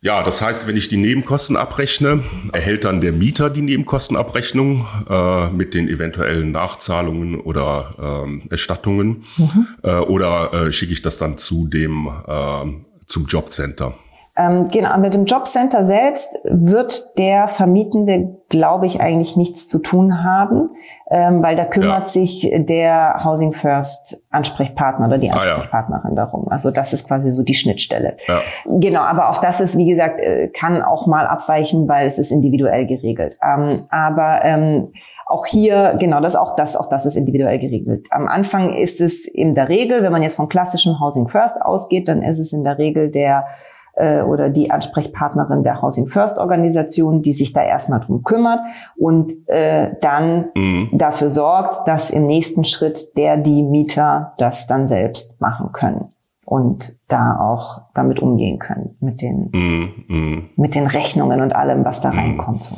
Ja, 0.00 0.22
das 0.22 0.40
heißt, 0.40 0.68
wenn 0.68 0.76
ich 0.76 0.86
die 0.86 0.96
Nebenkosten 0.96 1.56
abrechne, 1.56 2.22
erhält 2.52 2.84
dann 2.84 3.00
der 3.00 3.10
Mieter 3.10 3.50
die 3.50 3.62
Nebenkostenabrechnung 3.62 4.86
äh, 5.10 5.50
mit 5.50 5.74
den 5.74 5.88
eventuellen 5.88 6.52
Nachzahlungen 6.52 7.40
oder 7.40 8.24
ähm, 8.24 8.42
Erstattungen 8.48 9.24
mhm. 9.36 9.66
äh, 9.82 9.98
oder 9.98 10.52
äh, 10.52 10.72
schicke 10.72 10.92
ich 10.92 11.02
das 11.02 11.18
dann 11.18 11.36
zu 11.36 11.66
dem 11.66 12.06
äh, 12.06 12.64
zum 13.06 13.26
Jobcenter? 13.26 13.94
Ähm, 14.38 14.68
genau, 14.70 14.96
mit 14.98 15.14
dem 15.14 15.24
Jobcenter 15.24 15.84
selbst 15.84 16.38
wird 16.44 17.18
der 17.18 17.48
Vermietende, 17.48 18.36
glaube 18.48 18.86
ich, 18.86 19.00
eigentlich 19.00 19.36
nichts 19.36 19.66
zu 19.66 19.80
tun 19.80 20.22
haben, 20.22 20.70
ähm, 21.10 21.42
weil 21.42 21.56
da 21.56 21.64
kümmert 21.64 22.00
ja. 22.00 22.06
sich 22.06 22.48
der 22.54 23.24
Housing 23.24 23.52
First 23.52 24.22
Ansprechpartner 24.30 25.08
oder 25.08 25.18
die 25.18 25.32
Ansprechpartnerin 25.32 26.12
ah, 26.12 26.20
ja. 26.20 26.24
darum. 26.24 26.48
Also 26.48 26.70
das 26.70 26.92
ist 26.92 27.08
quasi 27.08 27.32
so 27.32 27.42
die 27.42 27.54
Schnittstelle. 27.54 28.16
Ja. 28.28 28.42
Genau, 28.66 29.00
aber 29.00 29.30
auch 29.30 29.40
das 29.40 29.60
ist, 29.60 29.76
wie 29.76 29.88
gesagt, 29.88 30.20
äh, 30.20 30.46
kann 30.48 30.82
auch 30.82 31.08
mal 31.08 31.26
abweichen, 31.26 31.88
weil 31.88 32.06
es 32.06 32.20
ist 32.20 32.30
individuell 32.30 32.86
geregelt. 32.86 33.36
Ähm, 33.42 33.86
aber 33.90 34.44
ähm, 34.44 34.92
auch 35.26 35.46
hier, 35.46 35.96
genau, 35.98 36.20
das 36.20 36.36
auch 36.36 36.54
das, 36.54 36.76
auch 36.76 36.88
das 36.88 37.06
ist 37.06 37.16
individuell 37.16 37.58
geregelt. 37.58 38.06
Am 38.10 38.28
Anfang 38.28 38.72
ist 38.74 39.00
es 39.00 39.26
in 39.26 39.56
der 39.56 39.68
Regel, 39.68 40.04
wenn 40.04 40.12
man 40.12 40.22
jetzt 40.22 40.36
von 40.36 40.48
klassischem 40.48 41.00
Housing 41.00 41.26
First 41.26 41.60
ausgeht, 41.60 42.06
dann 42.06 42.22
ist 42.22 42.38
es 42.38 42.52
in 42.52 42.62
der 42.62 42.78
Regel 42.78 43.10
der 43.10 43.44
äh, 43.98 44.22
oder 44.22 44.48
die 44.48 44.70
Ansprechpartnerin 44.70 45.62
der 45.62 45.82
Housing 45.82 46.06
First 46.06 46.38
Organisation, 46.38 47.22
die 47.22 47.32
sich 47.32 47.52
da 47.52 47.62
erstmal 47.62 48.00
drum 48.00 48.22
kümmert 48.22 48.60
und 48.96 49.32
äh, 49.48 49.96
dann 50.00 50.50
mhm. 50.54 50.90
dafür 50.92 51.30
sorgt, 51.30 51.86
dass 51.88 52.10
im 52.10 52.26
nächsten 52.26 52.64
Schritt 52.64 53.16
der 53.16 53.36
die 53.36 53.62
Mieter 53.62 54.32
das 54.38 54.66
dann 54.66 54.86
selbst 54.86 55.40
machen 55.40 55.72
können 55.72 56.12
und 56.44 56.96
da 57.08 57.38
auch 57.38 57.82
damit 57.94 58.20
umgehen 58.20 58.58
können 58.58 58.96
mit 59.00 59.20
den 59.20 59.50
mm, 59.52 60.14
mm. 60.14 60.50
mit 60.56 60.74
den 60.74 60.86
Rechnungen 60.86 61.42
und 61.42 61.54
allem, 61.54 61.84
was 61.84 62.00
da 62.00 62.10
mm. 62.10 62.18
reinkommt. 62.18 62.64
So. 62.64 62.76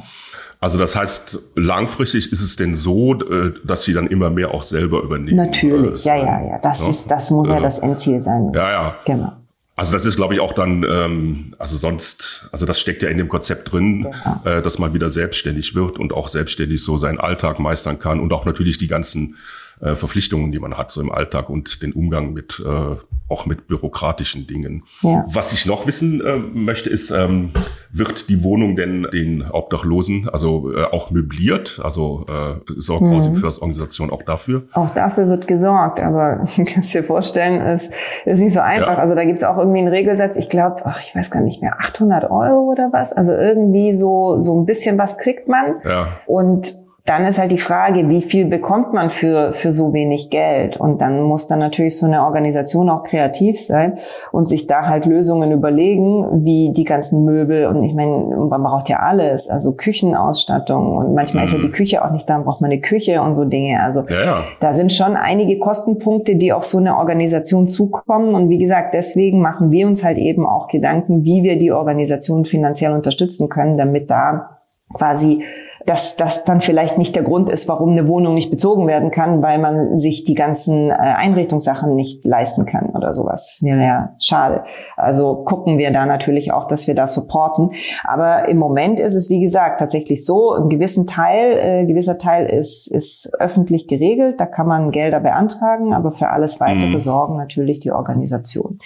Also 0.58 0.76
das 0.76 0.96
heißt, 0.96 1.38
langfristig 1.54 2.32
ist 2.32 2.42
es 2.42 2.56
denn 2.56 2.74
so, 2.74 3.14
äh, 3.14 3.54
dass 3.64 3.84
sie 3.84 3.92
dann 3.92 4.08
immer 4.08 4.28
mehr 4.28 4.52
auch 4.52 4.64
selber 4.64 5.02
übernehmen? 5.02 5.36
Natürlich, 5.36 6.04
ja, 6.04 6.16
ja, 6.16 6.40
ja. 6.40 6.58
Das 6.58 6.82
ja? 6.82 6.90
ist, 6.90 7.10
das 7.10 7.30
muss 7.30 7.48
ja, 7.48 7.54
ja 7.54 7.60
das 7.60 7.78
Endziel 7.78 8.20
sein. 8.20 8.50
Ja, 8.54 8.70
ja. 8.70 8.94
Genau. 9.06 9.32
Also 9.76 9.92
das 9.92 10.04
ist, 10.04 10.16
glaube 10.16 10.34
ich, 10.34 10.40
auch 10.40 10.52
dann, 10.52 10.84
ähm, 10.84 11.54
also 11.58 11.76
sonst, 11.76 12.48
also 12.52 12.66
das 12.66 12.78
steckt 12.80 13.02
ja 13.02 13.08
in 13.08 13.16
dem 13.16 13.28
Konzept 13.28 13.72
drin, 13.72 14.06
ja. 14.24 14.42
äh, 14.44 14.62
dass 14.62 14.78
man 14.78 14.92
wieder 14.92 15.08
selbstständig 15.08 15.74
wird 15.74 15.98
und 15.98 16.12
auch 16.12 16.28
selbstständig 16.28 16.84
so 16.84 16.98
seinen 16.98 17.18
Alltag 17.18 17.58
meistern 17.60 17.98
kann 17.98 18.20
und 18.20 18.32
auch 18.32 18.44
natürlich 18.44 18.76
die 18.76 18.88
ganzen 18.88 19.36
äh, 19.80 19.94
Verpflichtungen, 19.94 20.52
die 20.52 20.58
man 20.58 20.76
hat 20.76 20.90
so 20.90 21.00
im 21.00 21.10
Alltag 21.10 21.48
und 21.48 21.82
den 21.82 21.92
Umgang 21.92 22.34
mit 22.34 22.60
äh, 22.60 22.96
auch 23.30 23.46
mit 23.46 23.68
bürokratischen 23.68 24.46
Dingen. 24.46 24.82
Ja. 25.02 25.24
Was 25.32 25.52
ich 25.52 25.66
noch 25.66 25.86
wissen 25.86 26.20
äh, 26.20 26.36
möchte, 26.36 26.90
ist, 26.90 27.10
ähm, 27.10 27.52
wird 27.92 28.28
die 28.28 28.42
Wohnung 28.42 28.76
denn 28.76 29.06
den 29.12 29.44
Obdachlosen 29.50 30.28
also 30.28 30.72
äh, 30.72 30.84
auch 30.84 31.10
möbliert? 31.10 31.80
Also 31.82 32.26
äh, 32.28 32.60
sorgt 32.76 33.02
mhm. 33.02 33.12
Housing 33.12 33.36
First 33.36 33.62
Organisation 33.62 34.10
auch 34.10 34.22
dafür? 34.22 34.64
Auch 34.72 34.92
dafür 34.94 35.28
wird 35.28 35.46
gesorgt, 35.46 36.00
aber 36.00 36.44
du 36.56 36.64
kannst 36.64 36.92
dir 36.92 37.04
vorstellen, 37.04 37.60
es 37.60 37.90
ist 38.24 38.40
nicht 38.40 38.54
so 38.54 38.60
einfach. 38.60 38.94
Ja. 38.94 38.98
Also 38.98 39.14
da 39.14 39.24
gibt 39.24 39.38
es 39.38 39.44
auch 39.44 39.58
irgendwie 39.58 39.80
einen 39.80 39.88
Regelsatz, 39.88 40.36
ich 40.36 40.48
glaube, 40.48 40.82
ich 41.06 41.14
weiß 41.14 41.30
gar 41.30 41.42
nicht 41.42 41.62
mehr, 41.62 41.76
800 41.78 42.30
Euro 42.30 42.70
oder 42.70 42.90
was. 42.92 43.12
Also 43.12 43.32
irgendwie 43.32 43.92
so, 43.94 44.38
so 44.40 44.60
ein 44.60 44.66
bisschen 44.66 44.98
was 44.98 45.18
kriegt 45.18 45.48
man. 45.48 45.76
Ja. 45.84 46.08
Und 46.26 46.74
dann 47.04 47.24
ist 47.24 47.38
halt 47.38 47.50
die 47.50 47.58
Frage, 47.58 48.08
wie 48.08 48.22
viel 48.22 48.44
bekommt 48.44 48.92
man 48.92 49.10
für, 49.10 49.52
für 49.54 49.72
so 49.72 49.92
wenig 49.92 50.30
Geld? 50.30 50.76
Und 50.76 51.00
dann 51.00 51.22
muss 51.22 51.48
dann 51.48 51.58
natürlich 51.58 51.96
so 51.96 52.06
eine 52.06 52.24
Organisation 52.24 52.90
auch 52.90 53.04
kreativ 53.04 53.60
sein 53.60 53.98
und 54.32 54.48
sich 54.48 54.66
da 54.66 54.86
halt 54.86 55.06
Lösungen 55.06 55.52
überlegen, 55.52 56.44
wie 56.44 56.72
die 56.72 56.84
ganzen 56.84 57.24
Möbel 57.24 57.66
und 57.66 57.82
ich 57.82 57.94
meine, 57.94 58.36
man 58.36 58.62
braucht 58.62 58.88
ja 58.88 58.98
alles, 58.98 59.48
also 59.48 59.72
Küchenausstattung 59.72 60.96
und 60.96 61.14
manchmal 61.14 61.44
ist 61.44 61.52
ja 61.52 61.58
die 61.58 61.68
mhm. 61.68 61.72
Küche 61.72 62.04
auch 62.04 62.10
nicht 62.10 62.28
da, 62.28 62.38
braucht 62.38 62.60
man 62.60 62.70
eine 62.70 62.80
Küche 62.80 63.22
und 63.22 63.34
so 63.34 63.44
Dinge. 63.44 63.82
Also 63.82 64.04
ja, 64.08 64.24
ja. 64.24 64.44
da 64.60 64.72
sind 64.72 64.92
schon 64.92 65.16
einige 65.16 65.58
Kostenpunkte, 65.58 66.36
die 66.36 66.52
auf 66.52 66.64
so 66.64 66.78
eine 66.78 66.96
Organisation 66.96 67.68
zukommen. 67.68 68.34
Und 68.34 68.48
wie 68.48 68.58
gesagt, 68.58 68.94
deswegen 68.94 69.40
machen 69.40 69.70
wir 69.70 69.86
uns 69.86 70.04
halt 70.04 70.18
eben 70.18 70.46
auch 70.46 70.68
Gedanken, 70.68 71.24
wie 71.24 71.42
wir 71.42 71.58
die 71.58 71.72
Organisation 71.72 72.44
finanziell 72.44 72.92
unterstützen 72.92 73.48
können, 73.48 73.76
damit 73.76 74.10
da 74.10 74.58
quasi 74.92 75.44
dass 75.86 76.16
das 76.16 76.44
dann 76.44 76.60
vielleicht 76.60 76.98
nicht 76.98 77.16
der 77.16 77.22
Grund 77.22 77.48
ist, 77.48 77.68
warum 77.68 77.90
eine 77.90 78.06
Wohnung 78.06 78.34
nicht 78.34 78.50
bezogen 78.50 78.86
werden 78.86 79.10
kann, 79.10 79.42
weil 79.42 79.58
man 79.58 79.96
sich 79.96 80.24
die 80.24 80.34
ganzen 80.34 80.90
äh, 80.90 80.94
Einrichtungssachen 80.94 81.94
nicht 81.94 82.24
leisten 82.24 82.66
kann 82.66 82.90
oder 82.90 83.14
sowas. 83.14 83.58
Das 83.60 83.66
wäre 83.66 83.82
ja 83.82 84.14
schade. 84.18 84.64
Also 84.96 85.36
gucken 85.44 85.78
wir 85.78 85.90
da 85.92 86.06
natürlich 86.06 86.52
auch, 86.52 86.66
dass 86.66 86.86
wir 86.86 86.94
da 86.94 87.08
supporten. 87.08 87.72
Aber 88.04 88.48
im 88.48 88.58
Moment 88.58 89.00
ist 89.00 89.14
es, 89.14 89.30
wie 89.30 89.40
gesagt, 89.40 89.80
tatsächlich 89.80 90.24
so, 90.24 90.52
ein 90.52 90.68
gewissen 90.68 91.06
Teil, 91.06 91.58
äh, 91.58 91.86
gewisser 91.86 92.18
Teil 92.18 92.46
ist, 92.46 92.86
ist 92.86 93.32
öffentlich 93.38 93.88
geregelt. 93.88 94.40
Da 94.40 94.46
kann 94.46 94.66
man 94.66 94.90
Gelder 94.90 95.20
beantragen, 95.20 95.94
aber 95.94 96.12
für 96.12 96.28
alles 96.28 96.60
weitere 96.60 96.90
mhm. 96.90 97.00
sorgen 97.00 97.36
natürlich 97.36 97.80
die 97.80 97.92
Organisation. 97.92 98.78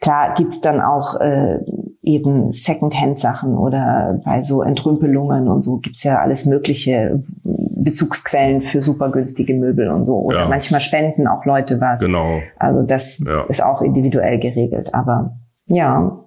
Klar 0.00 0.34
gibt's 0.34 0.60
dann 0.60 0.80
auch 0.80 1.20
äh, 1.20 1.58
eben 2.02 2.50
Secondhand-Sachen 2.50 3.56
oder 3.56 4.20
bei 4.24 4.40
so 4.40 4.62
Entrümpelungen 4.62 5.48
und 5.48 5.60
so 5.60 5.76
gibt's 5.78 6.02
ja 6.02 6.18
alles 6.18 6.46
mögliche 6.46 7.22
Bezugsquellen 7.44 8.62
für 8.62 8.80
super 8.80 9.10
günstige 9.10 9.54
Möbel 9.54 9.90
und 9.90 10.04
so. 10.04 10.18
Oder 10.18 10.40
ja. 10.40 10.48
manchmal 10.48 10.80
spenden 10.80 11.26
auch 11.26 11.44
Leute 11.44 11.80
was. 11.80 12.00
Genau. 12.00 12.40
Also 12.58 12.82
das 12.82 13.22
ja. 13.26 13.44
ist 13.48 13.62
auch 13.62 13.82
individuell 13.82 14.38
geregelt. 14.38 14.94
Aber 14.94 15.36
ja, 15.66 16.20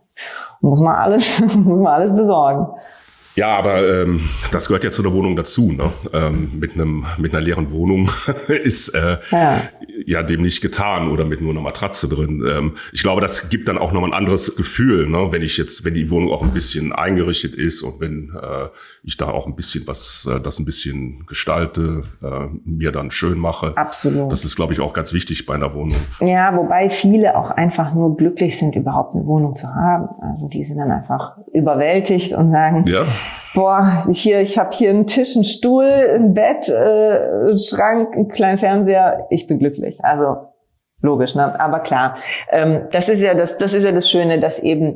muss 0.62 0.80
man 0.80 0.96
alles, 0.96 1.42
muss 1.56 1.82
man 1.82 1.88
alles 1.88 2.16
besorgen. 2.16 2.68
Ja, 3.36 3.58
aber 3.58 3.88
ähm, 3.88 4.22
das 4.52 4.68
gehört 4.68 4.84
ja 4.84 4.92
zu 4.92 5.02
der 5.02 5.12
Wohnung 5.12 5.36
dazu. 5.36 5.72
Ne? 5.72 5.92
Ähm, 6.14 6.52
mit 6.60 6.76
einem 6.76 7.06
mit 7.18 7.34
einer 7.34 7.42
leeren 7.42 7.72
Wohnung 7.72 8.12
ist 8.48 8.90
äh, 8.90 9.18
ja. 9.32 9.62
ja 10.06 10.24
dem 10.24 10.44
nicht 10.44 10.62
getan 10.62 11.10
oder 11.10 11.26
mit 11.26 11.42
nur 11.42 11.52
einer 11.52 11.62
Matratze 11.62 12.08
drin. 12.08 12.46
Ähm, 12.48 12.74
ich 12.92 13.02
glaube, 13.02 13.22
das 13.22 13.50
gibt 13.50 13.68
dann 13.68 13.80
auch 13.80 13.92
nochmal 13.92 14.12
ein 14.12 14.18
anderes 14.18 14.56
Gefühl, 14.56 15.08
ne? 15.08 15.32
wenn 15.32 15.42
ich 15.42 15.58
jetzt, 15.58 15.84
wenn 15.84 15.96
die 15.96 16.12
Wohnung 16.12 16.32
auch 16.32 16.44
ein 16.44 16.52
bisschen 16.52 16.94
eingerichtet 16.94 17.56
ist 17.56 17.82
und 17.82 18.00
wenn 18.00 18.32
äh, 18.40 18.68
ich 19.04 19.18
da 19.18 19.30
auch 19.30 19.48
ein 19.48 19.56
bisschen 19.56 19.88
was, 19.88 20.30
äh, 20.32 20.40
das 20.40 20.60
ein 20.60 20.66
bisschen 20.66 21.26
gestalte, 21.26 22.04
äh, 22.22 22.48
mir 22.66 22.92
dann 22.92 23.10
schön 23.10 23.40
mache. 23.40 23.76
Absolut. 23.76 24.32
Das 24.32 24.46
ist, 24.46 24.56
glaube 24.56 24.74
ich, 24.74 24.80
auch 24.80 24.94
ganz 24.94 25.12
wichtig 25.12 25.48
bei 25.48 25.56
einer 25.56 25.74
Wohnung. 25.74 25.98
Ja, 26.20 26.56
wobei 26.56 26.92
viele 26.92 27.36
auch 27.36 27.50
einfach 27.50 27.96
nur 27.96 28.16
glücklich 28.16 28.60
sind, 28.60 28.76
überhaupt 28.76 29.16
eine 29.16 29.26
Wohnung 29.26 29.56
zu 29.56 29.68
haben. 29.74 30.10
Also 30.22 30.48
die 30.50 30.64
sind 30.64 30.78
dann 30.78 30.92
einfach 30.92 31.38
überwältigt 31.52 32.34
und 32.34 32.52
sagen, 32.52 32.86
ja 32.88 33.06
boah, 33.54 34.04
hier, 34.12 34.42
ich 34.42 34.58
habe 34.58 34.72
hier 34.76 34.90
einen 34.90 35.08
Tisch, 35.08 35.36
einen 35.36 35.44
Stuhl, 35.44 35.86
ein 35.86 36.34
Bett, 36.34 36.70
äh, 36.70 37.50
einen 37.50 37.60
Schrank, 37.60 38.14
einen 38.14 38.28
kleinen 38.28 38.58
Fernseher, 38.58 39.28
ich 39.30 39.48
bin 39.48 39.60
glücklich. 39.60 40.04
Also 40.04 40.38
logisch, 41.02 41.36
ne? 41.36 41.60
Aber 41.60 41.80
klar, 41.80 42.16
ähm, 42.50 42.88
das 42.92 43.10
ist 43.10 43.22
ja 43.22 43.34
das, 43.34 43.58
das 43.58 43.74
ist 43.74 43.84
ja 43.84 43.92
das 43.92 44.10
Schöne, 44.10 44.40
dass 44.40 44.60
eben 44.60 44.96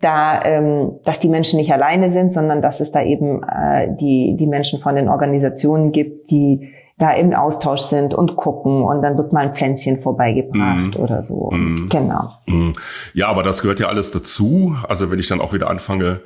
da, 0.00 0.42
ähm, 0.44 0.98
dass 1.04 1.20
die 1.20 1.28
Menschen 1.28 1.58
nicht 1.58 1.72
alleine 1.72 2.10
sind, 2.10 2.34
sondern 2.34 2.60
dass 2.60 2.80
es 2.80 2.90
da 2.90 3.02
eben 3.02 3.42
äh, 3.44 3.94
die 4.00 4.36
die 4.36 4.48
Menschen 4.48 4.80
von 4.80 4.96
den 4.96 5.08
Organisationen 5.08 5.92
gibt, 5.92 6.30
die 6.30 6.72
da 6.98 7.12
im 7.12 7.32
Austausch 7.34 7.80
sind 7.80 8.14
und 8.14 8.36
gucken 8.36 8.82
und 8.82 9.02
dann 9.02 9.16
wird 9.16 9.32
mal 9.32 9.46
ein 9.46 9.54
Pflänzchen 9.54 9.98
vorbeigebracht 9.98 10.96
mm. 10.96 11.00
oder 11.00 11.22
so. 11.22 11.50
Mm. 11.50 11.88
Genau. 11.90 12.30
Mm. 12.46 12.72
Ja, 13.14 13.28
aber 13.28 13.42
das 13.42 13.62
gehört 13.62 13.80
ja 13.80 13.88
alles 13.88 14.10
dazu. 14.10 14.76
Also 14.88 15.10
wenn 15.10 15.18
ich 15.18 15.26
dann 15.26 15.40
auch 15.40 15.52
wieder 15.52 15.68
anfange, 15.68 16.20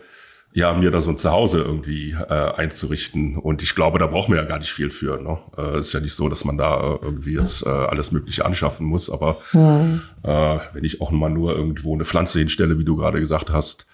ja, 0.57 0.73
mir 0.73 0.91
da 0.91 1.03
so 1.03 1.11
ein 1.11 1.19
Zuhause 1.19 1.61
irgendwie 1.61 2.13
äh, 2.13 2.33
einzurichten. 2.33 3.37
Und 3.37 3.63
ich 3.63 3.75
glaube, 3.75 3.99
da 3.99 4.07
braucht 4.07 4.31
man 4.31 4.39
ja 4.39 4.45
gar 4.45 4.59
nicht 4.59 4.73
viel 4.73 4.89
für. 4.89 5.21
Ne? 5.21 5.39
Äh, 5.59 5.79
ist 5.81 5.93
ja 5.93 6.01
nicht 6.01 6.15
so, 6.15 6.31
dass 6.31 6.47
man 6.47 6.57
da 6.57 6.81
äh, 6.81 6.99
irgendwie 7.03 7.35
jetzt 7.35 7.67
äh, 7.67 7.69
alles 7.69 8.11
Mögliche 8.11 8.47
anschaffen 8.47 8.87
muss. 8.87 9.11
Aber 9.11 9.37
mhm. 9.53 10.01
äh, 10.23 10.59
wenn 10.73 10.83
ich 10.83 11.03
auch 11.03 11.11
mal 11.11 11.29
nur 11.29 11.55
irgendwo 11.55 11.93
eine 11.93 12.07
Pflanze 12.07 12.39
hinstelle, 12.39 12.79
wie 12.79 12.85
du 12.85 12.97
gerade 12.97 13.21
gesagt 13.21 13.53
hast, 13.53 13.87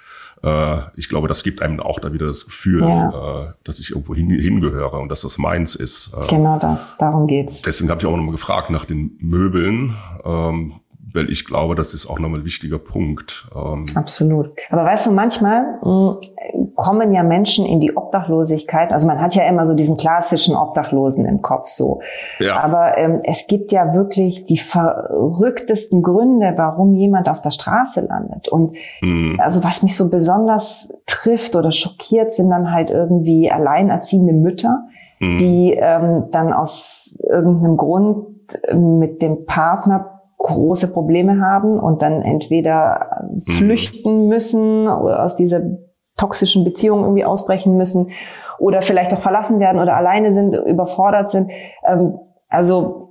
äh, 0.44 0.78
ich 0.94 1.08
glaube, 1.08 1.26
das 1.26 1.42
gibt 1.42 1.62
einem 1.62 1.80
auch 1.80 1.98
da 1.98 2.12
wieder 2.12 2.26
das 2.26 2.44
Gefühl, 2.44 2.82
ja. 2.82 3.48
äh, 3.48 3.52
dass 3.64 3.80
ich 3.80 3.90
irgendwo 3.90 4.14
hin, 4.14 4.30
hingehöre 4.30 5.00
und 5.00 5.10
dass 5.10 5.22
das 5.22 5.38
meins 5.38 5.74
ist. 5.74 6.12
Äh, 6.14 6.28
genau 6.28 6.60
das, 6.60 6.96
darum 6.96 7.26
geht's. 7.26 7.62
Deswegen 7.62 7.90
habe 7.90 8.00
ich 8.00 8.06
auch 8.06 8.16
nochmal 8.16 8.30
gefragt 8.30 8.70
nach 8.70 8.84
den 8.84 9.16
Möbeln. 9.18 9.96
Ähm, 10.24 10.74
weil 11.14 11.30
ich 11.30 11.44
glaube, 11.44 11.74
das 11.74 11.94
ist 11.94 12.06
auch 12.06 12.18
nochmal 12.18 12.40
ein 12.40 12.44
wichtiger 12.44 12.78
Punkt. 12.78 13.46
Ähm 13.54 13.86
Absolut. 13.94 14.50
Aber 14.70 14.84
weißt 14.84 15.06
du, 15.06 15.12
manchmal 15.12 15.78
mh, 15.82 16.18
hm, 16.52 16.74
kommen 16.74 17.12
ja 17.12 17.22
Menschen 17.22 17.66
in 17.66 17.80
die 17.80 17.96
Obdachlosigkeit. 17.96 18.92
Also 18.92 19.06
man 19.06 19.20
hat 19.20 19.34
ja 19.34 19.44
immer 19.44 19.66
so 19.66 19.74
diesen 19.74 19.96
klassischen 19.96 20.56
Obdachlosen 20.56 21.26
im 21.26 21.42
Kopf 21.42 21.68
so. 21.68 22.00
Ja. 22.38 22.60
Aber 22.60 22.96
ähm, 22.96 23.20
es 23.24 23.46
gibt 23.46 23.72
ja 23.72 23.94
wirklich 23.94 24.44
die 24.44 24.58
verrücktesten 24.58 26.02
Gründe, 26.02 26.54
warum 26.56 26.94
jemand 26.94 27.28
auf 27.28 27.42
der 27.42 27.50
Straße 27.50 28.06
landet. 28.06 28.48
Und 28.48 28.76
mhm. 29.00 29.38
also 29.42 29.62
was 29.64 29.82
mich 29.82 29.96
so 29.96 30.10
besonders 30.10 31.02
trifft 31.06 31.56
oder 31.56 31.72
schockiert, 31.72 32.32
sind 32.32 32.50
dann 32.50 32.72
halt 32.72 32.90
irgendwie 32.90 33.50
alleinerziehende 33.50 34.32
Mütter, 34.32 34.84
mhm. 35.18 35.38
die 35.38 35.74
ähm, 35.78 36.24
dann 36.30 36.52
aus 36.52 37.22
irgendeinem 37.28 37.76
Grund 37.76 38.26
mit 38.72 39.22
dem 39.22 39.46
Partner 39.46 40.11
große 40.42 40.92
Probleme 40.92 41.40
haben 41.40 41.78
und 41.78 42.02
dann 42.02 42.22
entweder 42.22 43.24
mhm. 43.28 43.42
flüchten 43.42 44.28
müssen 44.28 44.88
oder 44.88 45.22
aus 45.22 45.36
dieser 45.36 45.60
toxischen 46.16 46.64
Beziehung 46.64 47.02
irgendwie 47.02 47.24
ausbrechen 47.24 47.76
müssen 47.76 48.10
oder 48.58 48.82
vielleicht 48.82 49.12
auch 49.12 49.20
verlassen 49.20 49.60
werden 49.60 49.80
oder 49.80 49.96
alleine 49.96 50.32
sind, 50.32 50.54
überfordert 50.54 51.30
sind. 51.30 51.50
Ähm, 51.84 52.18
also 52.48 53.02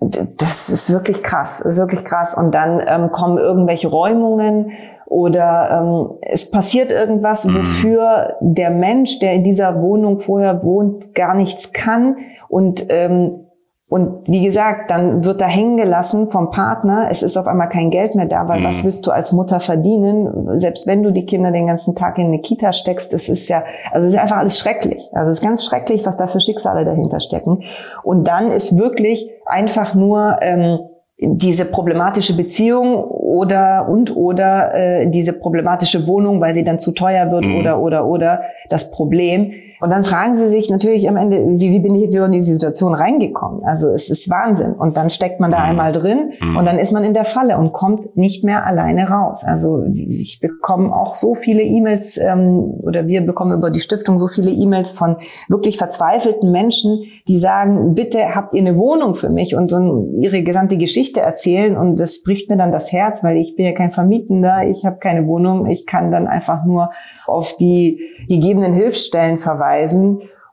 das 0.00 0.68
ist 0.68 0.92
wirklich 0.92 1.22
krass, 1.22 1.60
ist 1.60 1.78
wirklich 1.78 2.04
krass. 2.04 2.36
Und 2.36 2.54
dann 2.54 2.82
ähm, 2.86 3.10
kommen 3.10 3.38
irgendwelche 3.38 3.88
Räumungen 3.88 4.72
oder 5.06 5.80
ähm, 5.80 6.18
es 6.20 6.50
passiert 6.50 6.90
irgendwas, 6.90 7.44
mhm. 7.44 7.56
wofür 7.56 8.34
der 8.40 8.70
Mensch, 8.70 9.18
der 9.20 9.34
in 9.34 9.44
dieser 9.44 9.80
Wohnung 9.80 10.18
vorher 10.18 10.62
wohnt, 10.62 11.14
gar 11.14 11.34
nichts 11.34 11.72
kann 11.72 12.16
und 12.48 12.86
ähm, 12.90 13.43
und 13.86 14.26
wie 14.26 14.42
gesagt, 14.42 14.90
dann 14.90 15.24
wird 15.24 15.40
da 15.42 15.46
hängen 15.46 15.76
gelassen 15.76 16.28
vom 16.28 16.50
Partner. 16.50 17.08
Es 17.10 17.22
ist 17.22 17.36
auf 17.36 17.46
einmal 17.46 17.68
kein 17.68 17.90
Geld 17.90 18.14
mehr 18.14 18.26
da, 18.26 18.48
weil 18.48 18.60
mhm. 18.60 18.64
was 18.64 18.82
willst 18.82 19.06
du 19.06 19.10
als 19.10 19.32
Mutter 19.32 19.60
verdienen? 19.60 20.58
Selbst 20.58 20.86
wenn 20.86 21.02
du 21.02 21.12
die 21.12 21.26
Kinder 21.26 21.52
den 21.52 21.66
ganzen 21.66 21.94
Tag 21.94 22.18
in 22.18 22.26
eine 22.26 22.40
Kita 22.40 22.72
steckst, 22.72 23.12
es 23.12 23.28
ist 23.28 23.48
ja, 23.48 23.62
also 23.92 24.08
es 24.08 24.14
ist 24.14 24.20
einfach 24.20 24.38
alles 24.38 24.58
schrecklich. 24.58 25.10
Also 25.12 25.30
es 25.30 25.38
ist 25.38 25.44
ganz 25.44 25.64
schrecklich, 25.64 26.06
was 26.06 26.16
da 26.16 26.26
für 26.26 26.40
Schicksale 26.40 26.84
dahinter 26.84 27.20
stecken. 27.20 27.62
Und 28.02 28.26
dann 28.26 28.48
ist 28.48 28.78
wirklich 28.78 29.30
einfach 29.44 29.94
nur 29.94 30.38
ähm, 30.40 30.78
diese 31.18 31.66
problematische 31.66 32.36
Beziehung 32.36 33.04
oder 33.04 33.86
und 33.88 34.16
oder 34.16 34.74
äh, 34.74 35.10
diese 35.10 35.38
problematische 35.38 36.06
Wohnung, 36.06 36.40
weil 36.40 36.54
sie 36.54 36.64
dann 36.64 36.78
zu 36.78 36.92
teuer 36.92 37.30
wird 37.30 37.44
mhm. 37.44 37.60
oder 37.60 37.80
oder 37.80 38.06
oder 38.06 38.42
das 38.70 38.90
Problem. 38.90 39.52
Und 39.84 39.90
dann 39.90 40.02
fragen 40.02 40.34
sie 40.34 40.48
sich 40.48 40.70
natürlich 40.70 41.06
am 41.10 41.18
Ende, 41.18 41.44
wie, 41.46 41.70
wie 41.70 41.78
bin 41.78 41.94
ich 41.94 42.04
jetzt 42.04 42.14
in 42.14 42.32
diese 42.32 42.54
Situation 42.54 42.94
reingekommen? 42.94 43.64
Also 43.66 43.90
es 43.90 44.08
ist 44.08 44.30
Wahnsinn. 44.30 44.72
Und 44.72 44.96
dann 44.96 45.10
steckt 45.10 45.40
man 45.40 45.50
da 45.50 45.58
mhm. 45.58 45.64
einmal 45.64 45.92
drin 45.92 46.32
mhm. 46.40 46.56
und 46.56 46.64
dann 46.64 46.78
ist 46.78 46.90
man 46.92 47.04
in 47.04 47.12
der 47.12 47.26
Falle 47.26 47.58
und 47.58 47.74
kommt 47.74 48.16
nicht 48.16 48.44
mehr 48.44 48.64
alleine 48.64 49.10
raus. 49.10 49.44
Also 49.44 49.84
ich 49.84 50.40
bekomme 50.40 50.90
auch 50.90 51.16
so 51.16 51.34
viele 51.34 51.62
E-Mails 51.62 52.16
ähm, 52.16 52.80
oder 52.82 53.06
wir 53.06 53.26
bekommen 53.26 53.52
über 53.52 53.70
die 53.70 53.80
Stiftung 53.80 54.16
so 54.16 54.26
viele 54.26 54.52
E-Mails 54.52 54.92
von 54.92 55.16
wirklich 55.50 55.76
verzweifelten 55.76 56.50
Menschen, 56.50 57.02
die 57.28 57.36
sagen, 57.36 57.94
bitte 57.94 58.34
habt 58.34 58.54
ihr 58.54 58.62
eine 58.62 58.78
Wohnung 58.78 59.14
für 59.14 59.28
mich 59.28 59.54
und 59.54 59.70
dann 59.70 60.14
ihre 60.18 60.42
gesamte 60.42 60.78
Geschichte 60.78 61.20
erzählen. 61.20 61.76
Und 61.76 62.00
das 62.00 62.22
bricht 62.22 62.48
mir 62.48 62.56
dann 62.56 62.72
das 62.72 62.90
Herz, 62.90 63.22
weil 63.22 63.36
ich 63.36 63.54
bin 63.54 63.66
ja 63.66 63.72
kein 63.72 63.90
Vermietender, 63.90 64.66
ich 64.66 64.86
habe 64.86 64.96
keine 64.96 65.26
Wohnung, 65.26 65.66
ich 65.66 65.84
kann 65.84 66.10
dann 66.10 66.26
einfach 66.26 66.64
nur 66.64 66.88
auf 67.26 67.54
die 67.58 68.00
gegebenen 68.28 68.72
Hilfsstellen 68.72 69.36
verweisen 69.36 69.73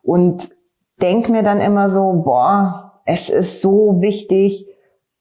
und 0.04 0.50
denk 1.02 1.30
mir 1.30 1.44
dann 1.44 1.60
immer 1.60 1.90
so, 1.90 2.22
boah, 2.24 3.02
es 3.06 3.30
ist 3.30 3.62
so 3.62 4.02
wichtig, 4.02 4.68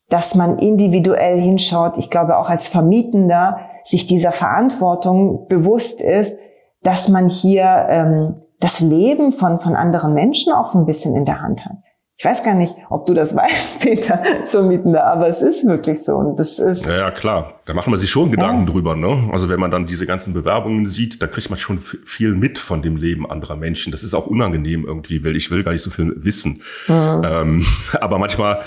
dass 0.08 0.34
man 0.34 0.58
individuell 0.58 1.40
hinschaut. 1.40 1.96
Ich 1.96 2.10
glaube 2.10 2.36
auch 2.36 2.50
als 2.50 2.66
Vermietender 2.66 3.58
sich 3.84 4.06
dieser 4.06 4.32
Verantwortung 4.32 5.46
bewusst 5.48 6.00
ist, 6.00 6.38
dass 6.82 7.08
man 7.08 7.28
hier 7.28 7.86
ähm, 7.88 8.42
das 8.58 8.80
Leben 8.80 9.32
von, 9.32 9.60
von 9.60 9.76
anderen 9.76 10.12
Menschen 10.12 10.52
auch 10.52 10.64
so 10.64 10.78
ein 10.78 10.86
bisschen 10.86 11.16
in 11.16 11.24
der 11.24 11.40
Hand 11.40 11.64
hat. 11.64 11.76
Ich 12.20 12.26
weiß 12.26 12.44
gar 12.44 12.54
nicht, 12.54 12.74
ob 12.90 13.06
du 13.06 13.14
das 13.14 13.34
weißt, 13.36 13.80
Peter, 13.80 14.22
zur 14.44 14.64
Mietende, 14.64 15.02
aber 15.02 15.26
es 15.26 15.40
ist 15.40 15.66
wirklich 15.66 16.04
so. 16.04 16.16
Und 16.16 16.38
das 16.38 16.58
ist. 16.58 16.86
Ja, 16.86 16.98
ja 16.98 17.10
klar. 17.10 17.60
Da 17.64 17.72
macht 17.72 17.88
man 17.88 17.98
sich 17.98 18.10
schon 18.10 18.30
Gedanken 18.30 18.66
ja. 18.66 18.72
drüber, 18.72 18.94
ne? 18.94 19.30
Also 19.32 19.48
wenn 19.48 19.58
man 19.58 19.70
dann 19.70 19.86
diese 19.86 20.04
ganzen 20.04 20.34
Bewerbungen 20.34 20.84
sieht, 20.84 21.22
da 21.22 21.26
kriegt 21.26 21.48
man 21.48 21.58
schon 21.58 21.78
viel 21.78 22.34
mit 22.34 22.58
von 22.58 22.82
dem 22.82 22.96
Leben 22.96 23.28
anderer 23.28 23.56
Menschen. 23.56 23.90
Das 23.90 24.02
ist 24.02 24.12
auch 24.12 24.26
unangenehm 24.26 24.84
irgendwie, 24.84 25.24
weil 25.24 25.34
ich 25.34 25.50
will 25.50 25.62
gar 25.64 25.72
nicht 25.72 25.80
so 25.80 25.88
viel 25.88 26.14
wissen. 26.18 26.60
Mhm. 26.88 27.22
Ähm, 27.24 27.66
aber 28.02 28.18
manchmal 28.18 28.60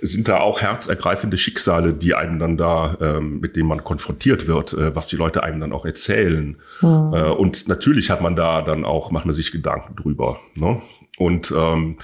sind 0.00 0.28
da 0.28 0.38
auch 0.38 0.60
herzergreifende 0.60 1.36
Schicksale, 1.36 1.94
die 1.94 2.14
einem 2.14 2.38
dann 2.38 2.56
da, 2.56 2.96
ähm, 3.00 3.40
mit 3.40 3.56
denen 3.56 3.66
man 3.66 3.82
konfrontiert 3.82 4.46
wird, 4.46 4.74
äh, 4.74 4.94
was 4.94 5.08
die 5.08 5.16
Leute 5.16 5.42
einem 5.42 5.58
dann 5.58 5.72
auch 5.72 5.86
erzählen. 5.86 6.56
Mhm. 6.80 7.12
Äh, 7.14 7.30
und 7.30 7.66
natürlich 7.66 8.12
hat 8.12 8.20
man 8.20 8.36
da 8.36 8.62
dann 8.62 8.84
auch, 8.84 9.10
macht 9.10 9.26
man 9.26 9.34
sich 9.34 9.50
Gedanken 9.50 9.96
drüber. 9.96 10.38
Ne? 10.54 10.80
Und 11.18 11.52
ähm, 11.56 11.96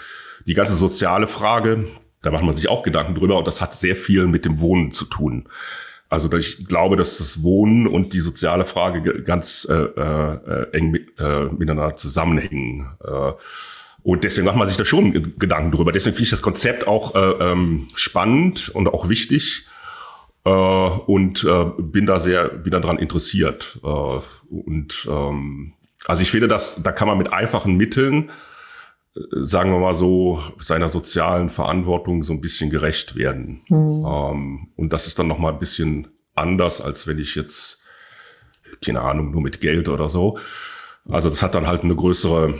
die 0.49 0.55
ganze 0.55 0.75
soziale 0.75 1.29
Frage, 1.29 1.85
da 2.23 2.31
macht 2.31 2.43
man 2.43 2.55
sich 2.55 2.69
auch 2.69 2.83
Gedanken 2.83 3.15
drüber 3.15 3.37
und 3.37 3.47
das 3.47 3.61
hat 3.61 3.75
sehr 3.75 3.95
viel 3.95 4.27
mit 4.27 4.45
dem 4.45 4.61
Wohnen 4.61 4.91
zu 4.91 5.05
tun. 5.05 5.49
Also 6.09 6.33
ich 6.33 6.67
glaube, 6.67 6.97
dass 6.97 7.19
das 7.19 7.43
Wohnen 7.43 7.87
und 7.87 8.15
die 8.15 8.21
soziale 8.21 8.65
Frage 8.65 9.23
ganz 9.23 9.69
äh, 9.71 9.75
äh, 9.75 10.71
eng 10.73 10.91
mit, 10.91 11.21
äh, 11.21 11.45
miteinander 11.45 11.97
zusammenhängen. 11.97 12.89
Äh, 13.05 13.33
und 14.03 14.25
deswegen 14.25 14.47
macht 14.47 14.57
man 14.57 14.67
sich 14.67 14.79
da 14.79 14.87
schon 14.87 15.35
Gedanken 15.39 15.71
drüber. 15.71 15.93
Deswegen 15.93 16.15
finde 16.15 16.25
ich 16.25 16.31
das 16.31 16.41
Konzept 16.41 16.87
auch 16.87 17.15
äh, 17.15 17.53
ähm, 17.53 17.89
spannend 17.95 18.71
und 18.71 18.89
auch 18.89 19.11
wichtig 19.11 19.67
äh, 20.45 20.51
und 20.51 21.45
äh, 21.45 21.65
bin 21.77 22.07
da 22.07 22.19
sehr 22.19 22.65
wieder 22.65 22.81
dran 22.81 22.99
interessiert. 22.99 23.79
Äh, 23.85 24.21
und 24.49 25.09
ähm, 25.11 25.75
also 26.07 26.23
ich 26.23 26.31
finde, 26.31 26.49
dass 26.49 26.83
da 26.83 26.91
kann 26.91 27.07
man 27.07 27.19
mit 27.19 27.35
einfachen 27.35 27.77
Mitteln 27.77 28.31
sagen 29.31 29.73
wir 29.73 29.79
mal 29.79 29.95
so, 29.95 30.41
seiner 30.59 30.89
sozialen 30.89 31.49
Verantwortung 31.49 32.23
so 32.23 32.33
ein 32.33 32.41
bisschen 32.41 32.71
gerecht 32.71 33.17
werden. 33.17 33.63
Mhm. 33.69 34.05
Ähm, 34.07 34.69
und 34.77 34.93
das 34.93 35.07
ist 35.07 35.19
dann 35.19 35.29
noch 35.29 35.39
mal 35.39 35.53
ein 35.53 35.59
bisschen 35.59 36.09
anders, 36.35 36.81
als 36.81 37.07
wenn 37.07 37.19
ich 37.19 37.35
jetzt, 37.35 37.83
keine 38.85 39.03
Ahnung, 39.03 39.31
nur 39.31 39.41
mit 39.41 39.61
Geld 39.61 39.89
oder 39.89 40.09
so. 40.09 40.39
Also 41.09 41.31
das 41.31 41.43
hat 41.43 41.55
dann 41.55 41.67
halt 41.67 41.85
eine 41.85 41.97
größere, 41.97 42.55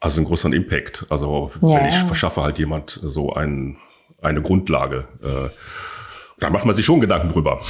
also 0.00 0.20
einen 0.20 0.26
größeren 0.26 0.52
Impact. 0.52 1.06
Also 1.08 1.50
ja. 1.62 1.78
wenn 1.80 1.86
ich 1.86 1.96
verschaffe 1.96 2.42
halt 2.42 2.58
jemand 2.58 3.00
so 3.02 3.32
ein, 3.32 3.78
eine 4.20 4.42
Grundlage. 4.42 5.08
Äh, 5.22 5.48
da 6.40 6.50
macht 6.50 6.64
man 6.64 6.74
sich 6.74 6.84
schon 6.84 7.00
Gedanken 7.00 7.32
drüber. 7.32 7.60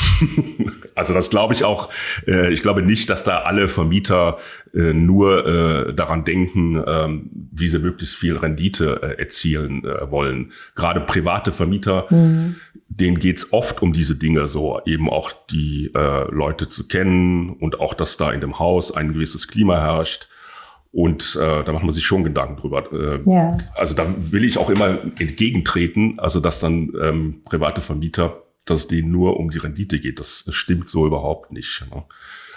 also 0.94 1.14
das 1.14 1.30
glaube 1.30 1.54
ich 1.54 1.64
auch. 1.64 1.88
Äh, 2.26 2.52
ich 2.52 2.62
glaube 2.62 2.82
nicht, 2.82 3.08
dass 3.10 3.24
da 3.24 3.40
alle 3.40 3.68
Vermieter 3.68 4.38
äh, 4.74 4.92
nur 4.92 5.46
äh, 5.46 5.94
daran 5.94 6.24
denken, 6.24 6.82
ähm, 6.86 7.30
wie 7.52 7.68
sie 7.68 7.78
möglichst 7.78 8.16
viel 8.16 8.36
Rendite 8.36 9.00
äh, 9.02 9.18
erzielen 9.18 9.84
äh, 9.84 10.10
wollen. 10.10 10.52
Gerade 10.74 11.00
private 11.00 11.52
Vermieter, 11.52 12.06
mhm. 12.10 12.56
denen 12.88 13.18
geht's 13.18 13.52
oft 13.52 13.80
um 13.82 13.92
diese 13.92 14.16
Dinge, 14.16 14.46
so 14.46 14.80
eben 14.84 15.08
auch 15.08 15.32
die 15.50 15.90
äh, 15.94 16.30
Leute 16.30 16.68
zu 16.68 16.88
kennen 16.88 17.50
und 17.50 17.80
auch, 17.80 17.94
dass 17.94 18.16
da 18.16 18.32
in 18.32 18.40
dem 18.40 18.58
Haus 18.58 18.94
ein 18.94 19.12
gewisses 19.12 19.48
Klima 19.48 19.80
herrscht. 19.80 20.28
Und 20.90 21.38
äh, 21.40 21.64
da 21.64 21.72
macht 21.72 21.84
man 21.84 21.92
sich 21.92 22.06
schon 22.06 22.24
Gedanken 22.24 22.56
drüber. 22.56 22.90
Äh, 22.92 23.20
ja. 23.30 23.56
Also 23.74 23.94
da 23.94 24.06
will 24.16 24.44
ich 24.44 24.56
auch 24.56 24.70
immer 24.70 24.98
entgegentreten, 25.18 26.18
also 26.18 26.40
dass 26.40 26.60
dann 26.60 26.92
ähm, 27.00 27.42
private 27.44 27.82
Vermieter 27.82 28.42
dass 28.70 28.80
es 28.80 28.88
denen 28.88 29.10
nur 29.10 29.38
um 29.38 29.50
die 29.50 29.58
Rendite 29.58 29.98
geht. 29.98 30.20
Das, 30.20 30.44
stimmt 30.50 30.88
so 30.88 31.06
überhaupt 31.06 31.52
nicht. 31.52 31.84
Ne? 31.90 32.04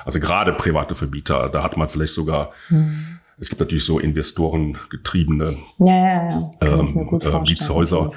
Also 0.05 0.19
gerade 0.19 0.53
private 0.53 0.95
Vermieter, 0.95 1.49
da 1.49 1.63
hat 1.63 1.77
man 1.77 1.87
vielleicht 1.87 2.13
sogar, 2.13 2.51
mhm. 2.69 3.19
es 3.37 3.49
gibt 3.49 3.59
natürlich 3.59 3.85
so 3.85 3.99
investorengetriebene 3.99 5.57
ja, 5.79 5.85
ja, 5.85 6.29
ja. 6.29 6.51
Ähm, 6.61 7.19
äh, 7.21 7.39
Mietshäuser. 7.41 8.11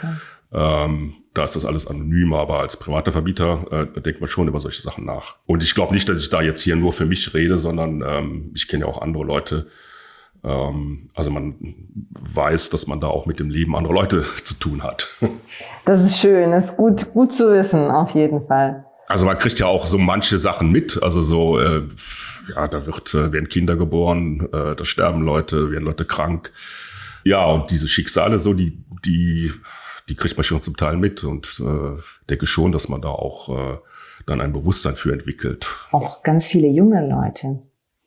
Ähm, 0.53 1.15
da 1.35 1.45
ist 1.45 1.57
das 1.57 1.65
alles 1.65 1.89
anonymer, 1.89 2.39
aber 2.39 2.61
als 2.61 2.77
privater 2.77 3.11
Vermieter 3.11 3.67
äh, 3.73 4.01
denkt 4.01 4.21
man 4.21 4.29
schon 4.29 4.47
über 4.47 4.61
solche 4.61 4.81
Sachen 4.81 5.05
nach. 5.05 5.35
Und 5.47 5.65
ich 5.65 5.75
glaube 5.75 5.93
nicht, 5.93 6.09
dass 6.09 6.21
ich 6.21 6.31
da 6.31 6.43
jetzt 6.43 6.63
hier 6.63 6.77
nur 6.77 6.93
für 6.93 7.07
mich 7.07 7.35
rede, 7.35 7.59
sondern 7.59 8.03
ähm, 8.07 8.53
ich 8.55 8.69
kenne 8.69 8.85
ja 8.85 8.91
auch 8.91 9.03
andere 9.03 9.25
Leute, 9.25 9.67
ähm, 10.45 11.09
also 11.15 11.31
man 11.31 11.57
weiß, 12.27 12.71
dass 12.71 12.87
man 12.87 13.01
da 13.01 13.09
auch 13.09 13.27
mit 13.27 13.41
dem 13.41 13.51
Leben 13.51 13.77
anderer 13.77 13.95
Leute 13.95 14.25
zu 14.45 14.55
tun 14.55 14.83
hat. 14.83 15.09
Das 15.85 16.05
ist 16.05 16.19
schön, 16.19 16.51
das 16.51 16.71
ist 16.71 16.77
gut, 16.77 17.13
gut 17.13 17.33
zu 17.33 17.53
wissen, 17.53 17.91
auf 17.91 18.11
jeden 18.11 18.47
Fall. 18.47 18.85
Also 19.07 19.27
man 19.27 19.37
kriegt 19.37 19.59
ja 19.59 19.67
auch 19.67 19.87
so 19.87 19.99
manche 19.99 20.39
Sachen 20.39 20.71
mit. 20.71 21.03
Also 21.03 21.21
so, 21.21 21.59
äh, 21.59 21.83
ja, 22.55 22.69
da 22.69 22.87
wird, 22.87 23.15
äh, 23.15 23.33
werden 23.33 23.49
Kinder 23.49 23.77
geboren, 23.77 24.49
äh, 24.53 24.75
da 24.75 24.85
sterben 24.85 25.23
Leute, 25.23 25.71
werden 25.71 25.85
Leute 25.85 26.05
krank. 26.05 26.53
Ja, 27.23 27.45
und 27.45 27.71
diese 27.71 27.89
Schicksale, 27.89 28.39
so 28.39 28.55
die, 28.55 28.85
die, 29.05 29.53
die 30.09 30.15
kriegt 30.15 30.37
man 30.37 30.45
schon 30.45 30.63
zum 30.63 30.77
Teil 30.77 30.97
mit 30.97 31.25
und 31.25 31.61
äh, 31.61 32.01
denke 32.29 32.47
schon, 32.47 32.73
dass 32.73 32.89
man 32.89 33.03
da 33.03 33.09
auch 33.09 33.49
äh, 33.49 33.79
dann 34.27 34.41
ein 34.41 34.53
Bewusstsein 34.53 34.95
für 34.95 35.13
entwickelt. 35.13 35.67
Auch 35.93 36.23
ganz 36.23 36.47
viele 36.47 36.69
junge 36.69 37.07
Leute. 37.07 37.63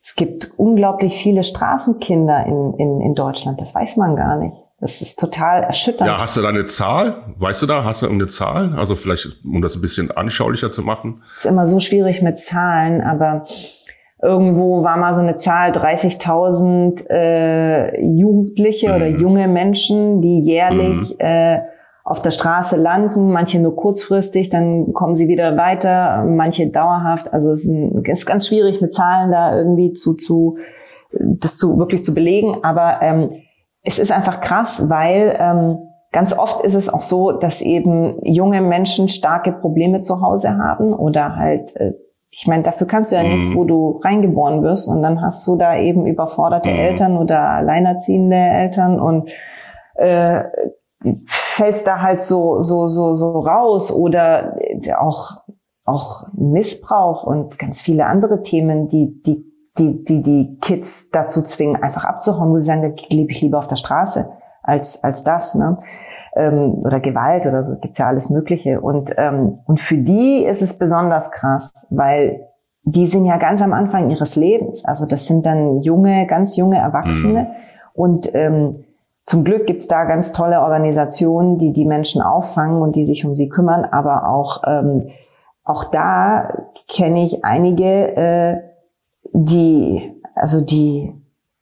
Es 0.07 0.15
gibt 0.15 0.51
unglaublich 0.55 1.21
viele 1.21 1.43
Straßenkinder 1.43 2.45
in, 2.45 2.73
in, 2.75 3.01
in 3.01 3.13
Deutschland. 3.13 3.59
Das 3.59 3.75
weiß 3.75 3.97
man 3.97 4.15
gar 4.15 4.37
nicht. 4.37 4.55
Das 4.79 5.01
ist 5.01 5.19
total 5.19 5.63
erschütternd. 5.63 6.09
Ja, 6.09 6.21
hast 6.21 6.37
du 6.37 6.41
da 6.41 6.47
eine 6.47 6.65
Zahl? 6.65 7.25
Weißt 7.35 7.61
du 7.61 7.67
da? 7.67 7.83
Hast 7.83 8.03
du 8.03 8.09
eine 8.09 8.27
Zahl? 8.27 8.73
Also 8.77 8.95
vielleicht, 8.95 9.43
um 9.43 9.61
das 9.61 9.75
ein 9.75 9.81
bisschen 9.81 10.09
anschaulicher 10.11 10.71
zu 10.71 10.81
machen? 10.81 11.23
Es 11.35 11.43
ist 11.43 11.51
immer 11.51 11.65
so 11.65 11.81
schwierig 11.81 12.21
mit 12.21 12.39
Zahlen, 12.39 13.01
aber 13.01 13.47
irgendwo 14.21 14.81
war 14.81 14.95
mal 14.95 15.13
so 15.13 15.19
eine 15.19 15.35
Zahl 15.35 15.71
30.000 15.71 17.09
äh, 17.09 18.01
Jugendliche 18.01 18.87
mhm. 18.87 18.95
oder 18.95 19.07
junge 19.07 19.49
Menschen, 19.49 20.21
die 20.21 20.39
jährlich 20.39 21.15
mhm. 21.15 21.19
äh, 21.19 21.59
auf 22.07 22.21
der 22.21 22.31
Straße 22.31 22.77
landen, 22.77 23.33
manche 23.33 23.59
nur 23.59 23.75
kurzfristig, 23.75 24.49
dann 24.49 24.93
kommen 24.93 25.13
sie 25.13 25.27
wieder 25.27 25.57
weiter, 25.57 26.23
manche 26.23 26.69
dauerhaft. 26.69 27.33
Also 27.33 27.51
es 27.51 27.67
ist 27.67 28.25
ganz 28.25 28.47
schwierig 28.47 28.79
mit 28.79 28.93
Zahlen 28.93 29.29
da 29.29 29.57
irgendwie 29.57 29.91
zu, 29.91 30.13
zu 30.13 30.57
das 31.11 31.57
zu 31.57 31.77
wirklich 31.79 32.05
zu 32.05 32.13
belegen. 32.13 32.59
Aber 32.63 33.01
ähm, 33.01 33.31
es 33.83 33.99
ist 33.99 34.13
einfach 34.13 34.39
krass, 34.39 34.89
weil 34.89 35.35
ähm, 35.37 35.79
ganz 36.13 36.37
oft 36.37 36.63
ist 36.63 36.75
es 36.75 36.87
auch 36.87 37.01
so, 37.01 37.33
dass 37.33 37.61
eben 37.61 38.19
junge 38.23 38.61
Menschen 38.61 39.09
starke 39.09 39.51
Probleme 39.51 39.99
zu 39.99 40.21
Hause 40.21 40.57
haben 40.57 40.93
oder 40.93 41.35
halt 41.35 41.75
äh, 41.75 41.91
ich 42.29 42.45
meine, 42.45 42.63
dafür 42.63 42.87
kannst 42.87 43.11
du 43.11 43.15
ja 43.15 43.23
nichts, 43.23 43.49
mhm. 43.49 43.55
wo 43.55 43.63
du 43.65 44.01
reingeboren 44.03 44.61
wirst 44.61 44.87
und 44.89 45.01
dann 45.01 45.21
hast 45.21 45.47
du 45.47 45.57
da 45.57 45.77
eben 45.77 46.05
überforderte 46.05 46.69
mhm. 46.69 46.75
Eltern 46.75 47.17
oder 47.17 47.39
alleinerziehende 47.49 48.35
Eltern 48.35 48.99
und 48.99 49.29
äh, 49.95 50.43
fällst 51.57 51.87
da 51.87 52.01
halt 52.01 52.21
so, 52.21 52.59
so, 52.59 52.87
so, 52.87 53.15
so 53.15 53.39
raus 53.39 53.91
oder 53.91 54.55
auch, 54.99 55.41
auch 55.85 56.27
Missbrauch 56.33 57.23
und 57.23 57.57
ganz 57.57 57.81
viele 57.81 58.05
andere 58.05 58.43
Themen, 58.43 58.87
die, 58.87 59.19
die, 59.25 59.43
die, 59.79 60.03
die, 60.03 60.21
die 60.21 60.57
Kids 60.61 61.09
dazu 61.09 61.41
zwingen, 61.41 61.81
einfach 61.81 62.05
abzuhauen, 62.05 62.51
wo 62.51 62.57
sie 62.57 62.63
sagen, 62.63 62.81
da 62.81 63.03
lebe 63.09 63.31
ich 63.31 63.41
lieber 63.41 63.57
auf 63.57 63.67
der 63.67 63.75
Straße 63.75 64.29
als, 64.61 65.03
als 65.03 65.23
das, 65.23 65.55
ne? 65.55 65.77
Ähm, 66.35 66.75
oder 66.85 66.99
Gewalt 66.99 67.47
oder 67.47 67.63
so, 67.63 67.79
gibt's 67.79 67.97
ja 67.97 68.05
alles 68.05 68.29
Mögliche. 68.29 68.79
Und, 68.79 69.15
ähm, 69.17 69.57
und 69.65 69.79
für 69.79 69.97
die 69.97 70.43
ist 70.43 70.61
es 70.61 70.77
besonders 70.77 71.31
krass, 71.31 71.87
weil 71.89 72.47
die 72.83 73.07
sind 73.07 73.25
ja 73.25 73.37
ganz 73.37 73.63
am 73.63 73.73
Anfang 73.73 74.11
ihres 74.11 74.35
Lebens. 74.35 74.85
Also 74.85 75.07
das 75.07 75.25
sind 75.25 75.47
dann 75.47 75.81
junge, 75.81 76.27
ganz 76.27 76.55
junge 76.55 76.77
Erwachsene. 76.77 77.43
Mhm. 77.43 77.47
Und 77.93 78.35
ähm, 78.35 78.83
zum 79.27 79.43
Glück 79.43 79.67
gibt's 79.67 79.87
da 79.87 80.05
ganz 80.05 80.31
tolle 80.31 80.61
Organisationen, 80.61 81.57
die 81.57 81.73
die 81.73 81.85
Menschen 81.85 82.21
auffangen 82.21 82.81
und 82.81 82.95
die 82.95 83.03
sich 83.03 83.25
um 83.25 83.35
sie 83.35 83.49
kümmern. 83.49 83.83
Aber 83.83 84.29
auch, 84.29 84.63
ähm, 84.65 85.09
auch 85.65 85.83
da 85.83 86.53
kenne 86.87 87.23
ich 87.23 87.43
einige, 87.43 88.15
äh, 88.15 88.57
die, 89.33 90.01
also 90.33 90.61
die 90.61 91.13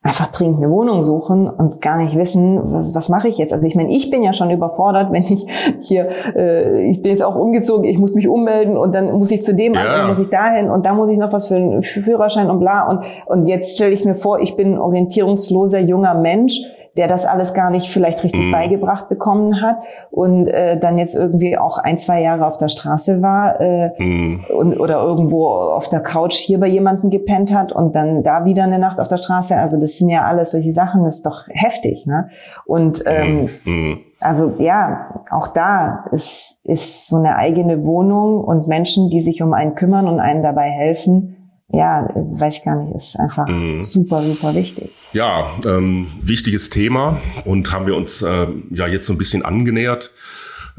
einfach 0.03 0.27
dringend 0.27 0.57
eine 0.57 0.69
Wohnung 0.69 1.01
suchen 1.01 1.49
und 1.49 1.81
gar 1.81 1.97
nicht 1.97 2.15
wissen, 2.15 2.71
was, 2.71 2.93
was 2.93 3.09
mache 3.09 3.27
ich 3.29 3.39
jetzt. 3.39 3.51
Also 3.51 3.65
ich 3.65 3.73
meine, 3.73 3.89
ich 3.89 4.11
bin 4.11 4.21
ja 4.21 4.33
schon 4.33 4.51
überfordert, 4.51 5.07
wenn 5.11 5.23
ich 5.23 5.47
hier, 5.81 6.07
äh, 6.35 6.87
ich 6.87 7.01
bin 7.01 7.09
jetzt 7.09 7.23
auch 7.23 7.35
umgezogen, 7.35 7.85
ich 7.85 7.97
muss 7.97 8.13
mich 8.13 8.27
ummelden 8.27 8.77
und 8.77 8.93
dann 8.93 9.17
muss 9.17 9.31
ich 9.31 9.41
zu 9.41 9.55
dem, 9.55 9.73
ja. 9.73 9.83
dann 9.83 10.09
muss 10.09 10.19
ich 10.19 10.29
dahin 10.29 10.69
und 10.69 10.85
da 10.85 10.93
muss 10.93 11.09
ich 11.09 11.17
noch 11.17 11.33
was 11.33 11.47
für 11.47 11.55
einen 11.55 11.81
Führerschein 11.81 12.51
und 12.51 12.59
bla. 12.59 12.87
Und, 12.87 12.99
und 13.25 13.47
jetzt 13.47 13.73
stelle 13.73 13.91
ich 13.91 14.05
mir 14.05 14.13
vor, 14.13 14.39
ich 14.39 14.55
bin 14.55 14.73
ein 14.73 14.79
orientierungsloser 14.79 15.79
junger 15.79 16.13
Mensch, 16.13 16.61
der 16.97 17.07
das 17.07 17.25
alles 17.25 17.53
gar 17.53 17.71
nicht 17.71 17.89
vielleicht 17.89 18.23
richtig 18.23 18.45
mhm. 18.45 18.51
beigebracht 18.51 19.09
bekommen 19.09 19.61
hat 19.61 19.77
und 20.11 20.47
äh, 20.47 20.79
dann 20.79 20.97
jetzt 20.97 21.15
irgendwie 21.15 21.57
auch 21.57 21.77
ein, 21.77 21.97
zwei 21.97 22.21
Jahre 22.21 22.47
auf 22.47 22.57
der 22.57 22.69
Straße 22.69 23.21
war 23.21 23.59
äh, 23.59 23.91
mhm. 23.97 24.45
und, 24.55 24.79
oder 24.79 25.03
irgendwo 25.03 25.47
auf 25.47 25.89
der 25.89 25.99
Couch 25.99 26.35
hier 26.35 26.59
bei 26.59 26.67
jemandem 26.67 27.09
gepennt 27.09 27.53
hat 27.53 27.73
und 27.73 27.95
dann 27.95 28.23
da 28.23 28.45
wieder 28.45 28.63
eine 28.63 28.79
Nacht 28.79 28.99
auf 28.99 29.09
der 29.09 29.17
Straße. 29.17 29.55
Also 29.57 29.79
das 29.79 29.97
sind 29.97 30.09
ja 30.09 30.23
alles 30.23 30.51
solche 30.51 30.71
Sachen, 30.71 31.03
das 31.03 31.17
ist 31.17 31.25
doch 31.25 31.47
heftig. 31.49 32.05
Ne? 32.05 32.29
Und 32.65 33.03
ähm, 33.07 33.49
mhm. 33.65 33.99
also 34.21 34.53
ja, 34.59 35.23
auch 35.31 35.47
da 35.47 36.05
ist, 36.11 36.61
ist 36.63 37.07
so 37.07 37.17
eine 37.17 37.35
eigene 37.35 37.83
Wohnung 37.83 38.41
und 38.41 38.67
Menschen, 38.67 39.09
die 39.09 39.21
sich 39.21 39.41
um 39.41 39.53
einen 39.53 39.75
kümmern 39.75 40.07
und 40.07 40.21
einen 40.21 40.41
dabei 40.41 40.69
helfen, 40.69 41.34
ja, 41.69 42.07
weiß 42.13 42.57
ich 42.57 42.63
gar 42.63 42.83
nicht, 42.83 42.95
ist 42.95 43.19
einfach 43.19 43.47
mhm. 43.47 43.79
super, 43.79 44.23
super 44.23 44.53
wichtig. 44.53 44.91
Ja, 45.13 45.51
ähm, 45.65 46.07
wichtiges 46.21 46.69
Thema 46.69 47.19
und 47.43 47.71
haben 47.71 47.87
wir 47.87 47.95
uns 47.95 48.21
äh, 48.21 48.47
ja 48.69 48.87
jetzt 48.87 49.07
so 49.07 49.13
ein 49.13 49.17
bisschen 49.17 49.43
angenähert. 49.43 50.11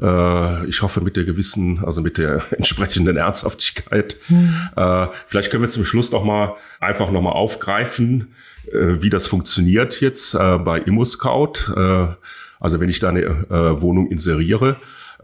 Äh, 0.00 0.66
ich 0.66 0.82
hoffe 0.82 1.00
mit 1.00 1.16
der 1.16 1.24
gewissen, 1.24 1.84
also 1.84 2.00
mit 2.02 2.18
der 2.18 2.42
entsprechenden 2.52 3.16
Ernsthaftigkeit. 3.16 4.16
Mhm. 4.28 4.54
Äh, 4.76 5.06
vielleicht 5.26 5.50
können 5.50 5.62
wir 5.62 5.70
zum 5.70 5.84
Schluss 5.84 6.12
noch 6.12 6.24
mal 6.24 6.54
einfach 6.80 7.10
noch 7.10 7.22
mal 7.22 7.32
aufgreifen, 7.32 8.34
äh, 8.72 9.02
wie 9.02 9.10
das 9.10 9.26
funktioniert 9.26 10.00
jetzt 10.00 10.32
bei 10.32 10.78
ImmoScout. 10.78 11.74
Also 12.58 12.80
wenn 12.80 12.88
ich 12.88 13.00
da 13.00 13.10
eine 13.10 13.80
Wohnung 13.80 14.08
inseriere, 14.08 14.76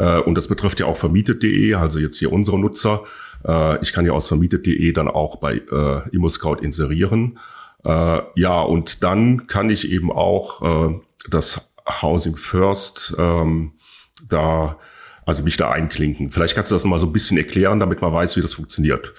und 0.05 0.36
das 0.36 0.48
betrifft 0.48 0.80
ja 0.80 0.86
auch 0.86 0.96
vermietet.de, 0.96 1.74
also 1.74 1.98
jetzt 1.98 2.18
hier 2.18 2.32
unsere 2.32 2.59
Nutzer. 2.59 3.03
Äh, 3.46 3.80
ich 3.82 3.92
kann 3.92 4.07
ja 4.07 4.12
aus 4.12 4.28
vermietet.de 4.28 4.92
dann 4.92 5.09
auch 5.09 5.36
bei 5.36 5.55
äh, 5.70 6.09
ImmoScout 6.11 6.57
inserieren. 6.57 7.38
Äh, 7.84 8.20
ja, 8.36 8.61
und 8.61 9.03
dann 9.03 9.46
kann 9.46 9.70
ich 9.70 9.90
eben 9.90 10.12
auch 10.12 10.62
äh, 10.62 11.00
das 11.30 11.68
Housing 12.00 12.36
First 12.36 13.14
ähm, 13.18 13.72
da, 14.28 14.76
also 15.26 15.42
mich 15.42 15.57
da 15.57 15.70
einklinken. 15.70 16.30
Vielleicht 16.30 16.55
kannst 16.55 16.70
du 16.70 16.74
das 16.74 16.84
mal 16.84 16.98
so 16.98 17.07
ein 17.07 17.12
bisschen 17.12 17.38
erklären, 17.38 17.80
damit 17.80 18.00
man 18.00 18.12
weiß, 18.12 18.36
wie 18.36 18.40
das 18.40 18.55
funktioniert. 18.55 19.12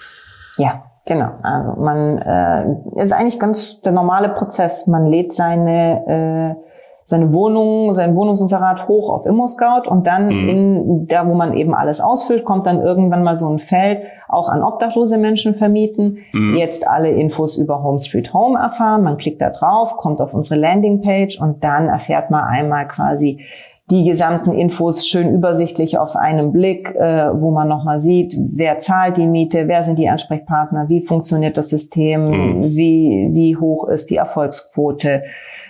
Ja, 0.56 0.86
genau. 1.04 1.38
Also 1.42 1.74
man 1.74 2.18
äh, 2.18 3.00
ist 3.02 3.12
eigentlich 3.12 3.38
ganz 3.38 3.82
der 3.82 3.92
normale 3.92 4.30
Prozess. 4.30 4.86
Man 4.86 5.06
lädt 5.06 5.32
seine 5.32 6.56
äh, 6.56 6.73
seine 7.04 7.32
Wohnung, 7.32 7.92
sein 7.92 8.16
Wohnungsinserat 8.16 8.88
hoch 8.88 9.10
auf 9.10 9.26
ImmoScout 9.26 9.88
und 9.88 10.06
dann 10.06 10.26
mhm. 10.26 10.48
in 10.48 11.06
da, 11.06 11.28
wo 11.28 11.34
man 11.34 11.54
eben 11.54 11.74
alles 11.74 12.00
ausfüllt, 12.00 12.44
kommt 12.44 12.66
dann 12.66 12.80
irgendwann 12.80 13.22
mal 13.22 13.36
so 13.36 13.48
ein 13.48 13.58
Feld, 13.58 14.02
auch 14.28 14.48
an 14.48 14.62
obdachlose 14.62 15.18
Menschen 15.18 15.54
vermieten. 15.54 16.18
Mhm. 16.32 16.56
Jetzt 16.56 16.88
alle 16.88 17.10
Infos 17.10 17.56
über 17.56 17.82
Home 17.82 18.00
Street 18.00 18.32
Home 18.32 18.58
erfahren. 18.58 19.02
Man 19.02 19.18
klickt 19.18 19.42
da 19.42 19.50
drauf, 19.50 19.96
kommt 19.98 20.20
auf 20.20 20.32
unsere 20.32 20.58
Landingpage 20.58 21.40
und 21.40 21.62
dann 21.62 21.88
erfährt 21.88 22.30
man 22.30 22.44
einmal 22.44 22.88
quasi 22.88 23.44
die 23.90 24.04
gesamten 24.04 24.52
Infos 24.52 25.06
schön 25.06 25.34
übersichtlich 25.34 25.98
auf 25.98 26.16
einen 26.16 26.52
Blick, 26.52 26.94
äh, 26.94 27.28
wo 27.34 27.50
man 27.50 27.68
nochmal 27.68 28.00
sieht, 28.00 28.34
wer 28.38 28.78
zahlt 28.78 29.18
die 29.18 29.26
Miete, 29.26 29.68
wer 29.68 29.82
sind 29.82 29.98
die 29.98 30.08
Ansprechpartner, 30.08 30.88
wie 30.88 31.02
funktioniert 31.02 31.58
das 31.58 31.68
System, 31.68 32.30
mhm. 32.30 32.62
wie, 32.62 33.28
wie 33.32 33.56
hoch 33.56 33.86
ist 33.88 34.08
die 34.08 34.16
Erfolgsquote 34.16 35.22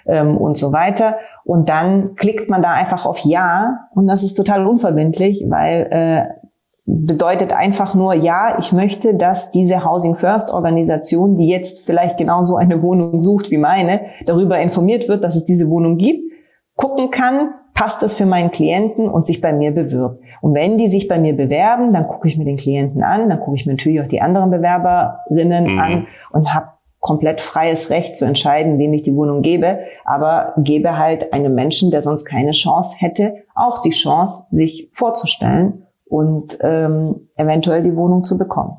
ähm, 0.06 0.36
und 0.36 0.56
so 0.56 0.72
weiter. 0.72 1.16
Und 1.44 1.68
dann 1.68 2.14
klickt 2.16 2.48
man 2.48 2.62
da 2.62 2.72
einfach 2.72 3.04
auf 3.06 3.18
Ja 3.18 3.88
und 3.94 4.06
das 4.06 4.22
ist 4.22 4.34
total 4.34 4.66
unverbindlich, 4.66 5.44
weil 5.48 5.88
äh, 5.90 6.44
bedeutet 6.86 7.52
einfach 7.52 7.94
nur, 7.94 8.14
ja, 8.14 8.56
ich 8.58 8.72
möchte, 8.72 9.14
dass 9.14 9.50
diese 9.50 9.84
Housing 9.84 10.16
First 10.16 10.50
Organisation, 10.50 11.36
die 11.36 11.48
jetzt 11.48 11.84
vielleicht 11.84 12.18
genauso 12.18 12.56
eine 12.56 12.82
Wohnung 12.82 13.20
sucht 13.20 13.50
wie 13.50 13.58
meine, 13.58 14.00
darüber 14.26 14.58
informiert 14.58 15.08
wird, 15.08 15.24
dass 15.24 15.36
es 15.36 15.46
diese 15.46 15.68
Wohnung 15.70 15.96
gibt, 15.96 16.30
gucken 16.76 17.10
kann, 17.10 17.54
passt 17.72 18.02
das 18.02 18.14
für 18.14 18.26
meinen 18.26 18.50
Klienten 18.50 19.08
und 19.08 19.24
sich 19.24 19.40
bei 19.40 19.52
mir 19.52 19.72
bewirbt. 19.72 20.20
Und 20.40 20.54
wenn 20.54 20.76
die 20.76 20.88
sich 20.88 21.08
bei 21.08 21.18
mir 21.18 21.34
bewerben, 21.34 21.92
dann 21.92 22.06
gucke 22.06 22.28
ich 22.28 22.36
mir 22.36 22.44
den 22.44 22.56
Klienten 22.56 23.02
an, 23.02 23.28
dann 23.28 23.40
gucke 23.40 23.56
ich 23.56 23.66
mir 23.66 23.72
natürlich 23.72 24.00
auch 24.00 24.08
die 24.08 24.20
anderen 24.20 24.50
Bewerberinnen 24.50 25.72
mhm. 25.72 25.78
an 25.78 26.06
und 26.32 26.54
habe 26.54 26.68
komplett 27.04 27.42
freies 27.42 27.90
Recht 27.90 28.16
zu 28.16 28.24
entscheiden, 28.24 28.78
wem 28.78 28.94
ich 28.94 29.02
die 29.02 29.14
Wohnung 29.14 29.42
gebe, 29.42 29.80
aber 30.06 30.54
gebe 30.56 30.96
halt 30.96 31.34
einem 31.34 31.54
Menschen, 31.54 31.90
der 31.90 32.00
sonst 32.00 32.24
keine 32.24 32.52
Chance 32.52 32.96
hätte, 32.98 33.44
auch 33.54 33.82
die 33.82 33.90
Chance, 33.90 34.46
sich 34.50 34.88
vorzustellen 34.94 35.86
und 36.06 36.56
ähm, 36.62 37.28
eventuell 37.36 37.82
die 37.82 37.94
Wohnung 37.94 38.24
zu 38.24 38.38
bekommen. 38.38 38.78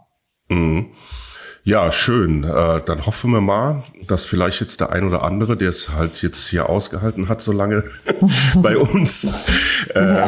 Mhm. 0.49 0.87
Ja, 1.63 1.91
schön. 1.91 2.43
Äh, 2.43 2.81
dann 2.83 3.05
hoffen 3.05 3.29
wir 3.29 3.41
mal, 3.41 3.83
dass 4.07 4.25
vielleicht 4.25 4.59
jetzt 4.59 4.81
der 4.81 4.91
ein 4.91 5.03
oder 5.03 5.23
andere, 5.23 5.55
der 5.55 5.69
es 5.69 5.89
halt 5.95 6.23
jetzt 6.23 6.47
hier 6.47 6.67
ausgehalten 6.67 7.29
hat, 7.29 7.41
so 7.41 7.51
lange 7.51 7.83
bei 8.55 8.75
uns, 8.75 9.45
äh, 9.93 10.25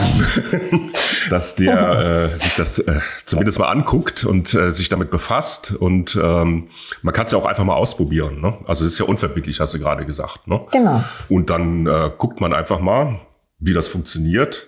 dass 1.30 1.56
der 1.56 2.30
äh, 2.34 2.38
sich 2.38 2.56
das 2.56 2.80
äh, 2.80 3.00
zumindest 3.26 3.60
mal 3.60 3.68
anguckt 3.68 4.26
und 4.26 4.54
äh, 4.54 4.72
sich 4.72 4.90
damit 4.90 5.10
befasst. 5.10 5.74
Und 5.74 6.20
ähm, 6.22 6.70
man 7.02 7.14
kann 7.14 7.26
es 7.26 7.32
ja 7.32 7.38
auch 7.38 7.46
einfach 7.46 7.64
mal 7.64 7.76
ausprobieren. 7.76 8.42
Ne? 8.42 8.58
Also 8.66 8.86
es 8.86 8.94
ist 8.94 9.00
ja 9.00 9.06
unverbindlich, 9.06 9.60
hast 9.60 9.74
du 9.74 9.80
gerade 9.80 10.06
gesagt. 10.06 10.48
Ne? 10.48 10.66
Genau. 10.72 11.04
Und 11.30 11.50
dann 11.50 11.88
äh, 11.88 12.12
guckt 12.18 12.42
man 12.42 12.54
einfach 12.54 12.80
mal, 12.80 13.20
wie 13.60 13.74
das 13.74 13.88
funktioniert. 13.88 14.68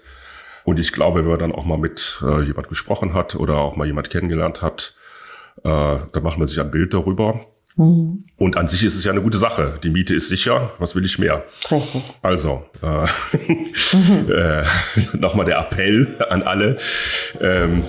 Und 0.63 0.79
ich 0.79 0.91
glaube, 0.91 1.21
wenn 1.21 1.29
man 1.29 1.39
dann 1.39 1.51
auch 1.51 1.65
mal 1.65 1.77
mit 1.77 2.21
äh, 2.23 2.41
jemand 2.41 2.67
gesprochen 2.69 3.13
hat 3.13 3.35
oder 3.35 3.57
auch 3.57 3.75
mal 3.75 3.87
jemand 3.87 4.09
kennengelernt 4.09 4.61
hat, 4.61 4.93
äh, 5.63 5.63
da 5.63 6.19
macht 6.21 6.37
man 6.37 6.47
sich 6.47 6.59
ein 6.59 6.71
Bild 6.71 6.93
darüber. 6.93 7.39
Mhm. 7.79 8.25
Und 8.37 8.57
an 8.57 8.67
sich 8.67 8.83
ist 8.83 8.95
es 8.95 9.05
ja 9.05 9.11
eine 9.11 9.21
gute 9.21 9.37
Sache. 9.37 9.79
Die 9.83 9.89
Miete 9.89 10.13
ist 10.13 10.27
sicher. 10.27 10.71
Was 10.79 10.95
will 10.95 11.05
ich 11.05 11.17
mehr? 11.17 11.43
Richtig. 11.71 12.03
Also, 12.21 12.63
äh, 12.83 13.37
mhm. 13.37 14.31
äh, 14.31 14.63
nochmal 15.17 15.45
der 15.45 15.59
Appell 15.59 16.07
an 16.29 16.43
alle, 16.43 16.75
ähm, 17.39 17.83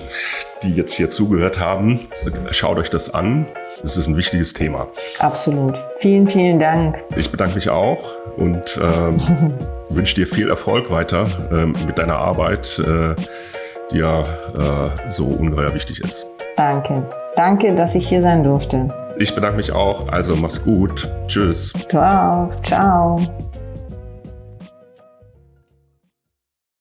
die 0.63 0.73
jetzt 0.73 0.93
hier 0.93 1.09
zugehört 1.09 1.59
haben. 1.59 1.99
Schaut 2.51 2.77
euch 2.77 2.89
das 2.89 3.13
an. 3.13 3.47
Das 3.81 3.97
ist 3.97 4.07
ein 4.07 4.15
wichtiges 4.15 4.53
Thema. 4.53 4.87
Absolut. 5.19 5.77
Vielen, 5.97 6.27
vielen 6.27 6.59
Dank. 6.59 7.03
Ich 7.17 7.29
bedanke 7.29 7.55
mich 7.55 7.69
auch 7.69 8.17
und 8.37 8.79
ähm, 8.81 9.17
wünsche 9.89 10.15
dir 10.15 10.27
viel 10.27 10.49
Erfolg 10.49 10.89
weiter 10.89 11.27
ähm, 11.51 11.73
mit 11.85 11.97
deiner 11.97 12.15
Arbeit, 12.15 12.79
äh, 12.79 13.13
die 13.91 13.97
ja 13.97 14.21
äh, 14.21 15.09
so 15.09 15.25
ungeheuer 15.25 15.73
wichtig 15.73 15.99
ist. 15.99 16.27
Danke. 16.55 17.03
Danke, 17.35 17.75
dass 17.75 17.95
ich 17.95 18.07
hier 18.07 18.21
sein 18.21 18.43
durfte. 18.43 18.89
Ich 19.21 19.35
bedanke 19.35 19.57
mich 19.57 19.71
auch. 19.71 20.07
Also 20.07 20.35
mach's 20.35 20.63
gut. 20.63 21.07
Tschüss. 21.27 21.73
Du 21.89 21.99
auch. 21.99 22.49
Ciao. 22.63 23.19